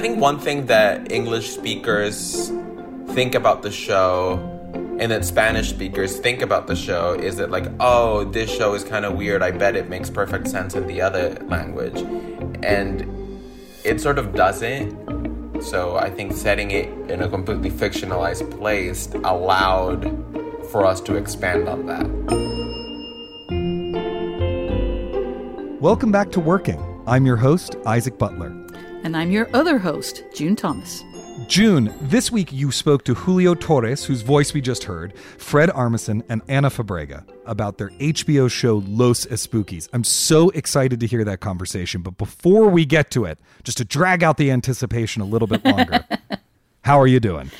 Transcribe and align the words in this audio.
think 0.00 0.18
one 0.18 0.38
thing 0.38 0.64
that 0.66 1.12
English 1.12 1.50
speakers 1.50 2.50
think 3.08 3.34
about 3.34 3.62
the 3.62 3.70
show 3.70 4.38
and 4.98 5.12
that 5.12 5.26
Spanish 5.26 5.68
speakers 5.68 6.18
think 6.18 6.40
about 6.40 6.66
the 6.66 6.76
show 6.76 7.12
is 7.12 7.36
that, 7.36 7.50
like, 7.50 7.66
oh, 7.80 8.24
this 8.24 8.50
show 8.50 8.72
is 8.74 8.82
kind 8.82 9.04
of 9.04 9.16
weird. 9.16 9.42
I 9.42 9.50
bet 9.50 9.76
it 9.76 9.90
makes 9.90 10.08
perfect 10.08 10.48
sense 10.48 10.74
in 10.74 10.86
the 10.86 11.02
other 11.02 11.34
language. 11.48 12.00
And 12.62 13.42
it 13.84 14.00
sort 14.00 14.18
of 14.18 14.34
doesn't. 14.34 15.62
So 15.62 15.96
I 15.96 16.08
think 16.08 16.32
setting 16.32 16.70
it 16.70 16.88
in 17.10 17.22
a 17.22 17.28
completely 17.28 17.70
fictionalized 17.70 18.50
place 18.58 19.08
allowed 19.24 20.04
for 20.70 20.86
us 20.86 21.02
to 21.02 21.16
expand 21.16 21.68
on 21.68 21.84
that. 21.86 22.06
Welcome 25.80 26.10
back 26.10 26.30
to 26.32 26.40
Working. 26.40 26.82
I'm 27.06 27.26
your 27.26 27.36
host, 27.36 27.76
Isaac 27.86 28.16
Butler. 28.18 28.59
And 29.02 29.16
I'm 29.16 29.30
your 29.30 29.48
other 29.54 29.78
host, 29.78 30.24
June 30.34 30.54
Thomas. 30.54 31.02
June, 31.46 31.94
this 32.02 32.30
week 32.30 32.52
you 32.52 32.70
spoke 32.70 33.02
to 33.04 33.14
Julio 33.14 33.54
Torres, 33.54 34.04
whose 34.04 34.20
voice 34.20 34.52
we 34.52 34.60
just 34.60 34.84
heard, 34.84 35.16
Fred 35.16 35.70
Armisen, 35.70 36.22
and 36.28 36.42
Ana 36.48 36.68
Fabrega 36.68 37.24
about 37.46 37.78
their 37.78 37.88
HBO 37.90 38.50
show 38.50 38.84
Los 38.86 39.24
Espookys. 39.26 39.88
I'm 39.94 40.04
so 40.04 40.50
excited 40.50 41.00
to 41.00 41.06
hear 41.06 41.24
that 41.24 41.40
conversation, 41.40 42.02
but 42.02 42.18
before 42.18 42.68
we 42.68 42.84
get 42.84 43.10
to 43.12 43.24
it, 43.24 43.38
just 43.64 43.78
to 43.78 43.86
drag 43.86 44.22
out 44.22 44.36
the 44.36 44.50
anticipation 44.50 45.22
a 45.22 45.24
little 45.24 45.48
bit 45.48 45.64
longer, 45.64 46.04
how 46.84 47.00
are 47.00 47.06
you 47.06 47.20
doing? 47.20 47.50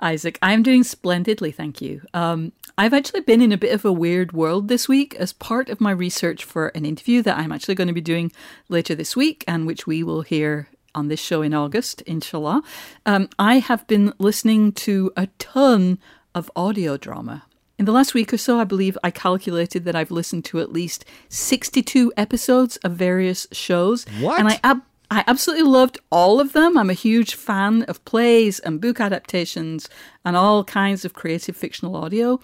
Isaac, 0.00 0.38
I'm 0.40 0.62
doing 0.62 0.84
splendidly, 0.84 1.52
thank 1.52 1.82
you. 1.82 2.02
Um, 2.14 2.52
I've 2.78 2.94
actually 2.94 3.20
been 3.20 3.42
in 3.42 3.52
a 3.52 3.58
bit 3.58 3.74
of 3.74 3.84
a 3.84 3.92
weird 3.92 4.32
world 4.32 4.68
this 4.68 4.88
week 4.88 5.14
as 5.16 5.32
part 5.32 5.68
of 5.68 5.80
my 5.80 5.90
research 5.90 6.44
for 6.44 6.68
an 6.68 6.84
interview 6.84 7.20
that 7.22 7.36
I'm 7.36 7.52
actually 7.52 7.74
going 7.74 7.88
to 7.88 7.94
be 7.94 8.00
doing 8.00 8.32
later 8.68 8.94
this 8.94 9.16
week 9.16 9.44
and 9.46 9.66
which 9.66 9.86
we 9.86 10.02
will 10.02 10.22
hear 10.22 10.68
on 10.94 11.08
this 11.08 11.20
show 11.20 11.42
in 11.42 11.54
August, 11.54 12.02
inshallah. 12.02 12.62
Um, 13.06 13.28
I 13.38 13.58
have 13.58 13.86
been 13.86 14.12
listening 14.18 14.72
to 14.72 15.12
a 15.16 15.28
ton 15.38 15.98
of 16.34 16.50
audio 16.56 16.96
drama. 16.96 17.44
In 17.78 17.84
the 17.84 17.92
last 17.92 18.12
week 18.12 18.32
or 18.32 18.38
so, 18.38 18.58
I 18.58 18.64
believe 18.64 18.98
I 19.04 19.10
calculated 19.10 19.84
that 19.84 19.94
I've 19.94 20.10
listened 20.10 20.44
to 20.46 20.60
at 20.60 20.72
least 20.72 21.04
62 21.28 22.12
episodes 22.16 22.76
of 22.78 22.92
various 22.92 23.46
shows. 23.52 24.04
What? 24.20 24.40
And 24.40 24.48
I 24.48 24.58
ab- 24.64 24.82
I 25.10 25.24
absolutely 25.26 25.66
loved 25.66 25.98
all 26.10 26.40
of 26.40 26.52
them. 26.52 26.76
I'm 26.76 26.90
a 26.90 26.94
huge 26.94 27.34
fan 27.34 27.84
of 27.84 28.04
plays 28.04 28.58
and 28.60 28.80
book 28.80 29.00
adaptations 29.00 29.88
and 30.24 30.36
all 30.36 30.64
kinds 30.64 31.04
of 31.04 31.14
creative 31.14 31.56
fictional 31.56 31.96
audio. 31.96 32.40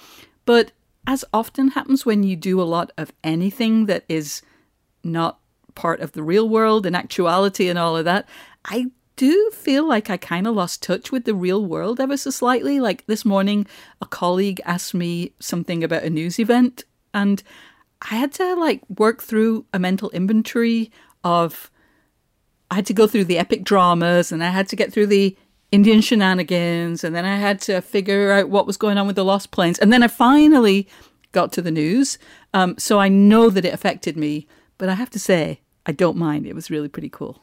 But 0.46 0.72
as 1.06 1.24
often 1.32 1.68
happens 1.68 2.06
when 2.06 2.22
you 2.22 2.36
do 2.36 2.60
a 2.60 2.64
lot 2.64 2.90
of 2.96 3.12
anything 3.22 3.86
that 3.86 4.04
is 4.08 4.40
not 5.02 5.40
part 5.74 6.00
of 6.00 6.12
the 6.12 6.22
real 6.22 6.48
world 6.48 6.86
and 6.86 6.96
actuality 6.96 7.68
and 7.68 7.78
all 7.78 7.96
of 7.96 8.04
that, 8.04 8.28
I 8.64 8.86
do 9.16 9.50
feel 9.52 9.86
like 9.86 10.10
I 10.10 10.16
kind 10.16 10.46
of 10.46 10.54
lost 10.54 10.82
touch 10.82 11.12
with 11.12 11.24
the 11.24 11.34
real 11.34 11.64
world 11.64 12.00
ever 12.00 12.16
so 12.16 12.30
slightly. 12.30 12.80
Like 12.80 13.06
this 13.06 13.24
morning, 13.24 13.66
a 14.00 14.06
colleague 14.06 14.60
asked 14.64 14.94
me 14.94 15.32
something 15.38 15.84
about 15.84 16.02
a 16.02 16.10
news 16.10 16.38
event, 16.38 16.84
and 17.12 17.42
I 18.02 18.16
had 18.16 18.32
to 18.34 18.54
like 18.54 18.82
work 18.88 19.22
through 19.22 19.66
a 19.72 19.78
mental 19.78 20.10
inventory 20.10 20.90
of 21.22 21.70
I 22.70 22.76
had 22.76 22.86
to 22.86 22.94
go 22.94 23.06
through 23.06 23.24
the 23.24 23.38
epic 23.38 23.64
dramas 23.64 24.32
and 24.32 24.42
I 24.42 24.48
had 24.48 24.68
to 24.68 24.76
get 24.76 24.92
through 24.92 25.06
the 25.06 25.36
Indian 25.70 26.00
shenanigans 26.00 27.04
and 27.04 27.14
then 27.14 27.24
I 27.24 27.36
had 27.36 27.60
to 27.62 27.80
figure 27.80 28.32
out 28.32 28.48
what 28.48 28.66
was 28.66 28.76
going 28.76 28.98
on 28.98 29.06
with 29.06 29.16
the 29.16 29.24
lost 29.24 29.50
planes. 29.50 29.78
And 29.78 29.92
then 29.92 30.02
I 30.02 30.08
finally 30.08 30.88
got 31.32 31.52
to 31.52 31.62
the 31.62 31.70
news. 31.70 32.18
Um, 32.52 32.76
so 32.78 32.98
I 32.98 33.08
know 33.08 33.48
that 33.50 33.64
it 33.64 33.74
affected 33.74 34.16
me, 34.16 34.46
but 34.76 34.88
I 34.88 34.94
have 34.94 35.10
to 35.10 35.18
say, 35.18 35.60
I 35.86 35.92
don't 35.92 36.16
mind. 36.16 36.46
It 36.46 36.54
was 36.54 36.70
really 36.70 36.88
pretty 36.88 37.08
cool. 37.08 37.42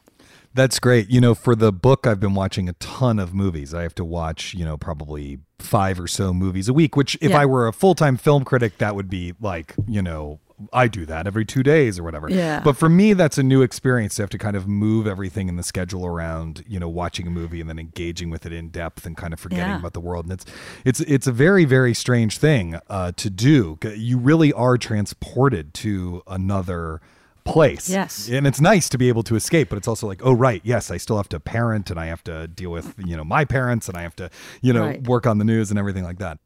That's 0.53 0.79
great. 0.79 1.09
You 1.09 1.21
know, 1.21 1.33
for 1.33 1.55
the 1.55 1.71
book, 1.71 2.05
I've 2.05 2.19
been 2.19 2.33
watching 2.33 2.67
a 2.67 2.73
ton 2.73 3.19
of 3.19 3.33
movies. 3.33 3.73
I 3.73 3.83
have 3.83 3.95
to 3.95 4.05
watch, 4.05 4.53
you 4.53 4.65
know, 4.65 4.75
probably 4.77 5.39
five 5.59 5.99
or 5.99 6.07
so 6.07 6.33
movies 6.33 6.67
a 6.67 6.73
week, 6.73 6.95
which 6.97 7.17
if 7.21 7.31
Yeah. 7.31 7.39
I 7.39 7.45
were 7.45 7.67
a 7.67 7.73
full 7.73 7.95
time 7.95 8.17
film 8.17 8.43
critic, 8.43 8.77
that 8.79 8.95
would 8.95 9.09
be 9.09 9.33
like, 9.39 9.75
you 9.87 10.01
know, 10.01 10.39
I 10.73 10.87
do 10.89 11.05
that 11.07 11.25
every 11.25 11.43
two 11.45 11.63
days 11.63 11.97
or 11.97 12.03
whatever. 12.03 12.29
Yeah. 12.29 12.59
But 12.63 12.75
for 12.77 12.87
me, 12.89 13.13
that's 13.13 13.37
a 13.37 13.43
new 13.43 13.61
experience 13.63 14.15
to 14.15 14.23
have 14.23 14.29
to 14.31 14.37
kind 14.37 14.55
of 14.55 14.67
move 14.67 15.07
everything 15.07 15.47
in 15.49 15.55
the 15.55 15.63
schedule 15.63 16.05
around, 16.05 16.63
you 16.67 16.79
know, 16.79 16.89
watching 16.89 17.25
a 17.25 17.31
movie 17.31 17.61
and 17.61 17.69
then 17.69 17.79
engaging 17.79 18.29
with 18.29 18.45
it 18.45 18.51
in 18.53 18.69
depth 18.69 19.05
and 19.05 19.15
kind 19.17 19.33
of 19.33 19.39
forgetting 19.39 19.65
Yeah. 19.69 19.79
about 19.79 19.93
the 19.93 20.01
world. 20.01 20.25
And 20.25 20.33
it's 20.33 20.45
it's 20.85 20.99
it's 21.01 21.27
a 21.27 21.31
very 21.31 21.63
very 21.65 21.93
strange 21.93 22.37
thing 22.37 22.77
uh, 22.89 23.13
to 23.15 23.29
do. 23.29 23.79
You 23.95 24.17
really 24.19 24.51
are 24.53 24.77
transported 24.77 25.73
to 25.75 26.21
another 26.27 27.01
place. 27.43 27.89
Yes. 27.89 28.29
And 28.29 28.45
it's 28.47 28.61
nice 28.61 28.89
to 28.89 28.97
be 28.97 29.07
able 29.09 29.23
to 29.23 29.35
escape, 29.35 29.69
but 29.69 29.77
it's 29.77 29.87
also 29.87 30.07
like, 30.07 30.21
oh 30.23 30.33
right, 30.33 30.61
yes, 30.63 30.91
I 30.91 30.97
still 30.97 31.17
have 31.17 31.29
to 31.29 31.39
parent 31.39 31.89
and 31.91 31.99
I 31.99 32.05
have 32.07 32.23
to 32.25 32.47
deal 32.47 32.71
with, 32.71 32.95
you 32.97 33.15
know, 33.17 33.23
my 33.23 33.45
parents 33.45 33.87
and 33.87 33.97
I 33.97 34.01
have 34.01 34.15
to, 34.17 34.29
you 34.61 34.73
know, 34.73 34.85
Right. 34.87 35.03
work 35.07 35.25
on 35.27 35.37
the 35.37 35.45
news 35.45 35.69
and 35.69 35.79
everything 35.79 36.03
like 36.03 36.19
that. 36.19 36.39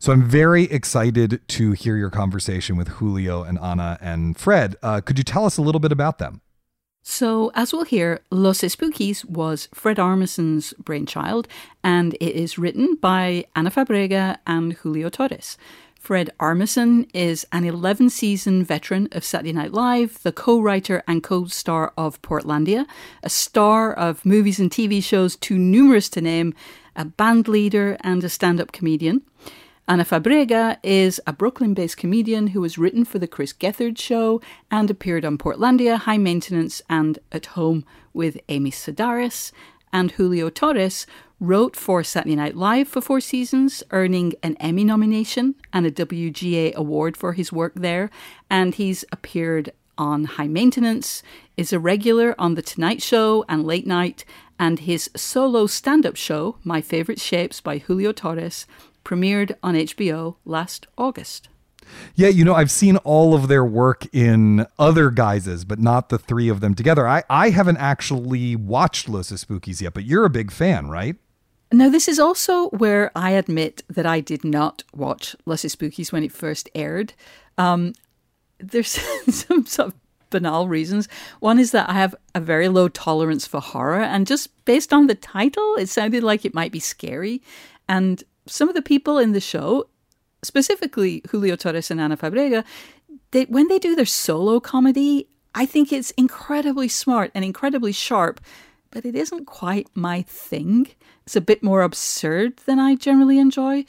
So 0.00 0.12
I'm 0.12 0.22
very 0.28 0.64
excited 0.64 1.40
to 1.48 1.72
hear 1.72 1.96
your 1.96 2.10
conversation 2.10 2.76
with 2.76 2.88
Julio 2.88 3.42
and 3.42 3.58
Anna 3.58 3.98
and 4.00 4.36
Fred. 4.38 4.76
Uh, 4.82 5.00
could 5.00 5.18
you 5.18 5.24
tell 5.24 5.44
us 5.44 5.58
a 5.58 5.62
little 5.62 5.80
bit 5.80 5.90
about 5.92 6.18
them? 6.18 6.40
So, 7.02 7.50
as 7.54 7.72
we'll 7.72 7.84
hear, 7.84 8.20
Los 8.30 8.60
Espookys 8.60 9.24
was 9.24 9.68
Fred 9.72 9.98
Armisen's 9.98 10.74
brainchild, 10.74 11.48
and 11.82 12.14
it 12.20 12.34
is 12.36 12.58
written 12.58 12.96
by 13.00 13.44
Ana 13.56 13.70
Fabrega 13.70 14.36
and 14.46 14.74
Julio 14.74 15.08
Torres. 15.08 15.56
Fred 16.08 16.30
Armisen 16.40 17.06
is 17.12 17.46
an 17.52 17.66
11 17.66 18.08
season 18.08 18.64
veteran 18.64 19.10
of 19.12 19.26
Saturday 19.26 19.52
Night 19.52 19.74
Live, 19.74 20.22
the 20.22 20.32
co 20.32 20.58
writer 20.58 21.02
and 21.06 21.22
co 21.22 21.44
star 21.48 21.92
of 21.98 22.22
Portlandia, 22.22 22.86
a 23.22 23.28
star 23.28 23.92
of 23.92 24.24
movies 24.24 24.58
and 24.58 24.70
TV 24.70 25.04
shows 25.04 25.36
too 25.36 25.58
numerous 25.58 26.08
to 26.08 26.22
name, 26.22 26.54
a 26.96 27.04
band 27.04 27.46
leader, 27.46 27.98
and 28.00 28.24
a 28.24 28.30
stand 28.30 28.58
up 28.58 28.72
comedian. 28.72 29.20
Ana 29.86 30.06
Fabrega 30.06 30.78
is 30.82 31.20
a 31.26 31.32
Brooklyn 31.34 31.74
based 31.74 31.98
comedian 31.98 32.46
who 32.46 32.62
has 32.62 32.78
written 32.78 33.04
for 33.04 33.18
The 33.18 33.28
Chris 33.28 33.52
Gethard 33.52 33.98
Show 33.98 34.40
and 34.70 34.90
appeared 34.90 35.26
on 35.26 35.36
Portlandia, 35.36 35.98
High 35.98 36.16
Maintenance, 36.16 36.80
and 36.88 37.18
At 37.32 37.44
Home 37.52 37.84
with 38.14 38.40
Amy 38.48 38.70
Sedaris. 38.70 39.52
And 39.90 40.12
Julio 40.12 40.48
Torres 40.50 41.06
wrote 41.40 41.76
for 41.76 42.02
Saturday 42.02 42.36
Night 42.36 42.56
Live 42.56 42.88
for 42.88 43.00
four 43.00 43.20
seasons, 43.20 43.82
earning 43.90 44.34
an 44.42 44.56
Emmy 44.56 44.84
nomination 44.84 45.54
and 45.72 45.86
a 45.86 45.90
WGA 45.90 46.74
award 46.74 47.16
for 47.16 47.32
his 47.32 47.52
work 47.52 47.74
there. 47.74 48.10
And 48.50 48.74
he's 48.74 49.04
appeared 49.12 49.72
on 49.96 50.24
High 50.24 50.48
Maintenance, 50.48 51.22
is 51.56 51.72
a 51.72 51.78
regular 51.78 52.34
on 52.38 52.54
The 52.54 52.62
Tonight 52.62 53.02
Show 53.02 53.44
and 53.48 53.64
Late 53.64 53.86
Night, 53.86 54.24
and 54.58 54.80
his 54.80 55.10
solo 55.16 55.66
stand 55.66 56.06
up 56.06 56.16
show, 56.16 56.56
My 56.64 56.80
Favorite 56.80 57.20
Shapes 57.20 57.60
by 57.60 57.78
Julio 57.78 58.12
Torres, 58.12 58.66
premiered 59.04 59.56
on 59.62 59.74
HBO 59.74 60.36
last 60.44 60.86
August. 60.96 61.48
Yeah, 62.14 62.28
you 62.28 62.44
know, 62.44 62.54
I've 62.54 62.70
seen 62.70 62.96
all 62.98 63.34
of 63.34 63.48
their 63.48 63.64
work 63.64 64.06
in 64.12 64.66
other 64.78 65.10
guises, 65.10 65.64
but 65.64 65.78
not 65.78 66.10
the 66.10 66.18
three 66.18 66.48
of 66.48 66.60
them 66.60 66.74
together. 66.74 67.08
I, 67.08 67.22
I 67.30 67.50
haven't 67.50 67.78
actually 67.78 68.56
watched 68.56 69.08
Los 69.08 69.32
Espookys 69.32 69.80
yet, 69.80 69.94
but 69.94 70.04
you're 70.04 70.24
a 70.24 70.30
big 70.30 70.50
fan, 70.50 70.88
right? 70.88 71.16
Now, 71.70 71.90
this 71.90 72.08
is 72.08 72.18
also 72.18 72.70
where 72.70 73.10
I 73.14 73.32
admit 73.32 73.82
that 73.88 74.06
I 74.06 74.20
did 74.20 74.42
not 74.42 74.84
watch 74.94 75.36
Los 75.44 75.62
Espookys 75.62 76.12
when 76.12 76.24
it 76.24 76.32
first 76.32 76.70
aired. 76.74 77.12
Um, 77.58 77.92
there's 78.58 78.88
some 79.28 79.66
sort 79.66 79.88
of 79.88 79.94
banal 80.30 80.68
reasons. 80.68 81.08
One 81.40 81.58
is 81.58 81.72
that 81.72 81.88
I 81.88 81.94
have 81.94 82.14
a 82.34 82.40
very 82.40 82.68
low 82.68 82.88
tolerance 82.88 83.46
for 83.46 83.60
horror, 83.60 84.00
and 84.00 84.26
just 84.26 84.64
based 84.64 84.92
on 84.92 85.06
the 85.06 85.14
title, 85.14 85.76
it 85.76 85.88
sounded 85.88 86.22
like 86.22 86.44
it 86.44 86.54
might 86.54 86.72
be 86.72 86.80
scary. 86.80 87.42
And 87.88 88.22
some 88.46 88.68
of 88.68 88.74
the 88.74 88.82
people 88.82 89.18
in 89.18 89.32
the 89.32 89.40
show, 89.40 89.88
specifically 90.42 91.22
Julio 91.30 91.56
Torres 91.56 91.90
and 91.90 92.00
Ana 92.00 92.16
Fabrega, 92.16 92.64
they, 93.30 93.44
when 93.44 93.68
they 93.68 93.78
do 93.78 93.94
their 93.94 94.06
solo 94.06 94.60
comedy, 94.60 95.28
I 95.54 95.66
think 95.66 95.92
it's 95.92 96.12
incredibly 96.12 96.88
smart 96.88 97.30
and 97.34 97.44
incredibly 97.44 97.92
sharp, 97.92 98.40
but 98.90 99.04
it 99.04 99.14
isn't 99.14 99.46
quite 99.46 99.88
my 99.94 100.22
thing. 100.22 100.88
It's 101.24 101.36
a 101.36 101.40
bit 101.40 101.62
more 101.62 101.82
absurd 101.82 102.58
than 102.66 102.78
I 102.78 102.94
generally 102.94 103.38
enjoy. 103.38 103.84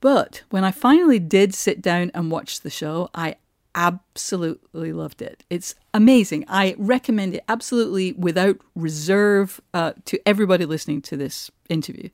But 0.00 0.42
when 0.50 0.64
I 0.64 0.70
finally 0.70 1.18
did 1.18 1.54
sit 1.54 1.80
down 1.80 2.10
and 2.14 2.30
watch 2.30 2.60
the 2.60 2.70
show, 2.70 3.08
I 3.14 3.36
absolutely 3.74 4.92
loved 4.92 5.22
it. 5.22 5.44
It's 5.48 5.74
amazing. 5.94 6.44
I 6.48 6.74
recommend 6.78 7.34
it 7.34 7.44
absolutely 7.48 8.12
without 8.12 8.58
reserve 8.74 9.60
uh, 9.72 9.92
to 10.06 10.20
everybody 10.26 10.66
listening 10.66 11.02
to 11.02 11.16
this 11.16 11.50
interview. 11.68 12.08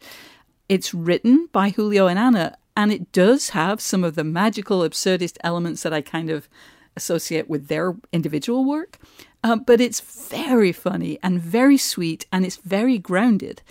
It's 0.69 0.93
written 0.95 1.49
by 1.51 1.71
Julio 1.71 2.07
and 2.07 2.19
Anna, 2.19 2.57
and 2.77 2.93
it 2.93 3.11
does 3.13 3.51
have 3.51 3.81
some 3.81 4.05
of 4.05 4.15
the 4.15 4.25
magical, 4.25 4.81
absurdist 4.81 5.39
elements 5.43 5.83
that 5.83 5.93
I 5.93 6.01
kind 6.01 6.31
of 6.31 6.49
associate 6.95 7.49
with 7.49 7.69
their 7.69 7.97
individual 8.13 8.65
work. 8.65 8.99
Uh, 9.44 9.56
but 9.56 9.81
it's 9.81 10.00
very 10.00 10.73
funny 10.73 11.19
and 11.23 11.40
very 11.40 11.76
sweet, 11.76 12.26
and 12.32 12.44
it's 12.44 12.56
very 12.56 12.99
grounded. 12.99 13.62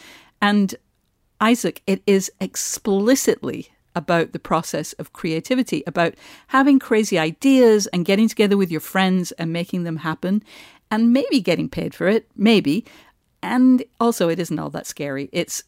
And 0.41 0.75
Isaac, 1.41 1.81
it 1.85 2.01
is 2.07 2.31
explicitly 2.39 3.69
about 3.95 4.31
the 4.31 4.39
process 4.39 4.93
of 4.93 5.11
creativity, 5.11 5.83
about 5.87 6.13
having 6.47 6.79
crazy 6.79 7.17
ideas 7.17 7.87
and 7.87 8.05
getting 8.05 8.29
together 8.29 8.55
with 8.55 8.71
your 8.71 8.79
friends 8.79 9.31
and 9.33 9.51
making 9.51 9.83
them 9.83 9.97
happen, 9.97 10.43
and 10.89 11.11
maybe 11.11 11.41
getting 11.41 11.67
paid 11.67 11.93
for 11.93 12.07
it, 12.07 12.29
maybe. 12.35 12.85
And 13.43 13.83
also, 13.99 14.29
it 14.29 14.39
isn't 14.39 14.59
all 14.59 14.69
that 14.69 14.87
scary. 14.87 15.29
It's, 15.31 15.63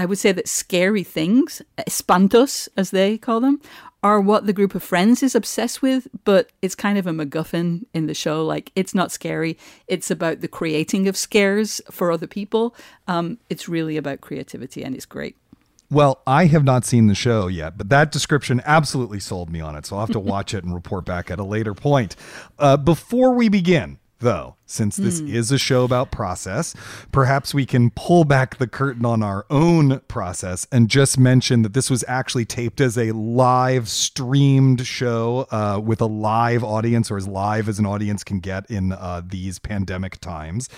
I 0.00 0.06
would 0.06 0.18
say 0.18 0.32
that 0.32 0.48
scary 0.48 1.04
things, 1.04 1.60
espantos, 1.78 2.68
as 2.74 2.90
they 2.90 3.18
call 3.18 3.38
them, 3.38 3.60
are 4.02 4.18
what 4.18 4.46
the 4.46 4.54
group 4.54 4.74
of 4.74 4.82
friends 4.82 5.22
is 5.22 5.34
obsessed 5.34 5.82
with, 5.82 6.08
but 6.24 6.50
it's 6.62 6.74
kind 6.74 6.96
of 6.96 7.06
a 7.06 7.10
MacGuffin 7.10 7.84
in 7.92 8.06
the 8.06 8.14
show. 8.14 8.42
Like, 8.42 8.72
it's 8.74 8.94
not 8.94 9.12
scary. 9.12 9.58
It's 9.88 10.10
about 10.10 10.40
the 10.40 10.48
creating 10.48 11.06
of 11.06 11.18
scares 11.18 11.82
for 11.90 12.10
other 12.10 12.26
people. 12.26 12.74
Um, 13.08 13.36
it's 13.50 13.68
really 13.68 13.98
about 13.98 14.22
creativity, 14.22 14.82
and 14.82 14.94
it's 14.94 15.04
great. 15.04 15.36
Well, 15.90 16.22
I 16.26 16.46
have 16.46 16.64
not 16.64 16.86
seen 16.86 17.08
the 17.08 17.14
show 17.14 17.48
yet, 17.48 17.76
but 17.76 17.90
that 17.90 18.10
description 18.10 18.62
absolutely 18.64 19.20
sold 19.20 19.50
me 19.50 19.60
on 19.60 19.76
it. 19.76 19.84
So 19.84 19.96
I'll 19.96 20.06
have 20.06 20.12
to 20.12 20.20
watch 20.34 20.54
it 20.54 20.64
and 20.64 20.72
report 20.72 21.04
back 21.04 21.30
at 21.30 21.38
a 21.38 21.44
later 21.44 21.74
point. 21.74 22.16
Uh, 22.58 22.78
before 22.78 23.34
we 23.34 23.50
begin, 23.50 23.98
though, 24.20 24.56
since 24.66 24.96
this 24.96 25.20
mm. 25.20 25.32
is 25.32 25.50
a 25.50 25.58
show 25.58 25.84
about 25.84 26.10
process, 26.10 26.74
perhaps 27.12 27.52
we 27.52 27.66
can 27.66 27.90
pull 27.90 28.24
back 28.24 28.58
the 28.58 28.66
curtain 28.66 29.04
on 29.04 29.22
our 29.22 29.44
own 29.50 30.00
process 30.08 30.66
and 30.70 30.88
just 30.88 31.18
mention 31.18 31.62
that 31.62 31.74
this 31.74 31.90
was 31.90 32.04
actually 32.06 32.44
taped 32.44 32.80
as 32.80 32.96
a 32.96 33.12
live 33.12 33.88
streamed 33.88 34.86
show 34.86 35.46
uh, 35.50 35.80
with 35.82 36.00
a 36.00 36.06
live 36.06 36.62
audience 36.62 37.10
or 37.10 37.16
as 37.16 37.26
live 37.26 37.68
as 37.68 37.78
an 37.78 37.86
audience 37.86 38.22
can 38.22 38.40
get 38.40 38.70
in 38.70 38.92
uh, 38.92 39.22
these 39.24 39.58
pandemic 39.58 40.20
times. 40.20 40.68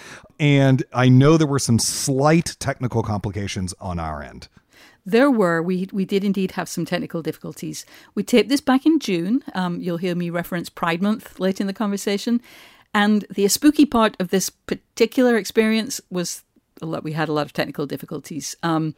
And 0.41 0.83
I 0.93 1.09
know 1.09 1.37
there 1.37 1.47
were 1.47 1.59
some 1.59 1.79
slight 1.79 2.56
technical 2.59 3.03
complications 3.03 3.75
on 3.81 3.99
our 3.99 4.23
end. 4.23 4.49
There 5.05 5.31
were. 5.31 5.61
We 5.61 5.89
we 5.93 6.05
did 6.05 6.23
indeed 6.23 6.53
have 6.53 6.69
some 6.69 6.85
technical 6.85 7.23
difficulties. 7.23 7.85
We 8.15 8.23
taped 8.23 8.49
this 8.49 8.61
back 8.61 8.87
in 8.87 9.00
June. 9.00 9.43
Um, 9.53 9.81
you'll 9.81 9.97
hear 9.97 10.15
me 10.15 10.31
reference 10.31 10.69
Pride 10.69 11.03
Month 11.03 11.41
late 11.41 11.61
in 11.61 11.67
the 11.67 11.73
conversation. 11.73 12.41
And 12.94 13.25
the 13.31 13.49
spooky 13.49 13.87
part 13.87 14.17
of 14.21 14.29
this 14.29 14.50
particular 14.50 15.37
experience 15.37 16.00
was 16.11 16.44
a 16.81 16.87
lot, 16.87 17.05
we 17.05 17.12
had 17.12 17.29
a 17.29 17.33
lot 17.33 17.47
of 17.47 17.53
technical 17.53 17.87
difficulties. 17.87 18.56
Um, 18.62 18.94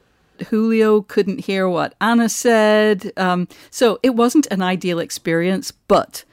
Julio 0.49 1.03
couldn't 1.03 1.41
hear 1.45 1.69
what 1.69 1.95
Anna 2.01 2.29
said. 2.29 3.13
Um, 3.17 3.47
so 3.71 4.01
it 4.03 4.11
wasn't 4.11 4.47
an 4.51 4.63
ideal 4.63 4.99
experience, 4.99 5.71
but 5.71 6.25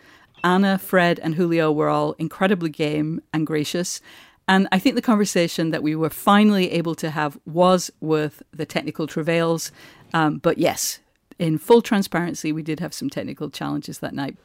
Anna, 0.43 0.79
Fred, 0.79 1.19
and 1.19 1.35
Julio 1.35 1.71
were 1.71 1.89
all 1.89 2.13
incredibly 2.13 2.69
game 2.69 3.21
and 3.31 3.45
gracious. 3.45 4.01
And 4.47 4.67
I 4.71 4.79
think 4.79 4.95
the 4.95 5.01
conversation 5.01 5.69
that 5.69 5.83
we 5.83 5.95
were 5.95 6.09
finally 6.09 6.71
able 6.71 6.95
to 6.95 7.11
have 7.11 7.37
was 7.45 7.91
worth 8.01 8.41
the 8.51 8.65
technical 8.65 9.05
travails. 9.05 9.71
Um, 10.13 10.39
but 10.39 10.57
yes, 10.57 10.99
in 11.37 11.57
full 11.57 11.81
transparency, 11.81 12.51
we 12.51 12.63
did 12.63 12.79
have 12.79 12.93
some 12.93 13.09
technical 13.09 13.49
challenges 13.49 13.99
that 13.99 14.13
night. 14.15 14.35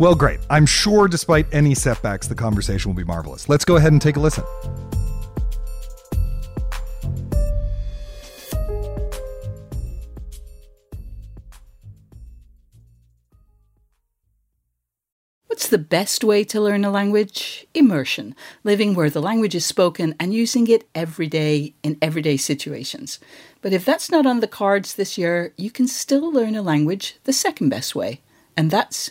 Well, 0.00 0.14
great. 0.14 0.40
I'm 0.48 0.64
sure 0.64 1.08
despite 1.08 1.44
any 1.52 1.74
setbacks, 1.74 2.26
the 2.26 2.34
conversation 2.34 2.90
will 2.90 2.96
be 2.96 3.04
marvelous. 3.04 3.50
Let's 3.50 3.66
go 3.66 3.76
ahead 3.76 3.92
and 3.92 4.00
take 4.00 4.16
a 4.16 4.18
listen. 4.18 4.44
What's 15.48 15.68
the 15.68 15.76
best 15.76 16.24
way 16.24 16.44
to 16.44 16.58
learn 16.62 16.86
a 16.86 16.90
language? 16.90 17.66
Immersion, 17.74 18.34
living 18.64 18.94
where 18.94 19.10
the 19.10 19.20
language 19.20 19.54
is 19.54 19.66
spoken 19.66 20.14
and 20.18 20.32
using 20.32 20.66
it 20.68 20.88
every 20.94 21.26
day 21.26 21.74
in 21.82 21.98
everyday 22.00 22.38
situations. 22.38 23.20
But 23.60 23.74
if 23.74 23.84
that's 23.84 24.10
not 24.10 24.24
on 24.24 24.40
the 24.40 24.48
cards 24.48 24.94
this 24.94 25.18
year, 25.18 25.52
you 25.58 25.70
can 25.70 25.86
still 25.86 26.32
learn 26.32 26.56
a 26.56 26.62
language 26.62 27.18
the 27.24 27.34
second 27.34 27.68
best 27.68 27.94
way, 27.94 28.22
and 28.56 28.70
that's 28.70 29.10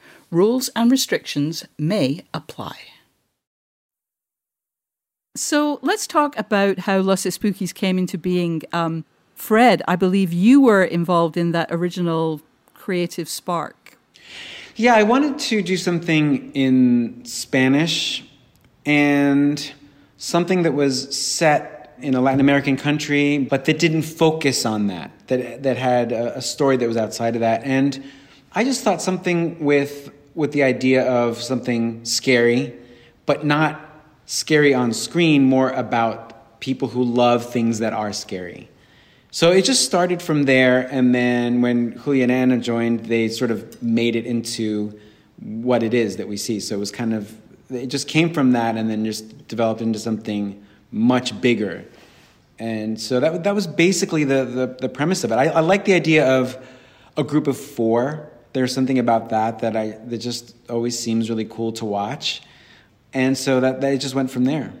rules 0.31 0.69
and 0.75 0.89
restrictions 0.89 1.65
may 1.77 2.23
apply. 2.33 2.77
So 5.35 5.79
let's 5.81 6.07
talk 6.07 6.37
about 6.37 6.79
how 6.79 6.99
Los 6.99 7.23
Espookys 7.23 7.73
came 7.73 7.97
into 7.97 8.17
being. 8.17 8.63
Um, 8.73 9.05
Fred, 9.35 9.81
I 9.87 9.95
believe 9.95 10.33
you 10.33 10.61
were 10.61 10.83
involved 10.83 11.37
in 11.37 11.51
that 11.51 11.71
original 11.71 12.41
creative 12.73 13.29
spark. 13.29 13.97
Yeah, 14.75 14.95
I 14.95 15.03
wanted 15.03 15.39
to 15.39 15.61
do 15.61 15.77
something 15.77 16.51
in 16.53 17.23
Spanish 17.25 18.23
and 18.85 19.71
something 20.17 20.63
that 20.63 20.73
was 20.73 21.15
set 21.15 21.95
in 21.99 22.13
a 22.15 22.21
Latin 22.21 22.39
American 22.39 22.77
country, 22.77 23.37
but 23.37 23.65
that 23.65 23.79
didn't 23.79 24.03
focus 24.03 24.65
on 24.65 24.87
that, 24.87 25.11
that, 25.27 25.63
that 25.63 25.77
had 25.77 26.11
a, 26.11 26.37
a 26.37 26.41
story 26.41 26.77
that 26.77 26.87
was 26.87 26.97
outside 26.97 27.35
of 27.35 27.41
that. 27.41 27.63
And 27.63 28.03
I 28.53 28.63
just 28.63 28.83
thought 28.83 29.01
something 29.01 29.63
with 29.63 30.11
with 30.35 30.51
the 30.51 30.63
idea 30.63 31.03
of 31.03 31.41
something 31.41 32.05
scary, 32.05 32.73
but 33.25 33.45
not 33.45 34.03
scary 34.25 34.73
on 34.73 34.93
screen, 34.93 35.43
more 35.43 35.69
about 35.71 36.59
people 36.59 36.87
who 36.87 37.03
love 37.03 37.51
things 37.51 37.79
that 37.79 37.93
are 37.93 38.13
scary. 38.13 38.69
So 39.31 39.51
it 39.51 39.63
just 39.63 39.85
started 39.85 40.21
from 40.21 40.43
there, 40.43 40.87
and 40.91 41.13
then 41.15 41.61
when 41.61 41.93
Julio 41.93 42.23
and 42.23 42.31
Anna 42.31 42.57
joined, 42.57 43.05
they 43.05 43.29
sort 43.29 43.51
of 43.51 43.81
made 43.81 44.15
it 44.15 44.25
into 44.25 44.99
what 45.39 45.83
it 45.83 45.93
is 45.93 46.17
that 46.17 46.27
we 46.27 46.37
see. 46.37 46.59
So 46.59 46.75
it 46.75 46.79
was 46.79 46.91
kind 46.91 47.13
of, 47.13 47.33
it 47.69 47.87
just 47.87 48.07
came 48.07 48.33
from 48.33 48.51
that 48.51 48.77
and 48.77 48.89
then 48.89 49.05
just 49.05 49.47
developed 49.47 49.81
into 49.81 49.99
something 49.99 50.63
much 50.91 51.39
bigger. 51.41 51.85
And 52.59 52.99
so 52.99 53.19
that, 53.19 53.43
that 53.43 53.55
was 53.55 53.65
basically 53.65 54.23
the, 54.23 54.45
the, 54.45 54.77
the 54.81 54.89
premise 54.89 55.23
of 55.23 55.31
it. 55.31 55.35
I, 55.35 55.47
I 55.47 55.59
like 55.61 55.85
the 55.85 55.93
idea 55.93 56.39
of 56.39 56.57
a 57.17 57.23
group 57.23 57.47
of 57.47 57.57
four 57.57 58.30
there's 58.53 58.73
something 58.73 58.99
about 58.99 59.29
that 59.29 59.59
that 59.59 59.75
I 59.75 59.97
that 60.05 60.17
just 60.17 60.55
always 60.69 60.97
seems 60.97 61.29
really 61.29 61.45
cool 61.45 61.71
to 61.73 61.85
watch, 61.85 62.41
and 63.13 63.37
so 63.37 63.59
that, 63.59 63.81
that 63.81 63.93
it 63.93 63.97
just 63.99 64.15
went 64.15 64.31
from 64.31 64.45
there. 64.45 64.73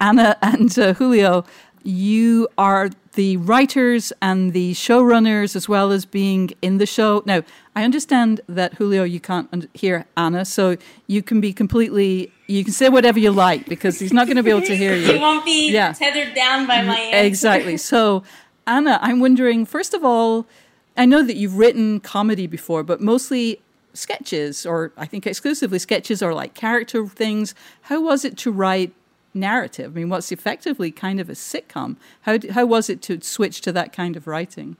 Anna 0.00 0.36
and 0.42 0.76
uh, 0.78 0.94
Julio, 0.94 1.44
you 1.82 2.48
are 2.56 2.90
the 3.14 3.36
writers 3.38 4.12
and 4.22 4.52
the 4.52 4.72
showrunners 4.72 5.56
as 5.56 5.68
well 5.68 5.90
as 5.90 6.04
being 6.04 6.50
in 6.62 6.78
the 6.78 6.86
show. 6.86 7.22
Now, 7.26 7.42
I 7.74 7.84
understand 7.84 8.40
that 8.48 8.74
Julio, 8.74 9.04
you 9.04 9.20
can't 9.20 9.68
hear 9.74 10.06
Anna, 10.16 10.44
so 10.44 10.76
you 11.06 11.22
can 11.22 11.40
be 11.40 11.52
completely. 11.52 12.32
You 12.46 12.64
can 12.64 12.72
say 12.72 12.88
whatever 12.88 13.18
you 13.18 13.30
like 13.30 13.66
because 13.66 13.98
he's 13.98 14.12
not 14.12 14.26
going 14.26 14.36
to 14.36 14.42
be 14.42 14.50
able 14.50 14.62
to 14.62 14.76
hear 14.76 14.94
you. 14.94 15.12
He 15.12 15.18
won't 15.18 15.44
be 15.44 15.70
yeah. 15.70 15.92
tethered 15.92 16.34
down 16.34 16.66
by 16.66 16.82
my 16.82 17.00
ears. 17.00 17.26
Exactly. 17.26 17.76
So, 17.76 18.24
Anna, 18.66 18.98
I'm 19.02 19.20
wondering 19.20 19.64
first 19.66 19.94
of 19.94 20.04
all 20.04 20.46
I 20.96 21.06
know 21.06 21.22
that 21.22 21.36
you've 21.36 21.56
written 21.56 22.00
comedy 22.00 22.46
before, 22.46 22.82
but 22.82 23.00
mostly 23.00 23.60
sketches, 23.92 24.66
or 24.66 24.92
I 24.96 25.06
think 25.06 25.26
exclusively 25.26 25.78
sketches 25.78 26.22
or 26.22 26.34
like 26.34 26.54
character 26.54 27.06
things. 27.06 27.54
How 27.82 28.00
was 28.00 28.24
it 28.24 28.36
to 28.38 28.52
write 28.52 28.92
narrative? 29.34 29.92
I 29.92 30.00
mean, 30.00 30.08
what's 30.08 30.32
effectively 30.32 30.90
kind 30.90 31.20
of 31.20 31.28
a 31.28 31.34
sitcom? 31.34 31.96
How, 32.22 32.38
how 32.50 32.66
was 32.66 32.90
it 32.90 33.02
to 33.02 33.20
switch 33.20 33.60
to 33.62 33.72
that 33.72 33.92
kind 33.92 34.16
of 34.16 34.26
writing? 34.26 34.76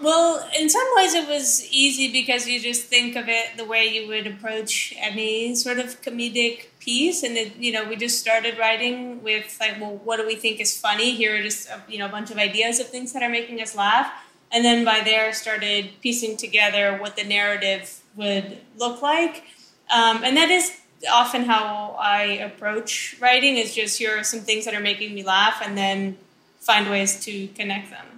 Well, 0.00 0.44
in 0.58 0.68
some 0.68 0.86
ways 0.96 1.14
it 1.14 1.28
was 1.28 1.68
easy 1.70 2.10
because 2.10 2.48
you 2.48 2.58
just 2.58 2.86
think 2.86 3.14
of 3.14 3.28
it 3.28 3.56
the 3.56 3.64
way 3.64 3.84
you 3.84 4.08
would 4.08 4.26
approach 4.26 4.92
any 4.98 5.54
sort 5.54 5.78
of 5.78 6.02
comedic 6.02 6.66
piece, 6.80 7.22
and 7.22 7.36
it, 7.36 7.56
you 7.56 7.70
know 7.70 7.88
we 7.88 7.94
just 7.94 8.18
started 8.18 8.58
writing 8.58 9.22
with 9.22 9.56
like, 9.60 9.80
well, 9.80 10.00
what 10.02 10.16
do 10.16 10.26
we 10.26 10.34
think 10.34 10.58
is 10.58 10.76
funny? 10.76 11.14
Here 11.14 11.36
are 11.38 11.42
just 11.42 11.70
uh, 11.70 11.78
you 11.88 11.98
know 11.98 12.06
a 12.06 12.08
bunch 12.08 12.32
of 12.32 12.38
ideas 12.38 12.80
of 12.80 12.88
things 12.88 13.12
that 13.12 13.22
are 13.22 13.28
making 13.28 13.62
us 13.62 13.76
laugh, 13.76 14.12
and 14.54 14.64
then 14.64 14.84
by 14.84 15.00
there 15.00 15.32
started 15.32 15.90
piecing 16.00 16.36
together 16.36 16.96
what 16.98 17.16
the 17.16 17.24
narrative 17.24 18.00
would 18.16 18.58
look 18.78 19.02
like, 19.02 19.44
um, 19.92 20.22
and 20.24 20.36
that 20.36 20.50
is 20.50 20.80
often 21.10 21.44
how 21.44 21.96
I 21.98 22.22
approach 22.48 23.16
writing. 23.20 23.56
Is 23.56 23.74
just 23.74 23.98
here 23.98 24.18
are 24.18 24.24
some 24.24 24.40
things 24.40 24.64
that 24.64 24.74
are 24.74 24.80
making 24.80 25.14
me 25.14 25.24
laugh, 25.24 25.60
and 25.62 25.76
then 25.76 26.16
find 26.60 26.88
ways 26.88 27.22
to 27.24 27.48
connect 27.48 27.90
them 27.90 28.14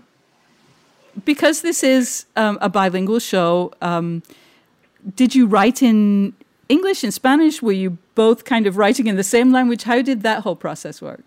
because 1.25 1.63
this 1.63 1.83
is 1.83 2.27
um, 2.37 2.59
a 2.61 2.69
bilingual 2.69 3.19
show, 3.19 3.73
um, 3.81 4.23
did 5.15 5.35
you 5.35 5.47
write 5.47 5.83
in 5.83 6.35
English 6.69 7.05
and 7.05 7.15
Spanish? 7.15 7.63
Were 7.63 7.73
you 7.73 7.99
both 8.15 8.45
kind 8.45 8.67
of 8.67 8.77
writing 8.77 9.07
in 9.07 9.17
the 9.17 9.25
same 9.25 9.53
language? 9.53 9.85
How 9.85 10.03
did 10.03 10.23
that 10.23 10.43
whole 10.43 10.57
process 10.57 11.01
work? 11.01 11.23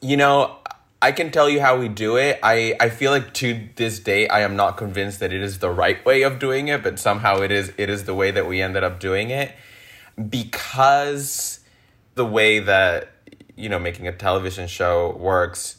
You 0.00 0.16
know, 0.16 0.56
I 1.02 1.12
can 1.12 1.30
tell 1.30 1.48
you 1.48 1.60
how 1.60 1.78
we 1.78 1.88
do 1.88 2.16
it. 2.16 2.38
I, 2.42 2.74
I 2.80 2.88
feel 2.88 3.10
like 3.10 3.34
to 3.34 3.68
this 3.76 3.98
day 3.98 4.28
I 4.28 4.40
am 4.40 4.56
not 4.56 4.76
convinced 4.76 5.20
that 5.20 5.32
it 5.32 5.42
is 5.42 5.58
the 5.58 5.70
right 5.70 6.04
way 6.04 6.22
of 6.22 6.38
doing 6.38 6.68
it, 6.68 6.82
but 6.82 6.98
somehow 6.98 7.40
it 7.42 7.52
is 7.52 7.72
it 7.76 7.90
is 7.90 8.04
the 8.04 8.14
way 8.14 8.30
that 8.30 8.46
we 8.46 8.62
ended 8.62 8.82
up 8.82 8.98
doing 8.98 9.30
it 9.30 9.54
because 10.30 11.60
the 12.14 12.24
way 12.24 12.58
that 12.60 13.12
you 13.56 13.68
know 13.68 13.78
making 13.78 14.08
a 14.08 14.12
television 14.12 14.66
show 14.66 15.14
works, 15.18 15.76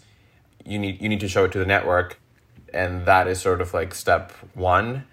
you 0.64 0.78
need 0.78 1.02
you 1.02 1.10
need 1.10 1.20
to 1.22 1.28
show 1.28 1.46
it 1.46 1.52
to 1.54 1.60
the 1.60 1.66
network 1.66 2.20
and 2.74 3.06
that 3.06 3.28
is 3.28 3.40
sort 3.42 3.62
of 3.62 3.74
like 3.74 3.94
step 3.94 4.32
one. 4.54 5.06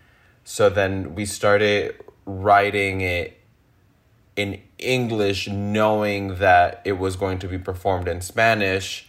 So 0.45 0.69
then 0.69 1.15
we 1.15 1.25
started 1.25 1.97
writing 2.27 3.01
it 3.01 3.41
in 4.37 4.61
English, 4.79 5.49
knowing 5.49 6.37
that 6.37 6.83
it 6.85 6.93
was 6.93 7.17
going 7.17 7.39
to 7.39 7.49
be 7.49 7.59
performed 7.59 8.09
in 8.09 8.21
Spanish. 8.21 9.09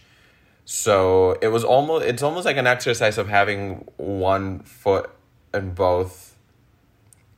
So 0.66 1.38
it 1.40 1.48
was 1.48 1.62
almost 1.62 2.04
it's 2.04 2.24
almost 2.24 2.44
like 2.44 2.56
an 2.56 2.66
exercise 2.66 3.18
of 3.18 3.28
having 3.28 3.86
one 3.96 4.58
foot 4.60 5.08
in 5.54 5.70
both 5.70 6.36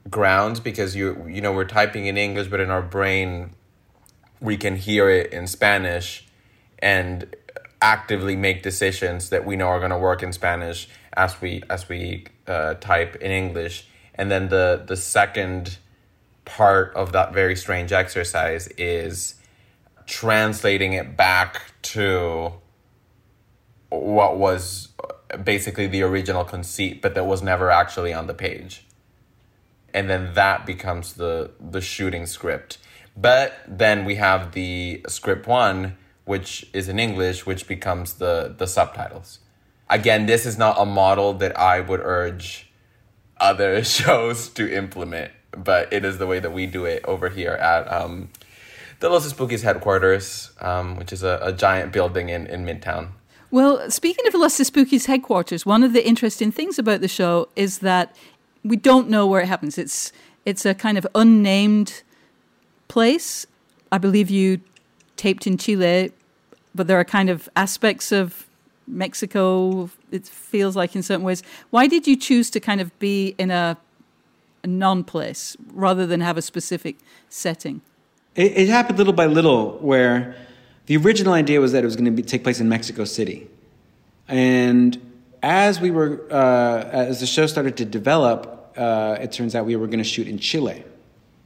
grounds 0.08 0.61
because 0.61 0.97
you 0.97 1.26
you 1.28 1.42
know 1.42 1.52
we're 1.52 1.66
typing 1.66 2.06
in 2.06 2.16
English 2.16 2.49
but 2.49 2.58
in 2.58 2.70
our 2.70 2.80
brain 2.80 3.50
we 4.40 4.56
can 4.56 4.76
hear 4.76 5.11
it 5.11 5.30
in 5.30 5.47
Spanish 5.47 6.26
and 6.78 7.37
actively 7.82 8.35
make 8.35 8.62
decisions 8.62 9.28
that 9.28 9.44
we 9.44 9.56
know 9.56 9.66
are 9.66 9.78
going 9.78 9.90
to 9.90 9.99
work 9.99 10.23
in 10.23 10.32
Spanish 10.32 10.88
as 11.14 11.38
we 11.42 11.62
as 11.68 11.87
we 11.87 12.25
uh, 12.47 12.75
type 12.75 13.14
in 13.16 13.30
English. 13.30 13.88
And 14.14 14.30
then 14.30 14.49
the 14.49 14.82
the 14.87 14.97
second 14.97 15.76
part 16.47 16.94
of 16.94 17.12
that 17.12 17.35
very 17.35 17.56
strange 17.56 17.92
exercise 17.92 18.68
is 18.78 19.35
translating 20.06 20.94
it 20.94 21.14
back 21.14 21.61
to 21.82 22.54
what 23.90 24.37
was 24.38 24.88
basically 25.45 25.87
the 25.87 26.02
original 26.02 26.45
conceit, 26.45 27.02
but 27.02 27.14
that 27.14 27.25
was 27.25 27.42
never 27.42 27.71
actually 27.71 28.12
on 28.12 28.26
the 28.26 28.35
page. 28.35 28.87
And 29.95 30.09
then 30.09 30.35
that 30.35 30.66
becomes 30.66 31.14
the 31.14 31.50
the 31.61 31.80
shooting 31.80 32.26
script. 32.26 32.78
But 33.16 33.54
then 33.66 34.04
we 34.04 34.16
have 34.16 34.52
the 34.52 35.02
script 35.09 35.47
one, 35.47 35.97
which 36.25 36.68
is 36.73 36.88
in 36.88 36.99
English, 36.99 37.47
which 37.47 37.66
becomes 37.66 38.14
the 38.14 38.54
the 38.57 38.66
subtitles. 38.66 39.40
Again, 39.90 40.26
this 40.26 40.45
is 40.45 40.59
not 40.59 40.76
a 40.78 40.85
model 40.85 41.33
that 41.35 41.59
I 41.59 41.80
would 41.80 42.00
urge 42.00 42.71
other 43.40 43.83
shows 43.99 44.49
to 44.50 44.71
implement, 44.71 45.33
but 45.52 45.92
it 45.92 46.04
is 46.04 46.18
the 46.18 46.26
way 46.26 46.38
that 46.40 46.52
we 46.52 46.66
do 46.66 46.85
it 46.85 47.04
over 47.07 47.28
here 47.28 47.52
at 47.52 47.90
um, 47.90 48.28
the 49.00 49.09
Los 49.09 49.30
Espookys 49.30 49.62
headquarters, 49.62 50.50
um, 50.61 50.97
which 50.97 51.12
is 51.12 51.23
a, 51.23 51.38
a, 51.42 51.52
giant 51.52 51.92
building 51.92 52.28
in, 52.28 52.47
in 52.47 52.64
Midtown. 52.66 53.11
Well, 53.50 53.90
speaking 53.90 54.26
of 54.26 54.35
Los 54.35 54.59
Espookys 54.59 55.07
headquarters, 55.07 55.64
one 55.64 55.83
of 55.83 55.93
the 55.95 56.07
interesting 56.07 56.52
things 56.52 56.78
about 56.78 57.00
the 57.00 57.09
show 57.09 57.49
is 57.57 57.78
that 57.78 58.14
we 58.62 58.76
don't 58.76 59.09
know 59.09 59.26
where 59.26 59.40
it 59.40 59.47
happens. 59.47 59.78
It's 59.78 60.12
it's 60.45 60.67
a 60.67 60.75
kind 60.75 60.99
of 60.99 61.07
unnamed 61.14 62.02
place. 62.88 63.47
I 63.90 63.99
believe 63.99 64.31
you 64.31 64.61
taped 65.17 65.47
in 65.47 65.57
Chile, 65.57 66.12
but 66.75 66.87
there 66.87 66.99
are 66.99 67.05
kind 67.05 67.31
of 67.31 67.49
aspects 67.57 68.12
of 68.12 68.47
Mexico, 68.87 69.90
it 70.11 70.26
feels 70.26 70.75
like 70.75 70.97
in 70.97 71.02
certain 71.02 71.25
ways. 71.25 71.43
Why 71.71 71.87
did 71.87 72.07
you 72.07 72.17
choose 72.17 72.50
to 72.50 72.61
kind 72.61 72.81
of 72.81 72.97
be 72.99 73.35
in 73.38 73.50
a, 73.50 73.76
a 74.64 74.67
non 74.67 75.05
place 75.05 75.57
rather 75.73 76.07
than 76.07 76.21
have 76.21 76.37
a 76.37 76.43
specific 76.43 76.97
setting? 77.28 77.83
It, 78.35 78.52
it, 78.57 78.69
happened 78.69 78.99
little 78.99 79.12
by 79.12 79.26
little 79.26 79.78
where 79.78 80.35
the 80.88 80.97
original 80.97 81.35
idea 81.35 81.61
was 81.61 81.73
that 81.73 81.83
it 81.83 81.87
was 81.87 81.97
going 81.97 82.07
to 82.07 82.11
be, 82.11 82.23
take 82.23 82.42
place 82.42 82.61
in 82.61 82.68
Mexico 82.68 83.04
City. 83.04 83.47
And 84.26 84.99
as 85.42 85.83
we 85.83 85.90
were, 85.90 86.26
uh, 86.30 86.83
as 86.90 87.21
the 87.21 87.26
show 87.26 87.47
started 87.47 87.76
to 87.76 87.85
develop, 87.85 88.73
uh, 88.75 89.18
it 89.21 89.30
turns 89.30 89.54
out 89.54 89.66
we 89.66 89.76
were 89.76 89.87
going 89.87 89.99
to 89.99 90.04
shoot 90.04 90.26
in 90.26 90.38
Chile. 90.38 90.83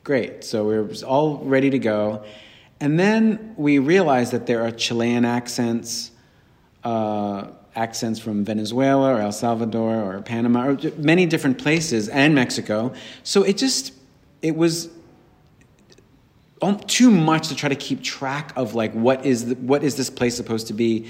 Great. 0.04 0.44
So 0.44 0.64
we 0.64 0.78
were 0.78 0.94
all 1.04 1.38
ready 1.38 1.70
to 1.70 1.80
go. 1.80 2.22
And 2.78 3.00
then 3.00 3.54
we 3.56 3.80
realized 3.80 4.32
that 4.32 4.46
there 4.46 4.64
are 4.64 4.70
Chilean 4.70 5.24
accents 5.24 6.12
uh, 6.84 7.48
accents 7.74 8.20
from 8.20 8.44
Venezuela 8.44 9.14
or 9.14 9.20
El 9.20 9.32
Salvador 9.32 9.94
or 9.96 10.22
Panama 10.22 10.68
or 10.68 10.78
many 10.98 11.26
different 11.26 11.58
places 11.58 12.08
and 12.08 12.34
Mexico. 12.34 12.92
So 13.24 13.42
it 13.42 13.56
just 13.56 13.92
it 14.40 14.54
was 14.54 14.88
Um, 16.62 16.78
too 16.78 17.10
much 17.10 17.48
to 17.48 17.56
try 17.56 17.68
to 17.68 17.74
keep 17.74 18.02
track 18.02 18.52
of 18.56 18.74
like 18.74 18.92
what 18.92 19.26
is 19.26 19.46
the, 19.46 19.54
what 19.56 19.82
is 19.82 19.96
this 19.96 20.08
place 20.08 20.36
supposed 20.36 20.68
to 20.68 20.72
be. 20.72 21.08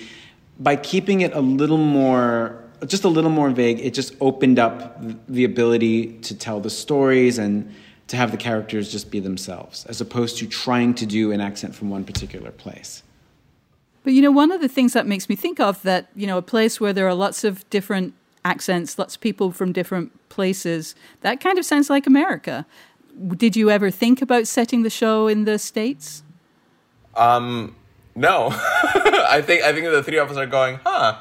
By 0.58 0.76
keeping 0.76 1.20
it 1.20 1.34
a 1.34 1.40
little 1.40 1.78
more 1.78 2.58
just 2.86 3.04
a 3.04 3.08
little 3.08 3.30
more 3.30 3.50
vague, 3.50 3.78
it 3.80 3.94
just 3.94 4.14
opened 4.20 4.58
up 4.58 4.98
the 5.28 5.44
ability 5.44 6.14
to 6.18 6.34
tell 6.34 6.58
the 6.58 6.70
stories 6.70 7.38
and 7.38 7.72
to 8.08 8.16
have 8.16 8.30
the 8.30 8.36
characters 8.36 8.90
just 8.90 9.10
be 9.10 9.20
themselves, 9.20 9.86
as 9.86 10.00
opposed 10.00 10.36
to 10.38 10.46
trying 10.46 10.92
to 10.94 11.06
do 11.06 11.30
an 11.32 11.40
accent 11.40 11.74
from 11.74 11.90
one 11.90 12.04
particular 12.04 12.50
place. 12.50 13.02
But 14.02 14.14
you 14.14 14.22
know, 14.22 14.32
one 14.32 14.50
of 14.50 14.60
the 14.60 14.68
things 14.68 14.94
that 14.94 15.06
makes 15.06 15.28
me 15.28 15.36
think 15.36 15.60
of 15.60 15.80
that, 15.82 16.08
you 16.16 16.26
know, 16.26 16.38
a 16.38 16.42
place 16.42 16.80
where 16.80 16.92
there 16.92 17.06
are 17.06 17.14
lots 17.14 17.44
of 17.44 17.68
different 17.70 18.14
accents, 18.44 18.98
lots 18.98 19.14
of 19.14 19.20
people 19.20 19.52
from 19.52 19.72
different 19.72 20.10
places, 20.28 20.94
that 21.20 21.40
kind 21.40 21.58
of 21.58 21.64
sounds 21.64 21.88
like 21.88 22.06
America. 22.06 22.66
Did 23.36 23.56
you 23.56 23.70
ever 23.70 23.90
think 23.90 24.22
about 24.22 24.46
setting 24.46 24.82
the 24.82 24.90
show 24.90 25.28
in 25.28 25.44
the 25.44 25.58
States? 25.58 26.22
Um, 27.14 27.76
no. 28.14 28.48
I 28.52 29.42
think 29.44 29.62
I 29.62 29.72
think 29.72 29.86
the 29.86 30.02
three 30.02 30.18
of 30.18 30.30
us 30.30 30.36
are 30.36 30.46
going, 30.46 30.80
huh? 30.84 31.18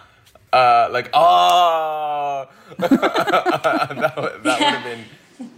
Uh, 0.51 0.89
like, 0.91 1.10
oh, 1.13 2.48
that, 2.77 2.89
that 2.89 4.17
would 4.17 4.45
have 4.45 4.83
been. 4.83 5.05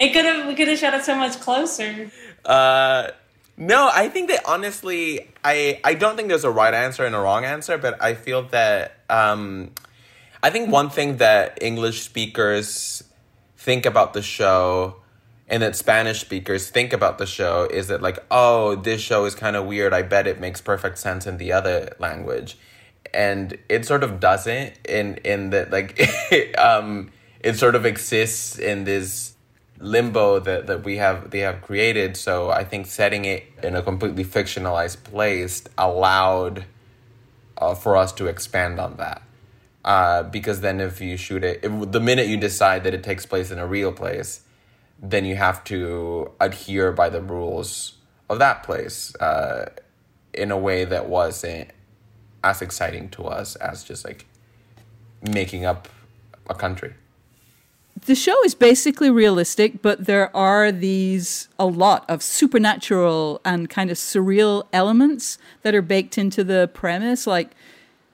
It 0.00 0.12
could 0.12 0.24
have. 0.24 0.46
We 0.46 0.54
could 0.54 0.68
have 0.68 0.78
shot 0.78 0.94
it 0.94 1.02
so 1.02 1.16
much 1.16 1.40
closer. 1.40 2.08
Uh, 2.44 3.08
no, 3.56 3.90
I 3.92 4.08
think 4.08 4.28
that 4.30 4.42
honestly, 4.46 5.28
I 5.42 5.80
I 5.82 5.94
don't 5.94 6.14
think 6.14 6.28
there's 6.28 6.44
a 6.44 6.52
right 6.52 6.72
answer 6.72 7.04
and 7.04 7.16
a 7.16 7.18
wrong 7.18 7.44
answer, 7.44 7.78
but 7.78 8.00
I 8.00 8.14
feel 8.14 8.44
that 8.54 9.00
um, 9.10 9.72
I 10.40 10.50
think 10.50 10.70
one 10.70 10.88
thing 10.88 11.16
that 11.16 11.58
English 11.60 12.02
speakers 12.02 13.02
think 13.56 13.86
about 13.86 14.12
the 14.14 14.22
show 14.22 14.97
and 15.48 15.62
that 15.62 15.74
Spanish 15.74 16.20
speakers 16.20 16.68
think 16.68 16.92
about 16.92 17.18
the 17.18 17.26
show 17.26 17.64
is 17.64 17.88
that 17.88 18.02
like, 18.02 18.18
oh, 18.30 18.76
this 18.76 19.00
show 19.00 19.24
is 19.24 19.34
kind 19.34 19.56
of 19.56 19.66
weird. 19.66 19.94
I 19.94 20.02
bet 20.02 20.26
it 20.26 20.38
makes 20.40 20.60
perfect 20.60 20.98
sense 20.98 21.26
in 21.26 21.38
the 21.38 21.52
other 21.52 21.96
language, 21.98 22.58
and 23.14 23.56
it 23.68 23.86
sort 23.86 24.04
of 24.04 24.20
doesn't. 24.20 24.74
In 24.86 25.16
in 25.24 25.50
that 25.50 25.70
like, 25.70 25.98
um, 26.58 27.10
it 27.40 27.56
sort 27.56 27.74
of 27.74 27.86
exists 27.86 28.58
in 28.58 28.84
this 28.84 29.34
limbo 29.80 30.40
that, 30.40 30.66
that 30.66 30.84
we 30.84 30.96
have 30.96 31.30
they 31.30 31.40
have 31.40 31.62
created. 31.62 32.16
So 32.16 32.50
I 32.50 32.64
think 32.64 32.86
setting 32.86 33.24
it 33.24 33.44
in 33.62 33.74
a 33.74 33.82
completely 33.82 34.24
fictionalized 34.24 35.02
place 35.04 35.64
allowed 35.78 36.66
uh, 37.56 37.74
for 37.74 37.96
us 37.96 38.12
to 38.14 38.26
expand 38.26 38.78
on 38.78 38.96
that. 38.98 39.22
Uh, 39.84 40.24
because 40.24 40.60
then 40.60 40.80
if 40.80 41.00
you 41.00 41.16
shoot 41.16 41.42
it, 41.42 41.60
if, 41.62 41.92
the 41.92 42.00
minute 42.00 42.26
you 42.26 42.36
decide 42.36 42.84
that 42.84 42.92
it 42.92 43.02
takes 43.02 43.24
place 43.24 43.50
in 43.50 43.58
a 43.58 43.66
real 43.66 43.92
place, 43.92 44.42
then 45.00 45.24
you 45.24 45.36
have 45.36 45.62
to 45.64 46.30
adhere 46.40 46.92
by 46.92 47.08
the 47.08 47.20
rules 47.20 47.94
of 48.28 48.38
that 48.38 48.62
place 48.62 49.14
uh, 49.16 49.70
in 50.34 50.50
a 50.50 50.58
way 50.58 50.84
that 50.84 51.08
wasn't 51.08 51.70
as 52.44 52.62
exciting 52.62 53.08
to 53.10 53.24
us 53.24 53.56
as 53.56 53.84
just 53.84 54.04
like 54.04 54.26
making 55.22 55.64
up 55.64 55.88
a 56.48 56.54
country 56.54 56.94
the 58.06 58.14
show 58.14 58.42
is 58.44 58.54
basically 58.54 59.10
realistic, 59.10 59.82
but 59.82 60.06
there 60.06 60.34
are 60.36 60.70
these 60.70 61.48
a 61.58 61.66
lot 61.66 62.04
of 62.08 62.22
supernatural 62.22 63.40
and 63.44 63.68
kind 63.68 63.90
of 63.90 63.96
surreal 63.96 64.66
elements 64.72 65.38
that 65.62 65.74
are 65.74 65.82
baked 65.82 66.18
into 66.18 66.44
the 66.44 66.70
premise. 66.72 67.26
Like, 67.26 67.52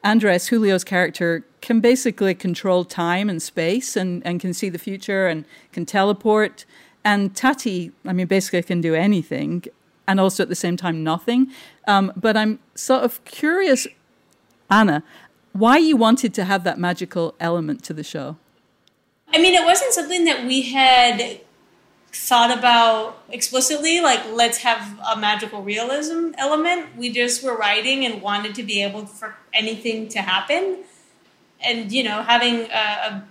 Andres, 0.05 0.49
Julio's 0.49 0.85
character, 0.85 1.45
can 1.63 1.81
basically 1.81 2.35
control 2.35 2.85
time 2.85 3.31
and 3.31 3.43
space 3.43 3.97
and, 3.97 4.25
and 4.27 4.39
can 4.39 4.53
see 4.53 4.69
the 4.69 4.79
future 4.79 5.27
and 5.27 5.47
can 5.73 5.87
teleport. 5.87 6.67
And 7.05 7.35
Tati, 7.35 7.91
I 8.07 8.13
mean, 8.13 8.27
basically 8.27 8.63
can 8.63 8.83
do 8.83 8.95
anything 8.95 9.65
and 10.07 10.21
also 10.21 10.43
at 10.43 10.51
the 10.51 10.55
same 10.55 10.77
time 10.77 11.03
nothing. 11.03 11.51
Um, 11.89 12.13
but 12.15 12.37
I'm 12.37 12.59
sort 12.75 13.03
of 13.03 13.25
curious, 13.25 13.87
Anna, 14.71 15.03
why 15.53 15.79
you 15.79 15.97
wanted 15.97 16.35
to 16.35 16.45
have 16.45 16.65
that 16.65 16.79
magical 16.79 17.35
element 17.41 17.83
to 17.85 17.95
the 17.95 18.05
show. 18.05 18.37
I 19.33 19.39
mean, 19.39 19.55
it 19.55 19.65
wasn't 19.65 19.93
something 19.93 20.25
that 20.27 20.45
we 20.45 20.63
had 20.63 21.41
thought 22.15 22.57
about 22.57 23.23
explicitly 23.31 24.01
like 24.01 24.21
let's 24.31 24.59
have 24.59 24.99
a 25.13 25.17
magical 25.19 25.63
realism 25.63 26.31
element. 26.39 26.97
We 26.97 27.11
just 27.11 27.43
were 27.43 27.57
writing 27.57 28.05
and 28.05 28.23
wanted 28.23 28.55
to 28.57 28.63
be 28.63 28.83
able 28.83 29.07
for 29.07 29.37
anything 29.53 30.09
to 30.11 30.21
happen. 30.21 30.79
And 31.61 31.91
you 31.93 32.03
know 32.03 32.23
having 32.23 32.71
a, 32.71 32.85
a 33.07 33.25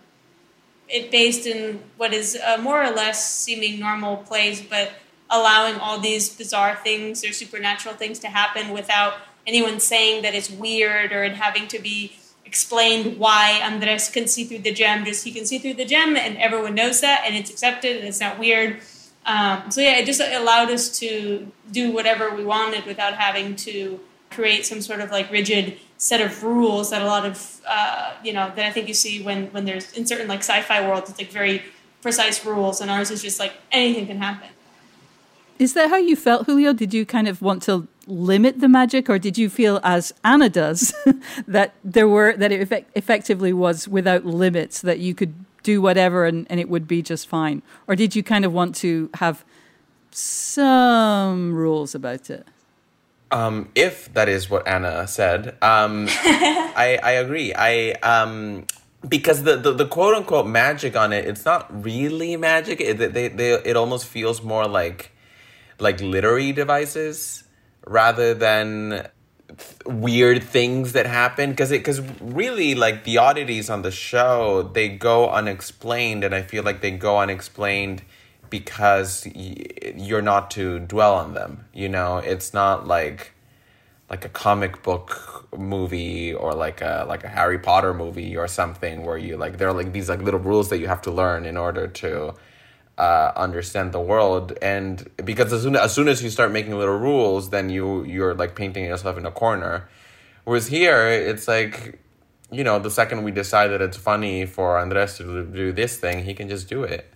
it 0.90 1.12
based 1.12 1.48
in 1.48 1.82
what 1.98 2.14
is 2.14 2.36
a 2.36 2.58
more 2.58 2.84
or 2.84 2.92
less 2.92 3.34
seeming 3.34 3.80
normal 3.80 4.18
place 4.18 4.62
but 4.62 4.92
allowing 5.30 5.76
all 5.76 6.00
these 6.00 6.30
bizarre 6.30 6.76
things 6.76 7.24
or 7.24 7.34
supernatural 7.34 7.96
things 7.96 8.20
to 8.20 8.28
happen 8.28 8.70
without 8.72 9.14
anyone 9.48 9.80
saying 9.80 10.22
that 10.22 10.36
it's 10.36 10.50
weird 10.50 11.12
or 11.12 11.24
it 11.24 11.34
having 11.34 11.68
to 11.68 11.80
be 11.80 12.16
explained 12.54 13.18
why 13.18 13.60
Andres 13.64 14.10
can 14.10 14.28
see 14.28 14.44
through 14.44 14.64
the 14.70 14.72
gem. 14.72 15.06
Just 15.06 15.24
he 15.26 15.32
can 15.32 15.46
see 15.50 15.58
through 15.58 15.74
the 15.74 15.86
gem, 15.94 16.16
and 16.16 16.38
everyone 16.38 16.76
knows 16.76 17.02
that, 17.02 17.24
and 17.26 17.36
it's 17.36 17.50
accepted, 17.50 17.98
and 17.98 18.08
it's 18.08 18.20
not 18.20 18.38
weird. 18.38 18.80
Um, 19.26 19.72
so 19.72 19.82
yeah, 19.82 19.98
it 19.98 20.06
just 20.06 20.22
allowed 20.22 20.70
us 20.70 21.00
to 21.00 21.10
do 21.72 21.92
whatever 21.92 22.26
we 22.36 22.46
wanted 22.46 22.86
without 22.86 23.16
having 23.16 23.56
to 23.68 24.00
create 24.30 24.68
some 24.68 24.82
sort 24.82 25.00
of 25.00 25.10
like 25.10 25.32
rigid 25.32 25.78
set 25.98 26.22
of 26.22 26.44
rules 26.44 26.92
that 26.92 27.02
a 27.02 27.06
lot 27.06 27.26
of 27.26 27.36
uh, 27.68 28.14
you 28.24 28.34
know 28.34 28.52
that 28.56 28.66
I 28.70 28.72
think 28.72 28.88
you 28.88 28.94
see 28.94 29.24
when 29.24 29.48
when 29.48 29.66
there's 29.66 29.92
in 29.94 30.06
certain 30.06 30.28
like 30.28 30.44
sci-fi 30.50 30.88
worlds, 30.88 31.10
it's 31.10 31.20
like 31.20 31.32
very 31.32 31.64
precise 32.04 32.46
rules, 32.46 32.82
and 32.82 32.92
ours 32.92 33.10
is 33.10 33.24
just 33.24 33.40
like 33.40 33.54
anything 33.72 34.06
can 34.06 34.20
happen. 34.20 34.50
Is 35.58 35.74
that 35.74 35.90
how 35.90 35.98
you 35.98 36.16
felt, 36.16 36.46
Julio? 36.46 36.72
Did 36.74 36.94
you 36.94 37.04
kind 37.04 37.28
of 37.28 37.42
want 37.42 37.64
to 37.64 37.88
limit 38.08 38.60
the 38.60 38.68
magic, 38.68 39.10
or 39.10 39.18
did 39.18 39.38
you 39.38 39.50
feel, 39.50 39.80
as 39.84 40.14
Anna 40.24 40.50
does, 40.50 40.94
that 41.48 41.74
there 41.84 42.08
were 42.08 42.36
that 42.38 42.52
it 42.52 42.62
effect- 42.62 42.92
effectively 42.96 43.54
was 43.54 43.88
without 43.88 44.26
limits, 44.26 44.82
that 44.82 45.00
you 45.00 45.14
could 45.14 45.34
do 45.64 45.82
whatever 45.82 46.26
and, 46.26 46.46
and 46.50 46.60
it 46.60 46.70
would 46.70 46.88
be 46.88 47.02
just 47.02 47.28
fine, 47.28 47.62
or 47.88 47.96
did 47.96 48.16
you 48.16 48.24
kind 48.24 48.46
of 48.46 48.54
want 48.54 48.76
to 48.76 49.10
have 49.16 49.46
some 50.12 51.54
rules 51.54 51.96
about 51.96 52.30
it? 52.30 52.48
Um, 53.32 53.70
if 53.74 54.14
that 54.14 54.30
is 54.30 54.50
what 54.50 54.68
Anna 54.68 55.08
said, 55.08 55.58
um, 55.62 56.08
I, 56.10 57.00
I 57.02 57.12
agree. 57.14 57.54
I 57.56 57.94
um, 58.04 58.68
because 59.08 59.44
the, 59.44 59.56
the, 59.58 59.74
the 59.74 59.88
quote 59.88 60.16
unquote 60.16 60.46
magic 60.46 60.96
on 60.96 61.12
it, 61.12 61.26
it's 61.26 61.46
not 61.46 61.84
really 61.84 62.38
magic. 62.38 62.80
It 62.80 62.98
they, 62.98 63.28
they 63.30 63.54
it 63.54 63.76
almost 63.76 64.06
feels 64.06 64.44
more 64.44 64.68
like 64.68 65.12
like 65.80 66.00
literary 66.00 66.52
devices 66.52 67.43
rather 67.86 68.34
than 68.34 69.08
th- 69.48 69.60
weird 69.86 70.44
things 70.44 70.94
that 70.94 71.06
happen. 71.06 71.52
Because 71.52 71.72
it 71.72 71.80
because 71.80 72.02
really 72.22 72.76
like 72.76 73.04
the 73.04 73.18
oddities 73.18 73.70
on 73.70 73.82
the 73.82 73.92
show 73.92 74.64
they 74.74 74.90
go 74.90 75.30
unexplained 75.30 76.24
and 76.24 76.34
i 76.34 76.42
feel 76.42 76.64
like 76.64 76.82
they 76.82 76.92
go 76.92 77.20
unexplained 77.20 78.02
because 78.50 79.28
y- 79.36 79.56
you're 79.96 80.22
not 80.22 80.52
to 80.52 80.80
dwell 80.80 81.16
on 81.16 81.34
them 81.34 81.66
you 81.74 81.90
know? 81.90 82.18
It's 82.18 82.54
not 82.54 82.88
like 82.88 83.32
like 84.10 84.26
a 84.26 84.30
comic 84.30 84.84
book 84.84 85.48
movie 85.58 86.34
or 86.34 86.54
like 86.54 86.82
a 86.82 87.06
like 87.08 87.24
a 87.24 87.28
harry 87.28 87.58
potter 87.60 87.94
movie 87.94 88.36
or 88.38 88.48
something 88.48 89.04
where 89.04 89.18
you 89.18 89.38
like 89.38 89.58
there 89.58 89.68
are 89.68 89.74
like 89.74 89.92
these 89.94 90.10
like 90.10 90.22
little 90.22 90.40
rules 90.40 90.70
that 90.70 90.80
you 90.80 90.88
have 90.88 91.02
to 91.02 91.12
learn 91.12 91.46
in 91.46 91.58
order 91.58 91.88
to 91.88 92.34
uh, 92.98 93.32
understand 93.36 93.92
the 93.92 94.00
world. 94.00 94.54
And 94.62 95.10
because 95.24 95.52
as 95.52 95.64
soon, 95.64 95.76
as 95.76 95.94
soon 95.94 96.08
as 96.08 96.24
you 96.24 96.30
start 96.30 96.52
making 96.52 96.78
little 96.78 96.98
rules 96.98 97.50
then 97.50 97.70
you 97.70 98.04
you're 98.04 98.34
like 98.34 98.56
painting 98.56 98.86
yourself 98.86 99.18
in 99.18 99.26
a 99.26 99.32
corner. 99.32 99.90
Whereas 100.44 100.68
here 100.68 101.08
it's 101.08 101.48
like 101.48 102.00
you 102.52 102.64
know 102.64 102.80
the 102.80 102.92
second 102.92 103.24
we 103.24 103.32
decide 103.32 103.70
that 103.70 103.82
it's 103.82 103.98
funny 103.98 104.46
for 104.46 104.78
andres 104.78 105.18
to 105.18 105.46
do 105.46 105.72
this 105.72 105.98
thing 105.98 106.24
he 106.24 106.34
can 106.34 106.50
just 106.50 106.70
do 106.70 106.84
it. 106.84 107.10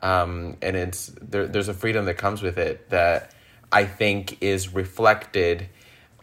Um, 0.00 0.56
and 0.62 0.76
it's 0.76 1.12
there, 1.20 1.46
there's 1.46 1.68
a 1.68 1.74
freedom 1.74 2.04
that 2.04 2.14
comes 2.14 2.40
with 2.40 2.56
it 2.56 2.88
that 2.90 3.34
i 3.72 3.84
think 3.84 4.38
is 4.40 4.72
reflected 4.72 5.68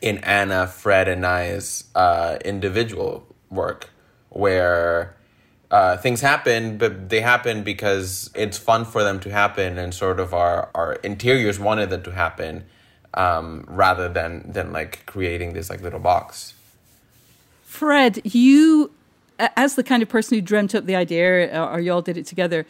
in 0.02 0.18
anna 0.20 0.66
fred 0.66 1.10
and 1.10 1.26
i's 1.26 1.84
uh, 1.94 2.38
individual 2.46 3.28
work 3.50 3.90
where 4.30 5.16
uh, 5.72 5.98
things 5.98 6.22
happen, 6.22 6.78
but 6.78 7.10
they 7.10 7.22
happen 7.22 7.64
because 7.64 8.30
it's 8.36 8.58
fun 8.58 8.86
for 8.86 9.04
them 9.04 9.20
to 9.22 9.32
happen, 9.32 9.78
and 9.78 9.94
sort 9.94 10.20
of 10.20 10.34
our 10.34 10.70
our 10.76 10.94
interiors 10.96 11.60
wanted 11.60 11.90
them 11.90 12.04
to 12.04 12.12
happen, 12.12 12.66
um, 13.14 13.66
rather 13.68 14.08
than 14.08 14.52
than 14.52 14.72
like 14.72 15.06
creating 15.06 15.54
this 15.54 15.70
like 15.70 15.82
little 15.82 16.00
box. 16.00 16.54
Fred, 17.64 18.22
you, 18.24 18.92
as 19.40 19.76
the 19.76 19.84
kind 19.84 20.02
of 20.02 20.08
person 20.08 20.38
who 20.38 20.42
dreamt 20.42 20.76
up 20.76 20.86
the 20.86 20.96
idea, 20.96 21.54
uh, 21.54 21.74
or 21.74 21.80
y'all 21.80 22.02
did 22.02 22.18
it 22.18 22.26
together. 22.26 22.66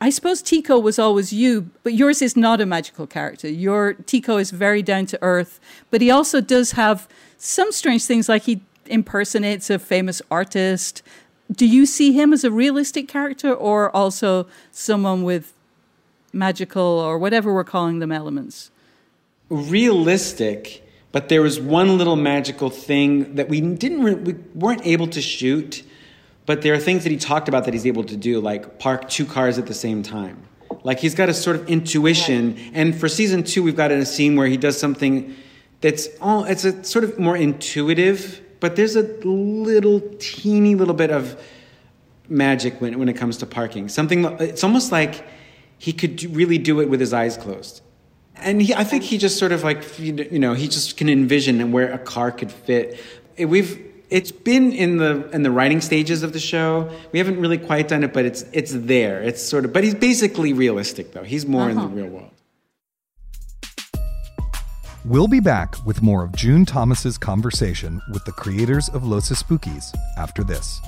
I 0.00 0.08
suppose 0.08 0.40
Tico 0.40 0.78
was 0.78 0.98
always 0.98 1.34
you, 1.34 1.70
but 1.82 1.92
yours 1.92 2.22
is 2.22 2.34
not 2.34 2.62
a 2.62 2.66
magical 2.66 3.06
character. 3.06 3.48
Your 3.48 3.92
Tico 3.92 4.38
is 4.38 4.50
very 4.50 4.82
down 4.82 5.04
to 5.06 5.18
earth, 5.20 5.60
but 5.90 6.00
he 6.00 6.10
also 6.10 6.40
does 6.40 6.72
have 6.72 7.06
some 7.36 7.70
strange 7.72 8.04
things, 8.04 8.28
like 8.28 8.44
he 8.44 8.62
impersonates 8.86 9.68
a 9.68 9.78
famous 9.78 10.22
artist 10.30 11.02
do 11.50 11.66
you 11.66 11.86
see 11.86 12.12
him 12.12 12.32
as 12.32 12.44
a 12.44 12.50
realistic 12.50 13.08
character 13.08 13.52
or 13.52 13.94
also 13.94 14.46
someone 14.72 15.22
with 15.22 15.52
magical 16.32 16.82
or 16.82 17.18
whatever 17.18 17.52
we're 17.54 17.64
calling 17.64 17.98
them 18.00 18.12
elements? 18.12 18.70
Realistic, 19.48 20.86
but 21.12 21.28
there 21.28 21.42
was 21.42 21.60
one 21.60 21.98
little 21.98 22.16
magical 22.16 22.68
thing 22.68 23.36
that 23.36 23.48
we 23.48 23.60
didn't 23.60 24.02
re- 24.02 24.14
we 24.14 24.32
weren't 24.54 24.84
able 24.84 25.06
to 25.08 25.20
shoot, 25.20 25.84
but 26.46 26.62
there 26.62 26.74
are 26.74 26.78
things 26.78 27.04
that 27.04 27.10
he 27.10 27.16
talked 27.16 27.48
about 27.48 27.64
that 27.64 27.74
he's 27.74 27.86
able 27.86 28.04
to 28.04 28.16
do, 28.16 28.40
like 28.40 28.78
park 28.78 29.08
two 29.08 29.24
cars 29.24 29.56
at 29.56 29.66
the 29.66 29.74
same 29.74 30.02
time. 30.02 30.42
Like 30.82 30.98
he's 30.98 31.14
got 31.14 31.28
a 31.28 31.34
sort 31.34 31.56
of 31.56 31.68
intuition, 31.68 32.58
and 32.74 32.94
for 32.94 33.08
season 33.08 33.44
two, 33.44 33.62
we've 33.62 33.76
got 33.76 33.92
a 33.92 34.04
scene 34.04 34.34
where 34.36 34.48
he 34.48 34.56
does 34.56 34.78
something 34.78 35.34
that's 35.80 36.08
all 36.20 36.44
it's 36.44 36.64
a 36.64 36.82
sort 36.82 37.04
of 37.04 37.18
more 37.18 37.36
intuitive 37.36 38.40
but 38.66 38.74
there's 38.74 38.96
a 38.96 39.02
little 39.02 40.00
teeny 40.18 40.74
little 40.74 40.92
bit 40.92 41.12
of 41.12 41.40
magic 42.28 42.80
when, 42.80 42.98
when 42.98 43.08
it 43.08 43.12
comes 43.12 43.36
to 43.36 43.46
parking. 43.46 43.88
Something 43.88 44.24
it's 44.40 44.64
almost 44.64 44.90
like 44.90 45.24
he 45.78 45.92
could 45.92 46.20
really 46.34 46.58
do 46.58 46.80
it 46.80 46.90
with 46.90 46.98
his 46.98 47.12
eyes 47.12 47.36
closed. 47.36 47.80
And 48.34 48.60
he, 48.60 48.74
I 48.74 48.82
think 48.82 49.04
he 49.04 49.18
just 49.18 49.38
sort 49.38 49.52
of 49.52 49.62
like 49.62 50.00
you 50.00 50.40
know 50.40 50.54
he 50.54 50.66
just 50.66 50.96
can 50.96 51.08
envision 51.08 51.70
where 51.70 51.92
a 51.92 51.98
car 51.98 52.32
could 52.32 52.50
fit. 52.50 52.98
We've 53.38 53.80
it's 54.10 54.32
been 54.32 54.72
in 54.72 54.96
the 54.96 55.30
in 55.30 55.44
the 55.44 55.52
writing 55.52 55.80
stages 55.80 56.24
of 56.24 56.32
the 56.32 56.40
show. 56.40 56.90
We 57.12 57.20
haven't 57.20 57.38
really 57.38 57.58
quite 57.58 57.86
done 57.86 58.02
it, 58.02 58.12
but 58.12 58.24
it's 58.24 58.44
it's 58.50 58.72
there. 58.72 59.22
It's 59.22 59.40
sort 59.40 59.64
of 59.64 59.72
but 59.72 59.84
he's 59.84 59.94
basically 59.94 60.54
realistic 60.54 61.12
though. 61.12 61.22
He's 61.22 61.46
more 61.46 61.62
uh-huh. 61.62 61.70
in 61.70 61.76
the 61.76 61.82
uh-huh. 61.84 61.94
real 61.94 62.08
world. 62.08 62.35
We'll 65.08 65.28
be 65.28 65.38
back 65.38 65.76
with 65.86 66.02
more 66.02 66.24
of 66.24 66.32
June 66.34 66.64
Thomas's 66.64 67.16
conversation 67.16 68.02
with 68.12 68.24
the 68.24 68.32
creators 68.32 68.88
of 68.88 69.04
Los 69.04 69.30
Espookys 69.30 69.96
after 70.16 70.42
this. 70.42 70.80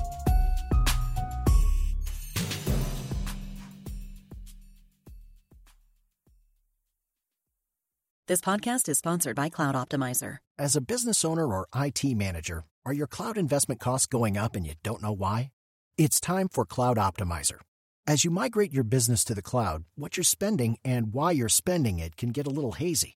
This 8.27 8.41
podcast 8.41 8.89
is 8.89 8.97
sponsored 8.97 9.37
by 9.37 9.47
Cloud 9.47 9.75
Optimizer. 9.75 10.39
As 10.57 10.75
a 10.75 10.81
business 10.81 11.23
owner 11.23 11.47
or 11.47 11.69
IT 11.73 12.03
manager, 12.03 12.65
are 12.85 12.91
your 12.91 13.07
cloud 13.07 13.37
investment 13.37 13.79
costs 13.79 14.05
going 14.05 14.37
up 14.37 14.53
and 14.53 14.67
you 14.67 14.73
don't 14.83 15.01
know 15.01 15.13
why? 15.13 15.51
It's 15.97 16.19
time 16.19 16.49
for 16.49 16.65
Cloud 16.65 16.97
Optimizer. 16.97 17.59
As 18.05 18.25
you 18.25 18.31
migrate 18.31 18.73
your 18.73 18.83
business 18.83 19.23
to 19.23 19.33
the 19.33 19.41
cloud, 19.41 19.85
what 19.95 20.17
you're 20.17 20.25
spending 20.25 20.77
and 20.83 21.13
why 21.13 21.31
you're 21.31 21.47
spending 21.47 21.99
it 21.99 22.17
can 22.17 22.31
get 22.31 22.47
a 22.47 22.49
little 22.49 22.73
hazy. 22.73 23.15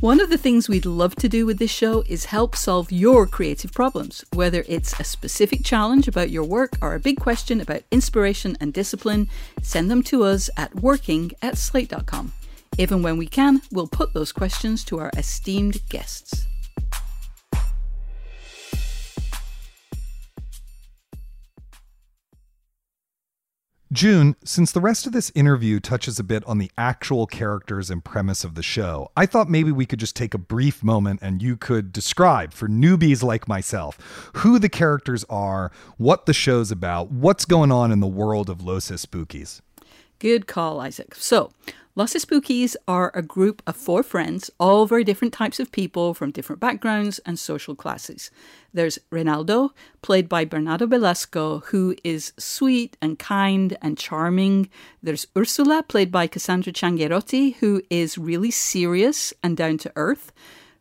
One 0.00 0.20
of 0.20 0.28
the 0.28 0.36
things 0.36 0.68
we'd 0.68 0.84
love 0.84 1.16
to 1.16 1.28
do 1.28 1.46
with 1.46 1.58
this 1.58 1.70
show 1.70 2.04
is 2.06 2.26
help 2.26 2.54
solve 2.54 2.92
your 2.92 3.26
creative 3.26 3.72
problems, 3.72 4.26
whether 4.34 4.62
it's 4.68 4.98
a 5.00 5.04
specific 5.04 5.64
challenge 5.64 6.06
about 6.06 6.28
your 6.28 6.44
work 6.44 6.72
or 6.82 6.94
a 6.94 7.00
big 7.00 7.18
question 7.18 7.62
about 7.62 7.82
inspiration 7.90 8.58
and 8.60 8.74
discipline. 8.74 9.30
Send 9.62 9.90
them 9.90 10.02
to 10.02 10.22
us 10.22 10.50
at 10.54 10.74
working 10.74 11.32
at 11.40 11.56
slate.com. 11.56 12.34
Even 12.76 13.02
when 13.02 13.16
we 13.16 13.26
can, 13.26 13.62
we'll 13.72 13.86
put 13.86 14.12
those 14.12 14.32
questions 14.32 14.84
to 14.84 14.98
our 14.98 15.10
esteemed 15.16 15.80
guests. 15.88 16.46
June, 23.92 24.34
since 24.44 24.72
the 24.72 24.80
rest 24.80 25.06
of 25.06 25.12
this 25.12 25.30
interview 25.36 25.78
touches 25.78 26.18
a 26.18 26.24
bit 26.24 26.44
on 26.44 26.58
the 26.58 26.72
actual 26.76 27.24
characters 27.24 27.88
and 27.88 28.04
premise 28.04 28.42
of 28.42 28.56
the 28.56 28.62
show, 28.62 29.12
I 29.16 29.26
thought 29.26 29.48
maybe 29.48 29.70
we 29.70 29.86
could 29.86 30.00
just 30.00 30.16
take 30.16 30.34
a 30.34 30.38
brief 30.38 30.82
moment 30.82 31.20
and 31.22 31.40
you 31.40 31.56
could 31.56 31.92
describe 31.92 32.52
for 32.52 32.66
newbies 32.66 33.22
like 33.22 33.46
myself 33.46 34.30
who 34.34 34.58
the 34.58 34.68
characters 34.68 35.24
are, 35.30 35.70
what 35.98 36.26
the 36.26 36.34
show's 36.34 36.72
about, 36.72 37.12
what's 37.12 37.44
going 37.44 37.70
on 37.70 37.92
in 37.92 38.00
the 38.00 38.08
world 38.08 38.50
of 38.50 38.60
Los 38.60 38.90
Espookys. 38.90 39.60
Good 40.18 40.48
call, 40.48 40.80
Isaac. 40.80 41.14
So, 41.14 41.52
Los 41.98 42.12
Espookys 42.12 42.76
are 42.86 43.10
a 43.14 43.22
group 43.22 43.62
of 43.66 43.74
four 43.74 44.02
friends, 44.02 44.50
all 44.60 44.84
very 44.84 45.02
different 45.02 45.32
types 45.32 45.58
of 45.58 45.72
people 45.72 46.12
from 46.12 46.30
different 46.30 46.60
backgrounds 46.60 47.20
and 47.20 47.38
social 47.38 47.74
classes. 47.74 48.30
There's 48.74 48.98
Reynaldo, 49.10 49.70
played 50.02 50.28
by 50.28 50.44
Bernardo 50.44 50.86
Velasco, 50.86 51.60
who 51.68 51.96
is 52.04 52.34
sweet 52.38 52.98
and 53.00 53.18
kind 53.18 53.78
and 53.80 53.96
charming. 53.96 54.68
There's 55.02 55.26
Ursula, 55.34 55.82
played 55.88 56.12
by 56.12 56.26
Cassandra 56.26 56.70
Ciangherotti, 56.70 57.54
who 57.60 57.80
is 57.88 58.18
really 58.18 58.50
serious 58.50 59.32
and 59.42 59.56
down 59.56 59.78
to 59.78 59.92
earth. 59.96 60.34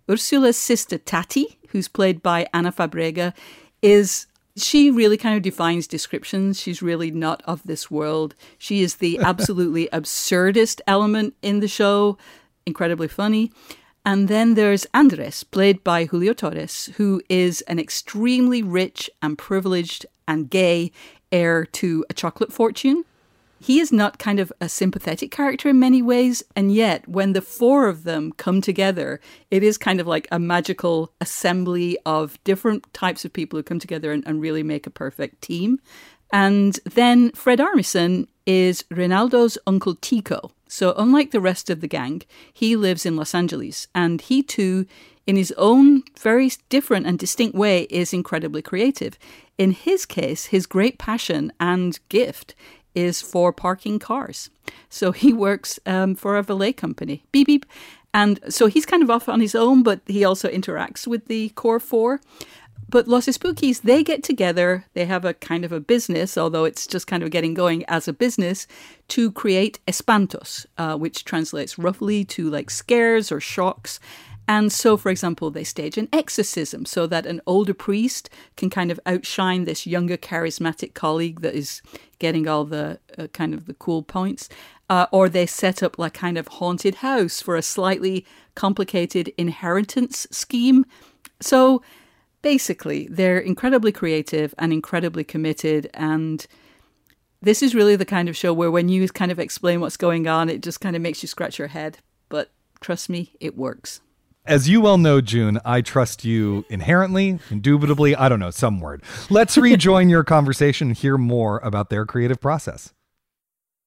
Ursula's 0.10 0.58
sister 0.58 0.98
Tati, 0.98 1.58
who's 1.70 1.88
played 1.88 2.22
by 2.22 2.46
Ana 2.54 2.74
Fabrega, 2.74 3.34
is 3.82 4.28
she 4.58 4.90
really 4.90 5.18
kind 5.18 5.36
of 5.36 5.42
defines 5.42 5.88
descriptions. 5.88 6.60
She's 6.60 6.82
really 6.82 7.12
not 7.12 7.42
of 7.46 7.62
this 7.64 7.92
world. 7.92 8.36
She 8.58 8.82
is 8.82 8.96
the 8.96 9.20
absolutely 9.24 9.90
absurdist 9.92 10.82
element 10.88 11.36
in 11.42 11.60
the 11.60 11.68
show, 11.68 12.18
incredibly 12.66 13.08
funny. 13.08 13.52
And 14.06 14.28
then 14.28 14.54
there's 14.54 14.86
Andres, 14.94 15.44
played 15.44 15.84
by 15.84 16.06
Julio 16.06 16.34
Torres, 16.34 16.92
who 16.98 17.22
is 17.28 17.62
an 17.62 17.80
extremely 17.80 18.62
rich 18.62 19.10
and 19.22 19.38
privileged 19.38 20.06
and 20.28 20.50
gay 20.50 20.92
heir 21.32 21.66
to 21.66 22.06
a 22.10 22.14
chocolate 22.14 22.54
fortune 22.54 23.04
he 23.66 23.80
is 23.80 23.92
not 23.92 24.20
kind 24.20 24.40
of 24.40 24.54
a 24.62 24.70
sympathetic 24.70 25.32
character 25.32 25.70
in 25.70 25.80
many 25.80 26.00
ways, 26.00 26.44
and 26.56 26.72
yet 26.72 27.08
when 27.08 27.34
the 27.34 27.42
four 27.42 27.88
of 27.88 28.04
them 28.04 28.32
come 28.34 28.62
together, 28.62 29.20
it 29.50 29.64
is 29.64 29.76
kind 29.76 30.00
of 30.00 30.06
like 30.06 30.28
a 30.32 30.38
magical 30.38 31.12
assembly 31.20 31.98
of 32.06 32.38
different 32.44 32.86
types 32.94 33.26
of 33.26 33.34
people 33.34 33.58
who 33.58 33.64
come 33.64 33.80
together 33.80 34.12
and, 34.12 34.24
and 34.28 34.40
really 34.40 34.62
make 34.62 34.86
a 34.86 34.92
perfect 34.92 35.42
team. 35.42 35.80
And 36.32 36.80
then 36.86 37.32
Fred 37.32 37.58
Armisen 37.58 38.28
is 38.46 38.84
Reynaldo's 38.92 39.58
uncle 39.66 39.96
Tico. 39.96 40.52
So, 40.68 40.94
unlike 40.96 41.32
the 41.32 41.42
rest 41.42 41.72
of 41.72 41.82
the 41.82 41.88
gang, 41.88 42.22
he 42.54 42.76
lives 42.76 43.04
in 43.04 43.16
Los 43.16 43.34
Angeles, 43.34 43.88
and 43.96 44.22
he 44.22 44.44
too, 44.44 44.86
in 45.26 45.38
his 45.38 45.52
own 45.58 46.04
very 46.20 46.52
different 46.70 47.08
and 47.08 47.18
distinct 47.18 47.56
way, 47.56 47.84
is 47.90 48.14
incredibly 48.14 48.62
creative. 48.62 49.18
In 49.58 49.72
his 49.72 50.06
case, 50.06 50.46
his 50.46 50.68
great 50.68 51.00
passion 51.00 51.52
and 51.60 52.00
gift 52.10 52.54
is 52.96 53.22
for 53.22 53.54
parking 53.54 54.00
cars. 54.00 54.50
So 54.90 55.12
he 55.12 55.34
works 55.48 55.80
um, 55.86 56.16
for 56.16 56.38
a 56.38 56.44
valet 56.44 56.74
company, 56.74 57.24
beep 57.32 57.48
beep. 57.48 57.66
And 58.14 58.40
so 58.48 58.68
he's 58.68 58.86
kind 58.86 59.04
of 59.04 59.12
off 59.12 59.28
on 59.28 59.42
his 59.42 59.56
own, 59.56 59.84
but 59.84 60.00
he 60.08 60.24
also 60.24 60.50
interacts 60.50 61.06
with 61.06 61.26
the 61.26 61.50
core 61.50 61.82
four. 61.82 62.22
But 62.88 63.08
Los 63.08 63.26
Espookys, 63.26 63.82
they 63.82 64.04
get 64.04 64.24
together, 64.24 64.86
they 64.94 65.06
have 65.06 65.26
a 65.26 65.34
kind 65.34 65.66
of 65.66 65.72
a 65.72 65.80
business, 65.80 66.38
although 66.38 66.66
it's 66.66 66.86
just 66.88 67.08
kind 67.08 67.24
of 67.24 67.32
getting 67.32 67.54
going 67.54 67.84
as 67.88 68.08
a 68.08 68.14
business, 68.14 68.68
to 69.10 69.32
create 69.32 69.80
espantos, 69.88 70.66
uh, 70.78 70.96
which 70.96 71.26
translates 71.26 71.80
roughly 71.80 72.24
to 72.26 72.50
like 72.50 72.70
scares 72.70 73.32
or 73.32 73.40
shocks. 73.40 74.00
And 74.48 74.72
so, 74.72 74.96
for 74.96 75.10
example, 75.10 75.50
they 75.50 75.64
stage 75.64 75.98
an 75.98 76.08
exorcism 76.14 76.86
so 76.86 77.08
that 77.08 77.26
an 77.26 77.42
older 77.48 77.74
priest 77.74 78.30
can 78.56 78.70
kind 78.70 78.92
of 78.92 79.00
outshine 79.06 79.66
this 79.66 79.88
younger, 79.88 80.18
charismatic 80.18 80.94
colleague 80.94 81.42
that 81.42 81.56
is 81.56 81.82
getting 82.26 82.48
all 82.48 82.66
the 82.66 83.00
uh, 83.20 83.28
kind 83.28 83.54
of 83.54 83.68
the 83.68 83.76
cool 83.76 84.02
points. 84.02 84.50
Uh, 84.90 85.06
or 85.12 85.30
they 85.30 85.46
set 85.46 85.84
up 85.84 86.00
like 86.00 86.14
kind 86.14 86.38
of 86.40 86.48
haunted 86.48 86.96
house 86.96 87.40
for 87.40 87.56
a 87.56 87.62
slightly 87.62 88.26
complicated 88.56 89.32
inheritance 89.38 90.26
scheme. 90.32 90.86
So 91.40 91.84
basically, 92.42 93.08
they're 93.12 93.38
incredibly 93.38 93.92
creative 93.92 94.56
and 94.58 94.74
incredibly 94.74 95.24
committed. 95.24 95.88
And 95.94 96.48
this 97.42 97.62
is 97.62 97.76
really 97.76 97.96
the 97.96 98.06
kind 98.06 98.28
of 98.28 98.36
show 98.36 98.54
where 98.54 98.72
when 98.72 98.90
you 98.90 99.08
kind 99.10 99.32
of 99.32 99.40
explain 99.40 99.82
what's 99.82 99.98
going 99.98 100.28
on, 100.28 100.50
it 100.50 100.64
just 100.64 100.82
kind 100.82 100.96
of 100.96 101.02
makes 101.02 101.22
you 101.22 101.28
scratch 101.28 101.60
your 101.60 101.70
head. 101.70 102.00
But 102.30 102.50
trust 102.82 103.08
me, 103.08 103.36
it 103.40 103.56
works. 103.56 104.02
As 104.48 104.70
you 104.70 104.80
well 104.80 105.00
know, 105.00 105.22
June, 105.22 105.60
I 105.66 105.82
trust 105.82 106.24
you 106.24 106.66
inherently, 106.70 107.40
indubitably, 107.50 108.16
I 108.16 108.30
don't 108.30 108.40
know, 108.40 108.52
some 108.52 108.80
word. 108.80 109.02
Let's 109.32 109.58
rejoin 109.58 110.08
your 110.08 110.24
conversation 110.24 110.90
and 110.90 110.98
hear 110.98 111.18
more 111.18 111.58
about 111.64 111.90
their 111.90 112.06
creative 112.06 112.40
process. 112.40 112.94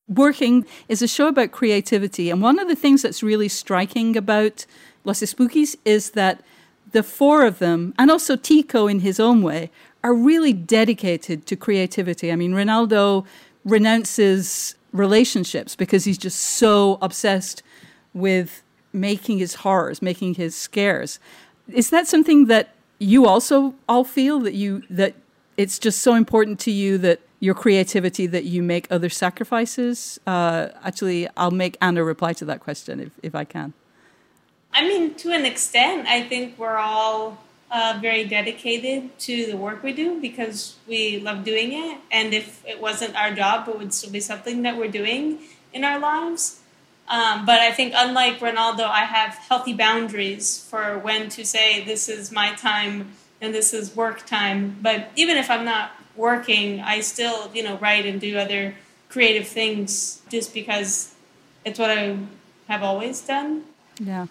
Working 0.09 0.67
is 0.89 1.01
a 1.01 1.07
show 1.07 1.29
about 1.29 1.53
creativity. 1.53 2.29
And 2.29 2.43
one 2.43 2.59
of 2.59 2.67
the 2.67 2.75
things 2.75 3.03
that's 3.03 3.23
really 3.23 3.49
striking 3.49 4.17
about 4.17 4.67
Los 5.05 5.21
Espookys 5.21 5.77
is 5.85 6.11
that 6.13 6.43
the 6.91 7.05
four 7.05 7.47
of 7.47 7.61
them, 7.61 7.95
and 7.97 8.11
also 8.11 8.35
Tico 8.35 8.89
in 8.89 9.01
his 9.01 9.21
own 9.21 9.43
way, 9.43 9.71
are 10.03 10.15
really 10.15 10.53
dedicated 10.53 11.47
to 11.47 11.55
creativity. 11.55 12.33
I 12.33 12.37
mean, 12.37 12.53
Ronaldo 12.53 13.25
renounces 13.65 14.75
relationships 14.93 15.77
because 15.77 16.05
he's 16.05 16.19
just 16.19 16.41
so 16.41 16.99
obsessed 17.01 17.63
with 18.13 18.63
making 18.93 19.39
his 19.39 19.57
horrors, 19.57 20.01
making 20.01 20.35
his 20.35 20.55
scares. 20.55 21.19
Is 21.69 21.91
that 21.91 22.07
something 22.07 22.47
that 22.47 22.75
you 22.99 23.27
also 23.27 23.75
all 23.89 24.05
feel 24.05 24.41
that 24.41 24.55
you 24.55 24.83
that 24.91 25.15
it's 25.57 25.79
just 25.79 26.01
so 26.03 26.15
important 26.15 26.59
to 26.61 26.71
you 26.71 26.99
that 26.99 27.21
your 27.41 27.55
creativity 27.55 28.27
that 28.27 28.45
you 28.45 28.63
make 28.63 28.87
other 28.91 29.09
sacrifices? 29.09 30.19
Uh, 30.27 30.69
actually, 30.83 31.29
I'll 31.37 31.51
make 31.51 31.77
Anna 31.81 32.03
reply 32.03 32.33
to 32.35 32.45
that 32.47 32.61
question 32.61 33.01
if, 33.01 33.13
if 33.23 33.35
I 33.35 33.45
can. 33.45 33.73
I 34.73 34.83
mean, 34.87 35.15
to 35.17 35.33
an 35.33 35.47
extent, 35.47 36.07
I 36.07 36.23
think 36.23 36.59
we're 36.59 36.77
all 36.77 37.39
uh, 37.71 37.99
very 38.01 38.25
dedicated 38.25 39.17
to 39.21 39.47
the 39.47 39.57
work 39.57 39.83
we 39.83 39.93
do 39.93 40.21
because 40.21 40.77
we 40.87 41.21
love 41.21 41.45
doing 41.45 41.73
it. 41.73 41.99
And 42.11 42.35
if 42.35 42.65
it 42.67 42.81
wasn't 42.81 43.17
our 43.17 43.33
job, 43.35 43.69
it 43.69 43.79
would 43.79 43.93
still 43.93 44.11
be 44.11 44.21
something 44.21 44.63
that 44.63 44.77
we're 44.77 44.91
doing 44.91 45.39
in 45.73 45.85
our 45.85 45.99
lives. 45.99 46.61
Um, 47.09 47.47
but 47.47 47.61
I 47.61 47.73
think, 47.73 47.95
unlike 47.97 48.39
Ronaldo, 48.39 48.81
I 48.81 49.05
have 49.05 49.35
healthy 49.35 49.73
boundaries 49.73 50.59
for 50.69 50.99
when 50.99 51.31
to 51.31 51.45
say 51.45 51.83
this 51.85 52.09
is 52.09 52.31
my 52.31 52.55
time 52.55 53.13
and 53.41 53.55
this 53.55 53.73
is 53.73 53.97
work 53.97 54.27
time. 54.27 54.77
But 54.83 55.11
even 55.17 55.37
if 55.37 55.51
I'm 55.51 55.65
not 55.65 55.93
working, 56.17 56.81
I 56.81 57.01
still, 57.01 57.51
you 57.55 57.63
know, 57.63 57.79
write 57.79 58.05
and 58.05 58.21
do 58.21 58.37
other 58.37 58.75
creative 59.09 59.49
things 59.49 60.21
just 60.29 60.53
because 60.53 61.15
it's 61.65 61.79
what 61.79 61.91
I 61.91 62.19
have 62.69 62.83
always 62.83 63.21
done. 63.23 63.65
Yeah. 63.99 64.27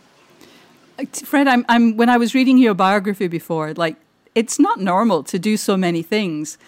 Fred, 1.12 1.48
I'm, 1.48 1.66
I'm, 1.68 1.98
when 1.98 2.10
I 2.10 2.18
was 2.18 2.36
reading 2.36 2.58
your 2.58 2.74
biography 2.74 3.28
before, 3.28 3.74
like, 3.74 3.96
it's 4.36 4.60
not 4.60 4.80
normal 4.80 5.24
to 5.24 5.40
do 5.40 5.58
so 5.58 5.78
many 5.78 6.04
things. 6.04 6.60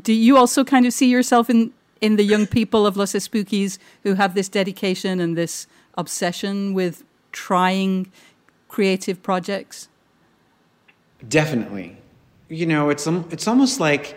Do 0.00 0.12
you 0.12 0.38
also 0.38 0.64
kind 0.64 0.86
of 0.86 0.92
see 0.94 1.10
yourself 1.10 1.50
in 1.50 1.72
in 2.00 2.16
the 2.16 2.24
young 2.24 2.46
people 2.46 2.86
of 2.86 2.96
Los 2.96 3.12
Espookys 3.12 3.78
who 4.02 4.14
have 4.14 4.34
this 4.34 4.48
dedication 4.48 5.20
and 5.20 5.36
this 5.36 5.66
obsession 5.96 6.74
with 6.74 7.04
trying 7.32 8.10
creative 8.68 9.22
projects? 9.22 9.88
Definitely. 11.28 11.96
You 12.48 12.66
know, 12.66 12.90
it's 12.90 13.06
um, 13.06 13.28
it's 13.30 13.46
almost 13.46 13.78
like 13.78 14.16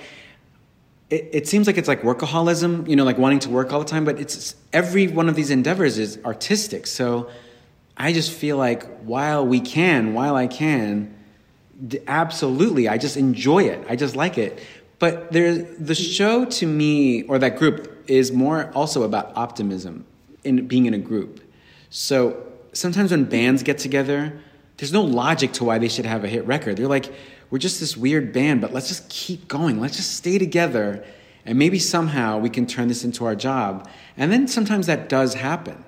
it, 1.10 1.30
it, 1.32 1.48
seems 1.48 1.68
like 1.68 1.78
it's 1.78 1.88
like 1.88 2.02
workaholism, 2.02 2.88
you 2.88 2.96
know, 2.96 3.04
like 3.04 3.18
wanting 3.18 3.40
to 3.40 3.50
work 3.50 3.72
all 3.72 3.80
the 3.80 3.86
time, 3.86 4.06
but 4.06 4.20
it's 4.20 4.56
every 4.72 5.08
one 5.08 5.30
of 5.30 5.36
these 5.36 5.52
endeavors 5.52 5.98
is 6.00 6.18
artistic. 6.26 6.88
So 6.88 7.30
I 7.98 8.14
just 8.14 8.32
feel 8.32 8.58
like 8.58 8.84
while 9.02 9.46
we 9.46 9.60
can, 9.60 10.14
while 10.14 10.36
I 10.36 10.48
can, 10.48 11.14
absolutely, 12.08 12.88
I 12.88 12.98
just 12.98 13.18
enjoy 13.18 13.64
it. 13.66 13.86
I 13.88 13.96
just 13.96 14.16
like 14.16 14.38
it. 14.38 14.60
But 15.04 15.34
there, 15.34 15.54
the 15.58 15.96
show 15.96 16.46
to 16.46 16.66
me, 16.66 17.24
or 17.24 17.38
that 17.40 17.58
group, 17.58 18.06
is 18.08 18.32
more 18.32 18.72
also 18.74 19.04
about 19.04 19.34
optimism 19.36 20.06
in 20.46 20.66
being 20.66 20.86
in 20.86 20.94
a 20.94 20.98
group. 20.98 21.42
So 21.90 22.42
sometimes 22.72 23.12
when 23.12 23.26
bands 23.26 23.64
get 23.64 23.80
together, 23.80 24.40
there's 24.78 24.94
no 24.94 25.02
logic 25.02 25.52
to 25.56 25.66
why 25.66 25.78
they 25.78 25.90
should 25.90 26.06
have 26.06 26.24
a 26.24 26.30
hit 26.30 26.48
record. 26.48 26.78
They're 26.78 26.88
like, 26.88 27.14
we're 27.50 27.60
just 27.60 27.82
this 27.82 27.98
weird 27.98 28.32
band, 28.32 28.62
but 28.62 28.72
let's 28.72 28.88
just 28.88 29.10
keep 29.10 29.50
going. 29.50 29.82
Let's 29.82 29.98
just 29.98 30.16
stay 30.16 30.38
together, 30.38 31.04
and 31.46 31.60
maybe 31.60 31.80
somehow 31.80 32.38
we 32.38 32.50
can 32.50 32.66
turn 32.66 32.88
this 32.88 33.04
into 33.04 33.26
our 33.26 33.36
job. 33.36 33.90
And 34.16 34.32
then 34.32 34.48
sometimes 34.48 34.88
that 34.88 35.10
does 35.10 35.34
happen. 35.34 35.84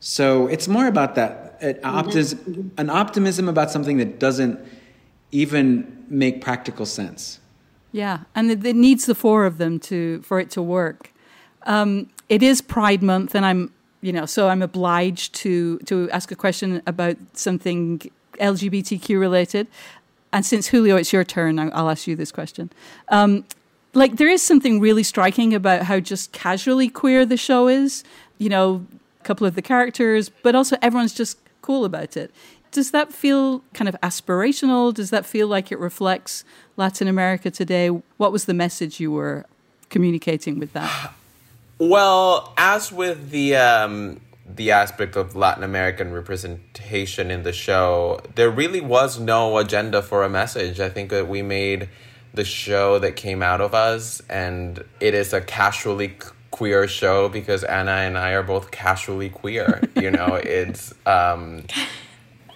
So 0.00 0.46
it's 0.46 0.68
more 0.68 0.86
about 0.86 1.16
that 1.16 1.58
an 1.60 1.74
mm-hmm. 1.74 1.84
optimism, 1.84 2.72
an 2.78 2.88
optimism 2.88 3.46
about 3.46 3.70
something 3.70 3.98
that 3.98 4.18
doesn't 4.18 4.58
even 5.32 6.06
make 6.08 6.40
practical 6.40 6.86
sense. 6.86 7.40
Yeah, 7.92 8.20
and 8.34 8.50
it, 8.50 8.64
it 8.64 8.76
needs 8.76 9.06
the 9.06 9.14
four 9.14 9.46
of 9.46 9.58
them 9.58 9.78
to 9.80 10.20
for 10.22 10.40
it 10.40 10.50
to 10.50 10.62
work. 10.62 11.12
Um, 11.64 12.10
it 12.28 12.42
is 12.42 12.60
Pride 12.60 13.02
Month, 13.02 13.34
and 13.34 13.44
I'm 13.44 13.72
you 14.00 14.12
know 14.12 14.26
so 14.26 14.48
I'm 14.48 14.62
obliged 14.62 15.34
to 15.36 15.78
to 15.80 16.10
ask 16.10 16.30
a 16.30 16.36
question 16.36 16.82
about 16.86 17.16
something 17.32 18.02
LGBTQ 18.38 19.18
related. 19.18 19.66
And 20.32 20.44
since 20.44 20.68
Julio, 20.68 20.96
it's 20.96 21.12
your 21.12 21.24
turn, 21.24 21.58
I'll 21.58 21.88
ask 21.88 22.06
you 22.06 22.14
this 22.14 22.30
question. 22.30 22.70
Um, 23.08 23.44
like 23.94 24.16
there 24.16 24.28
is 24.28 24.42
something 24.42 24.78
really 24.78 25.02
striking 25.02 25.54
about 25.54 25.82
how 25.82 26.00
just 26.00 26.32
casually 26.32 26.88
queer 26.88 27.24
the 27.24 27.38
show 27.38 27.68
is. 27.68 28.04
You 28.36 28.50
know, 28.50 28.86
a 29.20 29.24
couple 29.24 29.46
of 29.46 29.54
the 29.54 29.62
characters, 29.62 30.28
but 30.28 30.54
also 30.54 30.76
everyone's 30.82 31.14
just 31.14 31.38
cool 31.62 31.84
about 31.84 32.16
it. 32.16 32.30
Does 32.70 32.90
that 32.90 33.12
feel 33.12 33.62
kind 33.74 33.88
of 33.88 33.96
aspirational? 34.02 34.92
Does 34.92 35.10
that 35.10 35.24
feel 35.24 35.48
like 35.48 35.72
it 35.72 35.78
reflects 35.78 36.44
Latin 36.76 37.08
America 37.08 37.50
today? 37.50 37.88
What 37.88 38.32
was 38.32 38.44
the 38.44 38.54
message 38.54 39.00
you 39.00 39.10
were 39.10 39.46
communicating 39.88 40.58
with 40.58 40.72
that? 40.74 41.12
Well, 41.78 42.52
as 42.56 42.92
with 42.92 43.30
the 43.30 43.56
um, 43.56 44.20
the 44.46 44.70
aspect 44.72 45.16
of 45.16 45.36
Latin 45.36 45.62
American 45.62 46.12
representation 46.12 47.30
in 47.30 47.42
the 47.42 47.52
show, 47.52 48.20
there 48.34 48.50
really 48.50 48.80
was 48.80 49.20
no 49.20 49.58
agenda 49.58 50.02
for 50.02 50.24
a 50.24 50.28
message. 50.28 50.80
I 50.80 50.88
think 50.88 51.10
that 51.10 51.28
we 51.28 51.42
made 51.42 51.88
the 52.34 52.44
show 52.44 52.98
that 52.98 53.16
came 53.16 53.42
out 53.42 53.60
of 53.60 53.74
us, 53.74 54.20
and 54.28 54.84
it 55.00 55.14
is 55.14 55.32
a 55.32 55.40
casually 55.40 56.16
queer 56.50 56.88
show 56.88 57.28
because 57.28 57.62
Anna 57.64 57.92
and 57.92 58.18
I 58.18 58.32
are 58.32 58.42
both 58.42 58.70
casually 58.70 59.28
queer. 59.28 59.80
you 59.94 60.10
know, 60.10 60.34
it's 60.42 60.92
um, 61.06 61.64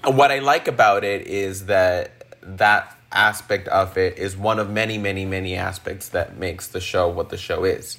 what 0.05 0.31
I 0.31 0.41
like 0.41 0.69
about 0.69 1.05
it 1.05 1.27
is 1.27 1.67
that 1.67 2.11
that 2.43 2.97
aspect 3.13 3.69
of 3.69 3.97
it 3.97 4.19
is 4.19 4.37
one 4.37 4.59
of 4.59 4.71
many, 4.71 4.99
many, 4.99 5.25
many 5.25 5.55
aspects 5.55 6.09
that 6.11 6.37
makes 6.37 6.69
the 6.69 6.81
show 6.81 7.09
what 7.09 7.29
the 7.29 7.37
show 7.37 7.65
is. 7.65 7.99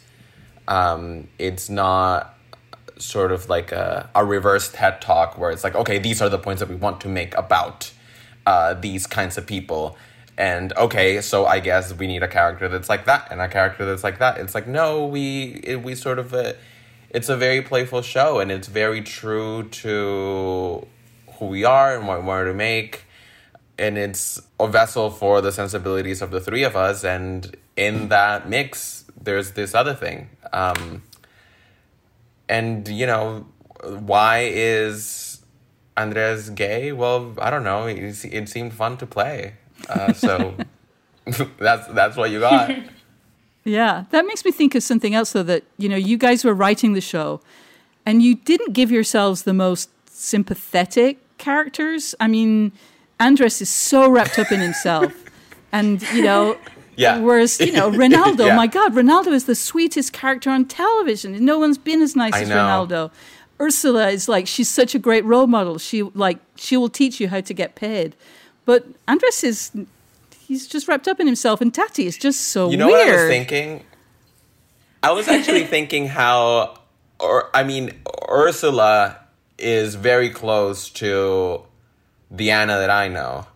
Um, 0.68 1.28
it's 1.38 1.70
not 1.70 2.38
sort 2.98 3.32
of 3.32 3.50
like 3.50 3.72
a, 3.72 4.10
a 4.16 4.26
reverse 4.26 4.72
TED 4.72 5.02
talk 5.02 5.38
where 5.38 5.52
it's 5.52 5.63
like, 5.63 5.76
okay, 5.76 6.00
these 6.00 6.22
are 6.22 6.30
the 6.30 6.39
points 6.39 6.60
that 6.62 6.70
we 6.70 6.76
want 6.76 7.02
to 7.02 7.10
make 7.10 7.36
about 7.36 7.92
uh, 8.46 8.74
these 8.74 9.08
kinds 9.08 9.38
of 9.38 9.46
people. 9.46 9.98
And 10.38 10.74
okay, 10.74 11.22
so 11.22 11.46
I 11.46 11.60
guess 11.60 11.94
we 11.94 12.08
need 12.08 12.24
a 12.24 12.28
character 12.28 12.68
that's 12.68 12.89
like 12.89 13.06
that 13.06 13.28
and 13.32 13.39
a 13.39 13.48
character 13.48 13.86
that's 13.86 14.04
like 14.04 14.20
that. 14.20 14.38
It's 14.38 14.56
like, 14.56 14.68
no, 14.68 15.06
we, 15.06 15.62
it, 15.63 15.84
we 15.84 15.96
sort 15.96 16.18
of, 16.18 16.34
uh, 16.34 16.54
it's 17.10 17.30
a 17.30 17.38
very 17.38 17.62
playful 17.62 18.02
show 18.02 18.39
and 18.39 18.52
it's 18.52 18.68
very 18.68 19.02
true 19.02 19.63
to 19.70 20.88
who 21.39 21.46
we 21.48 21.63
are 21.63 21.96
and 21.96 22.08
what 22.08 22.22
we 22.22 22.28
want 22.28 22.48
to 22.48 22.54
make. 22.54 23.06
And 23.78 23.98
it's 23.98 24.41
a 24.60 24.67
vessel 24.67 25.10
for 25.10 25.41
the 25.41 25.52
sensibilities 25.52 26.22
of 26.22 26.32
the 26.32 26.39
three 26.39 26.63
of 26.63 26.76
us. 26.76 27.04
And 27.04 27.56
in 27.76 28.10
that 28.10 28.48
mix, 28.48 29.06
there's 29.19 29.52
this 29.52 29.74
other 29.74 29.93
thing. 29.93 30.30
Um, 30.52 31.04
and, 32.48 32.88
you 32.88 33.06
know, 33.06 33.48
why 33.84 34.50
is 34.52 35.41
Andres 35.98 36.50
gay? 36.52 36.91
Well, 36.91 37.34
I 37.39 37.50
don't 37.50 37.63
know. 37.63 37.88
It, 37.88 38.26
it 38.26 38.50
seemed 38.50 38.74
fun 38.74 38.98
to 38.98 39.06
play. 39.06 39.56
Uh, 39.89 40.13
so 40.13 40.56
that's 41.58 41.88
that's 41.88 42.15
what 42.15 42.32
you 42.32 42.39
got. 42.39 42.72
Yeah, 43.65 44.06
that 44.12 44.26
makes 44.26 44.43
me 44.43 44.52
think 44.52 44.76
of 44.76 44.84
something 44.84 45.15
else, 45.15 45.32
though. 45.32 45.43
That 45.43 45.63
you 45.78 45.88
know, 45.89 45.96
you 45.96 46.17
guys 46.17 46.43
were 46.43 46.54
writing 46.54 46.93
the 46.93 47.02
show, 47.02 47.41
and 48.06 48.22
you 48.22 48.36
didn't 48.36 48.74
give 48.74 48.91
yourselves 48.91 49.43
the 49.43 49.54
most 49.54 49.89
sympathetic 50.10 51.19
characters. 51.43 52.15
I 52.19 52.27
mean, 52.27 52.71
Andres 53.19 53.62
is 53.62 53.69
so 53.69 54.10
wrapped 54.10 54.38
up 54.39 54.51
in 54.51 54.60
himself, 54.60 55.12
and 55.71 56.01
you 56.13 56.23
know. 56.23 56.58
Yeah. 56.95 57.17
Whereas, 57.17 57.60
you 57.60 57.71
know, 57.71 57.89
Ronaldo, 57.89 58.45
Yeah. 58.53 58.56
my 58.56 58.67
God, 58.67 58.93
Ronaldo 58.93 59.32
is 59.34 59.45
the 59.45 59.56
sweetest 59.56 60.13
character 60.13 60.51
on 60.51 60.65
television. 60.65 61.43
No 61.43 61.58
one's 61.58 61.79
been 61.79 62.03
as 62.03 62.15
nice 62.15 62.36
I 62.36 62.41
as 62.43 62.49
know. 62.49 62.56
Ronaldo. 62.58 63.10
Ursula 63.60 64.10
is 64.10 64.29
like 64.29 64.45
she's 64.45 64.69
such 64.69 64.93
a 64.93 64.99
great 64.99 65.25
role 65.25 65.47
model. 65.47 65.79
She 65.79 66.03
like 66.03 66.38
she 66.56 66.77
will 66.77 66.89
teach 66.89 67.19
you 67.19 67.29
how 67.29 67.41
to 67.41 67.53
get 67.53 67.73
paid. 67.73 68.15
But 68.65 68.86
Andres 69.08 69.43
is 69.43 69.71
he's 70.45 70.67
just 70.67 70.88
wrapped 70.88 71.08
up 71.08 71.19
in 71.19 71.25
himself 71.25 71.62
and 71.62 71.73
Tati 71.73 72.06
is 72.06 72.15
just 72.15 72.39
so 72.53 72.69
You 72.69 72.77
know 72.77 72.86
weird. 72.88 73.08
what 73.08 73.10
I 73.10 73.21
was 73.23 73.27
thinking? 73.38 73.84
I 75.01 75.12
was 75.13 75.27
actually 75.27 75.65
thinking 75.75 76.06
how, 76.10 76.77
or 77.19 77.49
I 77.56 77.63
mean, 77.63 77.89
Ursula 78.29 79.17
is 79.63 79.95
very 79.95 80.30
close 80.30 80.89
to 80.91 81.63
the 82.30 82.52
Anna 82.52 82.73
that 82.73 82.89
I 82.89 83.08
know, 83.08 83.47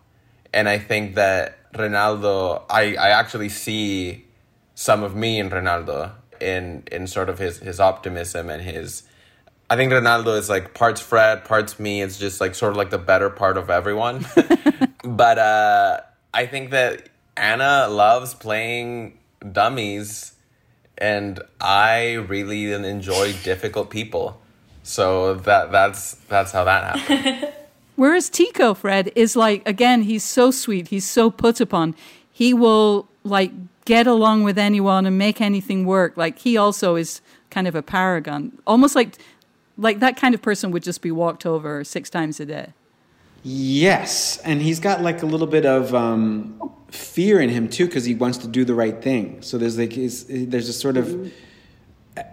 and 0.52 0.68
I 0.68 0.78
think 0.78 1.14
that 1.16 1.72
Ronaldo, 1.72 2.62
I, 2.70 2.94
I 2.94 3.10
actually 3.10 3.48
see 3.48 4.24
some 4.74 5.02
of 5.02 5.14
me 5.14 5.38
in 5.38 5.50
Ronaldo 5.50 6.12
in 6.40 6.84
in 6.90 7.06
sort 7.06 7.28
of 7.28 7.38
his 7.38 7.58
his 7.58 7.80
optimism 7.80 8.50
and 8.50 8.62
his. 8.62 9.02
I 9.70 9.76
think 9.76 9.92
Ronaldo 9.92 10.38
is 10.38 10.48
like 10.48 10.72
parts 10.72 11.00
Fred, 11.00 11.44
parts 11.44 11.78
me. 11.78 12.00
It's 12.00 12.18
just 12.18 12.40
like 12.40 12.54
sort 12.54 12.72
of 12.72 12.76
like 12.78 12.90
the 12.90 12.98
better 12.98 13.28
part 13.28 13.58
of 13.58 13.68
everyone. 13.68 14.26
but 15.04 15.38
uh, 15.38 16.00
I 16.32 16.46
think 16.46 16.70
that 16.70 17.08
Anna 17.36 17.86
loves 17.88 18.34
playing 18.34 19.18
dummies, 19.52 20.32
and 20.96 21.40
I 21.60 22.14
really 22.14 22.72
enjoy 22.72 23.34
difficult 23.44 23.90
people. 23.90 24.40
So 24.88 25.34
that 25.34 25.70
that's 25.70 26.14
that's 26.28 26.50
how 26.50 26.64
that 26.64 26.98
happened. 26.98 27.52
Whereas 27.96 28.30
Tico, 28.30 28.72
Fred, 28.74 29.12
is 29.14 29.36
like, 29.36 29.68
again, 29.68 30.02
he's 30.02 30.24
so 30.24 30.50
sweet. 30.50 30.88
He's 30.88 31.06
so 31.06 31.30
put 31.30 31.60
upon. 31.60 31.94
He 32.32 32.54
will, 32.54 33.08
like, 33.24 33.50
get 33.84 34.06
along 34.06 34.44
with 34.44 34.56
anyone 34.56 35.04
and 35.04 35.18
make 35.18 35.40
anything 35.40 35.84
work. 35.84 36.16
Like, 36.16 36.38
he 36.38 36.56
also 36.56 36.94
is 36.94 37.20
kind 37.50 37.66
of 37.66 37.74
a 37.74 37.82
paragon. 37.82 38.56
Almost 38.68 38.94
like, 38.94 39.18
like 39.76 39.98
that 39.98 40.16
kind 40.16 40.32
of 40.32 40.40
person 40.40 40.70
would 40.70 40.84
just 40.84 41.02
be 41.02 41.10
walked 41.10 41.44
over 41.44 41.82
six 41.82 42.08
times 42.08 42.38
a 42.38 42.46
day. 42.46 42.72
Yes, 43.42 44.38
and 44.38 44.62
he's 44.62 44.78
got 44.78 45.02
like 45.02 45.22
a 45.22 45.26
little 45.26 45.46
bit 45.48 45.66
of 45.66 45.94
um, 45.94 46.58
fear 46.90 47.40
in 47.40 47.50
him 47.50 47.68
too 47.68 47.86
because 47.86 48.04
he 48.04 48.14
wants 48.14 48.38
to 48.38 48.48
do 48.48 48.64
the 48.64 48.74
right 48.74 49.02
thing. 49.02 49.42
So 49.42 49.58
there's 49.58 49.76
like 49.76 49.92
he's, 49.92 50.24
there's 50.24 50.68
a 50.68 50.72
sort 50.72 50.96
of 50.96 51.32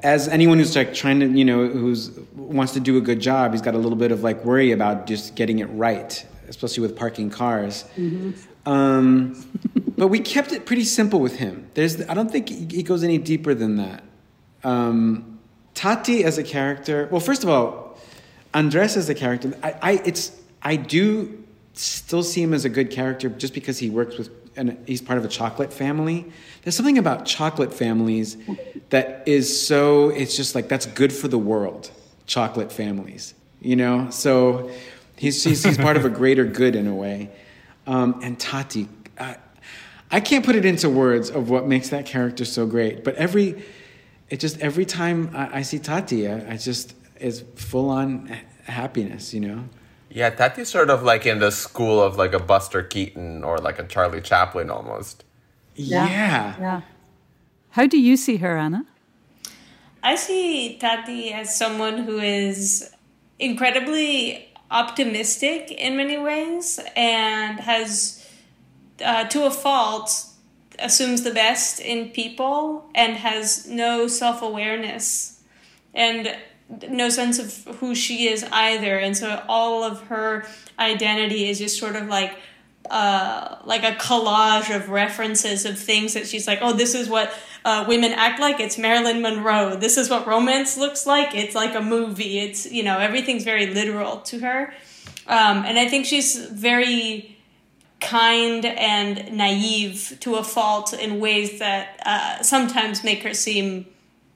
as 0.03 0.27
anyone 0.27 0.57
who's 0.57 0.75
like 0.75 0.93
trying 0.93 1.19
to 1.19 1.27
you 1.27 1.45
know 1.45 1.67
who's 1.67 2.11
wants 2.35 2.73
to 2.73 2.79
do 2.79 2.97
a 2.97 3.01
good 3.01 3.19
job, 3.19 3.51
he's 3.51 3.61
got 3.61 3.73
a 3.75 3.77
little 3.77 3.97
bit 3.97 4.11
of 4.11 4.23
like 4.23 4.43
worry 4.45 4.71
about 4.71 5.07
just 5.07 5.35
getting 5.35 5.59
it 5.59 5.65
right, 5.65 6.25
especially 6.47 6.81
with 6.81 6.95
parking 6.95 7.29
cars. 7.29 7.85
Um, 8.65 9.35
but 9.97 10.07
we 10.07 10.19
kept 10.19 10.51
it 10.51 10.65
pretty 10.65 10.83
simple 10.83 11.19
with 11.19 11.37
him. 11.37 11.69
There's 11.73 12.01
I 12.09 12.13
don't 12.13 12.31
think 12.31 12.49
he 12.49 12.67
he 12.71 12.83
goes 12.83 13.03
any 13.03 13.17
deeper 13.17 13.53
than 13.53 13.77
that. 13.77 14.03
Um, 14.63 15.39
Tati 15.73 16.23
as 16.23 16.37
a 16.37 16.43
character, 16.43 17.07
well, 17.11 17.19
first 17.19 17.43
of 17.43 17.49
all, 17.49 17.97
Andres 18.53 18.97
as 18.97 19.09
a 19.09 19.15
character, 19.15 19.53
I, 19.61 19.75
I 19.81 19.91
it's 20.05 20.31
I 20.61 20.77
do 20.77 21.43
still 21.73 22.23
see 22.23 22.41
him 22.41 22.53
as 22.53 22.65
a 22.65 22.69
good 22.69 22.89
character 22.89 23.29
just 23.29 23.53
because 23.53 23.77
he 23.77 23.89
works 23.89 24.17
with 24.17 24.29
and 24.57 24.77
he's 24.87 25.01
part 25.01 25.17
of 25.17 25.25
a 25.25 25.27
chocolate 25.27 25.73
family. 25.73 26.31
There's 26.63 26.75
something 26.75 26.97
about 26.97 27.25
chocolate 27.25 27.73
families 27.73 28.37
that 28.89 29.27
is 29.27 29.65
so 29.65 30.09
it's 30.09 30.35
just 30.35 30.55
like 30.55 30.67
that's 30.67 30.85
good 30.85 31.11
for 31.13 31.27
the 31.27 31.37
world. 31.37 31.91
Chocolate 32.25 32.71
families, 32.71 33.33
you 33.61 33.75
know. 33.75 34.09
So 34.09 34.71
he's 35.15 35.43
he's, 35.43 35.63
he's 35.63 35.77
part 35.77 35.97
of 35.97 36.05
a 36.05 36.09
greater 36.09 36.45
good 36.45 36.75
in 36.75 36.87
a 36.87 36.95
way. 36.95 37.29
Um, 37.87 38.19
and 38.23 38.39
Tati, 38.39 38.87
I, 39.19 39.37
I 40.09 40.19
can't 40.19 40.45
put 40.45 40.55
it 40.55 40.65
into 40.65 40.89
words 40.89 41.29
of 41.29 41.49
what 41.49 41.67
makes 41.67 41.89
that 41.89 42.05
character 42.05 42.45
so 42.45 42.65
great. 42.65 43.03
But 43.03 43.15
every 43.15 43.63
it 44.29 44.39
just 44.39 44.59
every 44.59 44.85
time 44.85 45.29
I, 45.33 45.59
I 45.59 45.61
see 45.61 45.79
Tati, 45.79 46.27
I, 46.27 46.53
I 46.53 46.57
just 46.57 46.95
is 47.19 47.43
full 47.55 47.89
on 47.89 48.35
happiness, 48.65 49.33
you 49.33 49.41
know. 49.41 49.63
Yeah, 50.15 50.29
Tati's 50.29 50.69
sort 50.69 50.89
of 50.89 51.03
like 51.03 51.25
in 51.25 51.39
the 51.39 51.51
school 51.51 52.01
of 52.01 52.15
like 52.15 52.31
a 52.31 52.39
Buster 52.39 52.81
Keaton 52.81 53.43
or 53.43 53.57
like 53.57 53.79
a 53.79 53.83
Charlie 53.83 54.21
Chaplin 54.21 54.69
almost. 54.69 55.25
Yeah. 55.75 56.55
Yeah. 56.57 56.81
How 57.71 57.85
do 57.85 57.99
you 57.99 58.15
see 58.15 58.37
her, 58.37 58.57
Anna? 58.57 58.85
I 60.01 60.15
see 60.15 60.77
Tati 60.77 61.33
as 61.33 61.53
someone 61.57 62.03
who 62.03 62.19
is 62.19 62.89
incredibly 63.39 64.47
optimistic 64.71 65.69
in 65.69 65.97
many 65.97 66.17
ways 66.17 66.79
and 66.95 67.59
has, 67.59 68.25
uh, 69.03 69.25
to 69.25 69.45
a 69.45 69.51
fault, 69.51 70.27
assumes 70.79 71.23
the 71.23 71.31
best 71.31 71.81
in 71.81 72.11
people 72.11 72.89
and 72.95 73.17
has 73.17 73.67
no 73.67 74.07
self 74.07 74.41
awareness. 74.41 75.41
And 75.93 76.37
no 76.89 77.09
sense 77.09 77.39
of 77.39 77.77
who 77.77 77.93
she 77.95 78.27
is 78.27 78.43
either. 78.51 78.97
And 78.97 79.15
so 79.15 79.43
all 79.47 79.83
of 79.83 80.01
her 80.03 80.45
identity 80.79 81.49
is 81.49 81.59
just 81.59 81.79
sort 81.79 81.95
of 81.95 82.07
like 82.07 82.37
uh, 82.89 83.57
like 83.65 83.83
a 83.83 83.95
collage 83.95 84.75
of 84.75 84.89
references 84.89 85.65
of 85.65 85.77
things 85.79 86.13
that 86.13 86.27
she's 86.27 86.47
like, 86.47 86.59
oh, 86.61 86.73
this 86.73 86.93
is 86.93 87.09
what 87.09 87.33
uh, 87.63 87.83
women 87.87 88.11
act 88.11 88.39
like. 88.39 88.59
It's 88.59 88.77
Marilyn 88.77 89.21
Monroe. 89.21 89.75
This 89.75 89.97
is 89.97 90.09
what 90.09 90.27
romance 90.27 90.77
looks 90.77 91.07
like. 91.07 91.33
It's 91.33 91.55
like 91.55 91.73
a 91.73 91.81
movie. 91.81 92.39
It's 92.39 92.71
you 92.71 92.83
know 92.83 92.99
everything's 92.99 93.43
very 93.43 93.67
literal 93.67 94.17
to 94.21 94.39
her, 94.39 94.73
um, 95.27 95.65
and 95.65 95.79
I 95.79 95.87
think 95.87 96.05
she's 96.05 96.37
very 96.45 97.37
kind 98.01 98.65
and 98.65 99.35
naive 99.35 100.17
to 100.19 100.35
a 100.35 100.43
fault 100.43 100.93
in 100.93 101.19
ways 101.19 101.59
that 101.59 101.99
uh, 102.05 102.43
sometimes 102.43 103.03
make 103.03 103.23
her 103.23 103.33
seem 103.33 103.87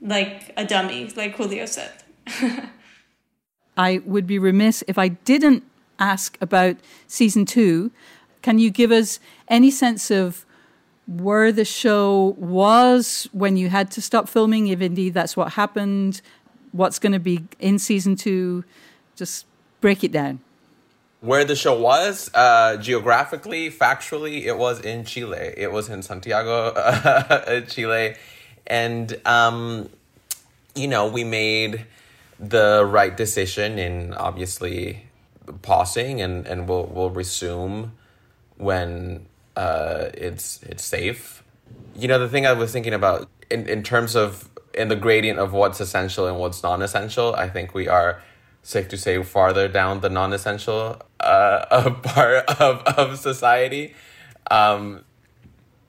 like 0.02 0.54
a 0.58 0.66
dummy, 0.66 1.12
like 1.16 1.36
Julio 1.36 1.66
said. 1.66 1.92
I 3.78 4.02
would 4.06 4.28
be 4.28 4.40
remiss 4.40 4.84
if 4.88 4.98
I 4.98 5.10
didn't 5.10 5.64
ask 6.00 6.38
about 6.42 6.78
season 7.08 7.46
two. 7.46 7.92
Can 8.42 8.60
you 8.60 8.72
give 8.72 8.92
us 8.92 9.20
any 9.48 9.72
sense 9.72 10.12
of 10.12 10.46
where 11.08 11.52
the 11.52 11.66
show 11.66 12.36
was 12.38 13.28
when 13.32 13.58
you 13.58 13.70
had 13.70 13.90
to 13.92 14.02
stop 14.02 14.30
filming, 14.30 14.68
if 14.68 14.82
indeed 14.82 15.14
that's 15.14 15.36
what 15.36 15.54
happened? 15.54 16.22
What's 16.72 17.00
going 17.00 17.14
to 17.14 17.20
be 17.20 17.46
in 17.60 17.80
season 17.80 18.16
two? 18.16 18.64
Just 19.16 19.46
break 19.82 20.04
it 20.04 20.12
down. 20.12 20.40
Where 21.22 21.44
the 21.44 21.56
show 21.56 21.78
was, 21.78 22.30
uh, 22.34 22.78
geographically, 22.78 23.70
factually, 23.70 24.46
it 24.46 24.58
was 24.58 24.80
in 24.80 25.04
Chile. 25.04 25.54
It 25.58 25.72
was 25.72 25.90
in 25.90 26.02
Santiago, 26.02 27.66
Chile. 27.68 28.16
And, 28.68 29.20
um, 29.26 29.90
you 30.76 30.88
know, 30.88 31.08
we 31.08 31.26
made 31.26 31.86
the 32.40 32.86
right 32.86 33.16
decision 33.16 33.78
in 33.78 34.14
obviously 34.14 35.08
pausing 35.62 36.22
and, 36.22 36.48
and 36.48 36.68
we'll, 36.68 36.86
we'll 36.86 37.10
resume 37.10 37.94
when 38.58 39.26
uh, 39.56 40.10
it's 40.14 40.64
it's 40.64 40.84
safe. 40.84 41.44
You 41.96 42.08
know, 42.08 42.20
the 42.20 42.30
thing 42.30 42.46
I 42.46 42.54
was 42.54 42.72
thinking 42.72 42.94
about 42.94 43.30
in, 43.50 43.68
in 43.68 43.84
terms 43.84 44.16
of 44.16 44.50
in 44.74 44.88
the 44.88 44.96
gradient 44.96 45.40
of 45.40 45.52
what's 45.54 45.80
essential 45.80 46.28
and 46.28 46.38
what's 46.38 46.64
non-essential, 46.64 47.36
I 47.36 47.50
think 47.50 47.74
we 47.74 47.88
are 47.88 48.22
safe 48.64 48.88
to 48.90 48.98
say 48.98 49.22
farther 49.24 49.68
down 49.68 50.02
the 50.02 50.10
non-essential 50.10 51.02
uh, 51.20 51.92
part 52.04 52.50
of, 52.62 52.82
of 52.84 53.18
society. 53.20 53.96
Um, 54.52 55.04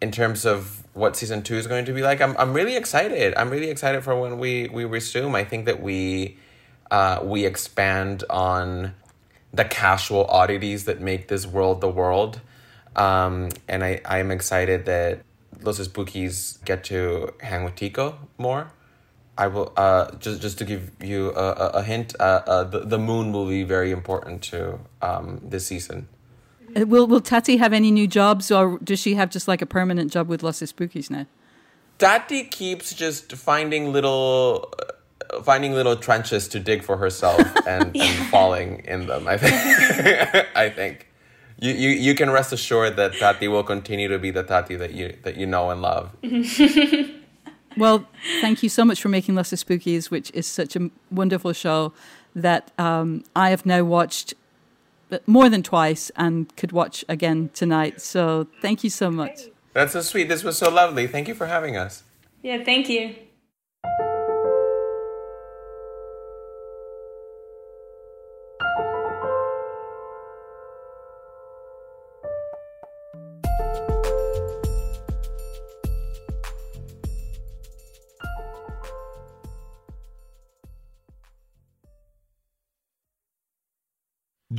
in 0.01 0.11
terms 0.11 0.47
of 0.47 0.80
what 1.01 1.17
season 1.17 1.43
two 1.43 1.57
is 1.57 1.67
going 1.67 1.87
to 1.87 1.93
be 1.93 2.03
like, 2.03 2.21
I'm 2.21 2.37
I'm 2.39 2.53
really 2.53 2.77
excited. 2.77 3.35
I'm 3.37 3.51
really 3.51 3.71
excited 3.71 4.05
for 4.05 4.15
when 4.21 4.39
we 4.39 4.69
we 4.69 4.85
resume. 4.85 5.35
I 5.35 5.45
think 5.45 5.65
that 5.67 5.83
we 5.83 6.37
uh, 6.91 7.21
we 7.23 7.45
expand 7.45 8.23
on 8.31 8.95
the 9.53 9.65
casual 9.65 10.27
oddities 10.27 10.85
that 10.85 11.01
make 11.01 11.29
this 11.29 11.47
world 11.47 11.81
the 11.81 11.89
world. 11.89 12.41
Um, 12.95 13.51
and 13.69 13.83
I, 13.83 14.01
I'm 14.05 14.31
excited 14.31 14.85
that 14.87 15.23
Los 15.63 15.79
Espookys 15.79 16.65
get 16.65 16.85
to 16.85 17.35
hang 17.41 17.65
with 17.65 17.77
Tico 17.77 18.19
more. 18.39 18.73
I 19.39 19.47
will 19.47 19.73
uh, 19.77 20.11
just 20.17 20.43
just 20.43 20.59
to 20.59 20.65
give 20.65 20.91
you 21.03 21.31
a, 21.31 21.53
a, 21.53 21.67
a 21.81 21.83
hint. 21.83 22.15
Uh, 22.21 22.43
uh, 22.47 22.65
the 22.65 22.81
the 22.81 22.99
moon 22.99 23.33
will 23.33 23.49
be 23.49 23.63
very 23.63 23.91
important 23.91 24.43
to 24.53 24.79
um, 25.01 25.41
this 25.43 25.67
season. 25.67 26.09
Uh, 26.77 26.87
will 26.87 27.07
Will 27.07 27.21
Tati 27.21 27.57
have 27.57 27.73
any 27.73 27.91
new 27.91 28.07
jobs, 28.07 28.51
or 28.51 28.79
does 28.79 28.99
she 28.99 29.15
have 29.15 29.31
just 29.31 29.49
like 29.49 29.63
a 29.63 29.67
permanent 29.67 30.13
job 30.13 30.29
with 30.29 30.43
Los 30.43 30.61
Espookys 30.61 31.11
now? 31.11 31.27
Tati 31.99 32.45
keeps 32.45 32.95
just 32.95 33.33
finding 33.33 33.93
little 33.93 34.73
uh, 35.31 35.43
finding 35.43 35.73
little 35.73 35.97
trenches 35.97 36.49
to 36.49 36.61
dig 36.61 36.83
for 36.83 36.97
herself 36.97 37.41
and, 37.67 37.95
yeah. 37.95 38.05
and 38.05 38.29
falling 38.29 38.85
in 38.87 39.07
them. 39.07 39.27
I 39.29 39.37
think. 39.37 40.47
I 40.57 40.71
think 40.71 41.09
you, 41.61 41.73
you 41.73 41.89
you 41.91 42.15
can 42.15 42.31
rest 42.31 42.53
assured 42.53 42.97
that 42.97 43.15
Tati 43.15 43.49
will 43.49 43.63
continue 43.63 44.09
to 44.09 44.19
be 44.19 44.31
the 44.31 44.43
Tati 44.43 44.77
that 44.77 44.95
you 44.95 45.17
that 45.23 45.37
you 45.37 45.47
know 45.47 45.71
and 45.71 45.83
love. 45.83 46.11
well, 47.77 48.07
thank 48.41 48.63
you 48.63 48.69
so 48.69 48.85
much 48.85 49.01
for 49.01 49.09
making 49.09 49.35
Los 49.35 49.51
Espookys, 49.51 50.11
which 50.11 50.31
is 50.33 50.47
such 50.47 50.75
a 50.75 50.91
wonderful 51.11 51.53
show 51.53 51.93
that 52.35 52.71
um, 52.79 53.25
I 53.37 53.51
have 53.51 53.67
now 53.67 53.85
watched 53.85 54.35
more 55.27 55.49
than 55.49 55.63
twice 55.63 56.11
and 56.17 56.55
could 56.57 56.73
watch 56.73 57.05
again 57.09 57.51
tonight. 57.55 58.01
So 58.01 58.47
thank 58.61 58.85
you 58.85 58.91
so 58.91 59.11
much. 59.11 59.41
That's 59.73 59.93
so 59.93 60.01
sweet. 60.01 60.29
This 60.29 60.43
was 60.43 60.59
so 60.59 60.71
lovely. 60.71 61.07
Thank 61.07 61.29
you 61.29 61.35
for 61.35 61.47
having 61.47 61.77
us. 61.77 62.03
Yeah, 62.43 62.65
thank 62.65 62.89
you. 62.89 63.15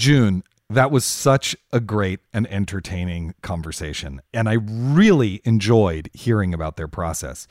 June, 0.02 0.44
that 0.68 0.90
was 0.90 1.06
such 1.06 1.56
a 1.72 1.80
great 1.80 2.22
and 2.34 2.52
entertaining 2.52 3.36
conversation. 3.44 4.20
And 4.34 4.50
I 4.50 4.54
really 4.54 5.42
enjoyed 5.44 6.10
hearing 6.12 6.56
about 6.56 6.76
their 6.76 6.88
process. 6.88 7.48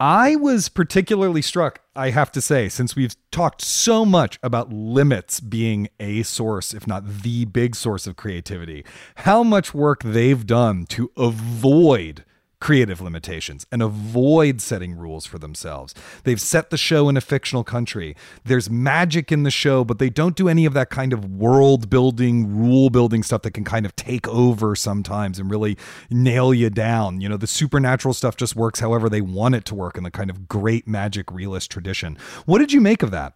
I 0.00 0.36
was 0.36 0.70
particularly 0.70 1.42
struck, 1.42 1.80
I 1.94 2.08
have 2.08 2.32
to 2.32 2.40
say, 2.40 2.70
since 2.70 2.96
we've 2.96 3.14
talked 3.30 3.60
so 3.60 4.06
much 4.06 4.38
about 4.42 4.72
limits 4.72 5.38
being 5.38 5.90
a 6.00 6.22
source, 6.22 6.72
if 6.72 6.86
not 6.86 7.06
the 7.06 7.44
big 7.44 7.76
source 7.76 8.06
of 8.06 8.16
creativity, 8.16 8.86
how 9.16 9.42
much 9.42 9.74
work 9.74 10.02
they've 10.02 10.46
done 10.46 10.86
to 10.86 11.10
avoid 11.18 12.24
creative 12.62 13.00
limitations 13.00 13.66
and 13.72 13.82
avoid 13.82 14.60
setting 14.60 14.96
rules 14.96 15.26
for 15.26 15.36
themselves. 15.36 15.96
They've 16.22 16.40
set 16.40 16.70
the 16.70 16.76
show 16.76 17.08
in 17.08 17.16
a 17.16 17.20
fictional 17.20 17.64
country. 17.64 18.14
There's 18.44 18.70
magic 18.70 19.32
in 19.32 19.42
the 19.42 19.50
show, 19.50 19.84
but 19.84 19.98
they 19.98 20.08
don't 20.08 20.36
do 20.36 20.48
any 20.48 20.64
of 20.64 20.72
that 20.74 20.88
kind 20.88 21.12
of 21.12 21.24
world 21.24 21.90
building, 21.90 22.56
rule 22.56 22.88
building 22.88 23.24
stuff 23.24 23.42
that 23.42 23.50
can 23.50 23.64
kind 23.64 23.84
of 23.84 23.96
take 23.96 24.28
over 24.28 24.76
sometimes 24.76 25.40
and 25.40 25.50
really 25.50 25.76
nail 26.08 26.54
you 26.54 26.70
down. 26.70 27.20
You 27.20 27.28
know, 27.28 27.36
the 27.36 27.48
supernatural 27.48 28.14
stuff 28.14 28.36
just 28.36 28.54
works 28.54 28.78
however 28.78 29.08
they 29.08 29.20
want 29.20 29.56
it 29.56 29.64
to 29.64 29.74
work 29.74 29.98
in 29.98 30.04
the 30.04 30.12
kind 30.12 30.30
of 30.30 30.46
great 30.46 30.86
magic 30.86 31.32
realist 31.32 31.68
tradition. 31.68 32.16
What 32.46 32.60
did 32.60 32.72
you 32.72 32.80
make 32.80 33.02
of 33.02 33.10
that? 33.10 33.34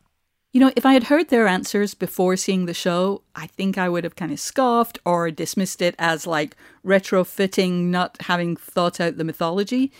You 0.56 0.60
know, 0.60 0.72
if 0.74 0.86
I 0.86 0.94
had 0.94 1.04
heard 1.04 1.28
their 1.28 1.46
answers 1.46 1.92
before 1.92 2.34
seeing 2.34 2.64
the 2.64 2.72
show, 2.72 3.20
I 3.34 3.46
think 3.46 3.76
I 3.76 3.90
would 3.90 4.04
have 4.04 4.16
kind 4.16 4.32
of 4.32 4.40
scoffed 4.40 4.98
or 5.04 5.30
dismissed 5.30 5.82
it 5.82 5.94
as 5.98 6.26
like 6.26 6.56
retrofitting, 6.82 7.88
not 7.88 8.16
having 8.22 8.56
thought 8.56 8.98
out 8.98 9.18
the 9.18 9.24
mythology. 9.24 9.92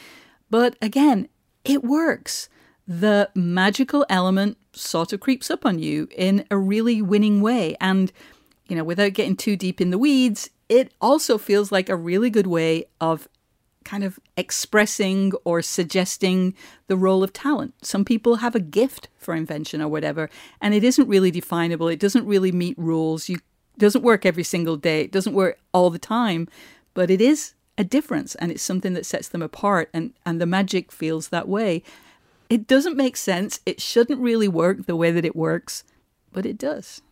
But 0.48 0.74
again, 0.80 1.28
it 1.62 1.84
works. 1.84 2.48
The 2.88 3.28
magical 3.34 4.06
element 4.08 4.56
sort 4.72 5.12
of 5.12 5.20
creeps 5.20 5.50
up 5.50 5.66
on 5.66 5.78
you 5.78 6.08
in 6.16 6.46
a 6.50 6.56
really 6.56 7.02
winning 7.02 7.42
way. 7.42 7.76
And, 7.78 8.10
you 8.66 8.76
know, 8.76 8.84
without 8.84 9.12
getting 9.12 9.36
too 9.36 9.56
deep 9.56 9.78
in 9.78 9.90
the 9.90 9.98
weeds, 9.98 10.48
it 10.70 10.90
also 11.02 11.36
feels 11.36 11.70
like 11.70 11.90
a 11.90 11.96
really 11.96 12.30
good 12.30 12.46
way 12.46 12.86
of 12.98 13.28
kind 13.86 14.04
of 14.04 14.18
expressing 14.36 15.32
or 15.44 15.62
suggesting 15.62 16.54
the 16.88 16.96
role 16.96 17.22
of 17.22 17.32
talent. 17.32 17.72
Some 17.82 18.04
people 18.04 18.36
have 18.36 18.54
a 18.54 18.60
gift 18.60 19.08
for 19.16 19.34
invention 19.34 19.80
or 19.80 19.88
whatever, 19.88 20.28
and 20.60 20.74
it 20.74 20.84
isn't 20.84 21.08
really 21.08 21.30
definable. 21.30 21.88
It 21.88 22.00
doesn't 22.00 22.26
really 22.26 22.52
meet 22.52 22.76
rules. 22.76 23.28
You 23.28 23.38
doesn't 23.78 24.02
work 24.02 24.26
every 24.26 24.42
single 24.42 24.76
day. 24.76 25.02
It 25.02 25.12
doesn't 25.12 25.34
work 25.34 25.58
all 25.72 25.90
the 25.90 25.98
time, 25.98 26.48
but 26.94 27.10
it 27.10 27.20
is 27.20 27.54
a 27.78 27.84
difference 27.84 28.34
and 28.36 28.50
it's 28.50 28.62
something 28.62 28.94
that 28.94 29.06
sets 29.06 29.28
them 29.28 29.42
apart 29.42 29.90
and 29.92 30.14
and 30.24 30.40
the 30.40 30.46
magic 30.46 30.90
feels 30.90 31.28
that 31.28 31.48
way. 31.48 31.82
It 32.48 32.66
doesn't 32.66 32.96
make 32.96 33.16
sense. 33.16 33.60
It 33.66 33.80
shouldn't 33.80 34.20
really 34.20 34.48
work 34.48 34.86
the 34.86 34.96
way 34.96 35.10
that 35.10 35.24
it 35.24 35.36
works, 35.36 35.84
but 36.32 36.46
it 36.46 36.58
does. 36.58 37.02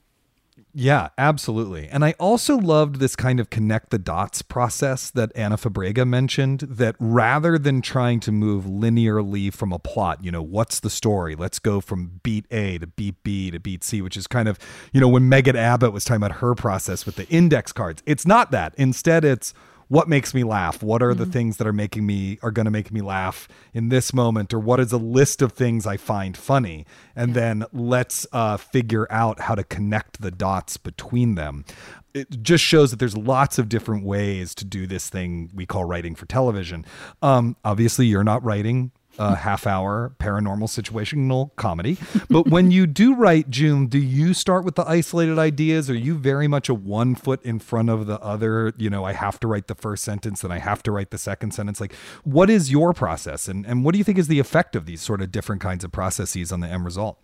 Yeah, 0.77 1.11
absolutely. 1.19 1.89
And 1.89 2.05
I 2.05 2.14
also 2.18 2.57
loved 2.57 2.97
this 2.97 3.14
kind 3.14 3.39
of 3.39 3.49
connect 3.49 3.91
the 3.91 3.99
dots 3.99 4.43
process 4.43 5.11
that 5.11 5.31
Ana 5.37 5.57
Fabrega 5.57 6.07
mentioned 6.07 6.61
that 6.61 6.97
rather 6.99 7.59
than 7.59 7.81
trying 7.81 8.18
to 8.20 8.33
move 8.33 8.64
linearly 8.64 9.53
from 9.53 9.72
a 9.72 9.78
plot, 9.78 10.24
you 10.24 10.33
know, 10.33 10.43
what's 10.43 10.81
the 10.81 10.91
story? 10.91 11.37
Let's 11.37 11.61
go 11.61 11.81
from 11.81 12.20
beat 12.24 12.47
A 12.51 12.78
to 12.78 12.89
beat 12.89 13.22
B 13.22 13.51
to 13.53 13.61
beat 13.61 13.85
C, 13.85 14.03
which 14.03 14.16
is 14.16 14.26
kind 14.26 14.49
of, 14.49 14.59
you 14.93 15.01
know, 15.01 15.09
when 15.09 15.28
Megan 15.28 15.57
Abbott 15.57 15.93
was 15.93 16.05
talking 16.05 16.22
about 16.22 16.39
her 16.39 16.55
process 16.55 17.07
with 17.07 17.16
the 17.16 17.28
index 17.28 17.72
cards. 17.72 18.03
It's 18.05 18.26
not 18.26 18.51
that. 18.51 18.74
Instead, 18.76 19.24
it's 19.24 19.55
what 19.95 20.09
makes 20.09 20.34
me 20.34 20.42
laugh? 20.42 20.82
What 20.82 21.05
are 21.05 21.12
mm-hmm. 21.12 21.20
the 21.20 21.26
things 21.26 21.59
that 21.59 21.68
are 21.68 21.72
making 21.72 22.05
me 22.05 22.40
are 22.42 22.51
going 22.51 22.64
to 22.64 22.70
make 22.72 22.90
me 22.90 23.01
laugh 23.01 23.47
in 23.72 23.90
this 23.90 24.12
moment? 24.12 24.53
Or 24.53 24.59
what 24.59 24.80
is 24.80 24.90
a 24.90 24.99
list 24.99 25.40
of 25.40 25.53
things 25.53 25.86
i 25.86 25.97
find 25.97 26.36
funny? 26.36 26.84
And 27.14 27.28
yeah. 27.28 27.34
then 27.34 27.64
let's 27.72 28.26
uh, 28.32 28.57
figure 28.57 29.07
out 29.09 29.42
how 29.42 29.55
to 29.55 29.62
connect 29.62 30.20
the 30.20 30.32
dots 30.32 30.78
between 30.78 31.36
them. 31.36 31.64
It 32.12 32.42
just 32.42 32.64
shows 32.64 32.90
that 32.90 32.99
there's 32.99 33.16
lots 33.16 33.57
of 33.57 33.68
different 33.68 34.05
ways 34.05 34.53
to 34.57 34.64
do 34.64 34.88
this 34.88 35.09
thing 35.09 35.53
we 35.55 35.64
call 35.64 35.84
writing 35.84 36.16
for 36.16 36.26
television. 36.26 36.84
Um, 37.22 37.57
obviously 37.64 38.07
you're 38.07 38.24
not 38.24 38.42
writing 38.42 38.90
a 39.19 39.37
half 39.37 39.67
hour 39.67 40.15
paranormal 40.19 40.69
situational 40.69 41.55
comedy. 41.57 41.99
But 42.29 42.49
when 42.49 42.71
you 42.71 42.87
do 42.87 43.15
write, 43.15 43.51
June, 43.51 43.87
do 43.87 43.99
you 43.99 44.35
start 44.35 44.65
with 44.65 44.75
the 44.75 44.89
isolated 44.89 45.39
ideas? 45.39 45.89
Are 45.89 45.95
you 45.95 46.17
very 46.17 46.49
much 46.49 46.69
a 46.69 46.75
one 46.75 47.15
foot 47.15 47.43
in 47.43 47.59
front 47.59 47.91
of 47.91 48.07
the 48.07 48.21
other? 48.21 48.73
You 48.77 48.91
know, 48.91 49.05
I 49.05 49.12
have 49.12 49.39
to 49.41 49.47
write 49.47 49.69
the 49.69 49.75
first 49.75 50.05
sentence, 50.05 50.43
then 50.43 50.53
I 50.53 50.59
have 50.59 50.83
to 50.85 50.93
write 50.93 51.11
the 51.11 51.19
second 51.19 51.53
sentence. 51.53 51.81
Like, 51.81 51.95
what 52.25 52.51
is 52.51 52.71
your 52.71 52.93
process? 52.93 53.49
And, 53.49 53.67
and 53.67 53.85
what 53.85 53.93
do 53.93 53.99
you 53.99 54.05
think 54.05 54.19
is 54.19 54.29
the 54.29 54.39
effect 54.39 54.77
of 54.77 54.87
these 54.87 55.01
sort 55.01 55.21
of 55.21 55.31
different 55.33 55.62
kinds 55.62 55.85
of 55.85 55.93
processes 55.93 56.53
on 56.53 56.61
the 56.61 56.69
end 56.69 56.85
result? 56.85 57.19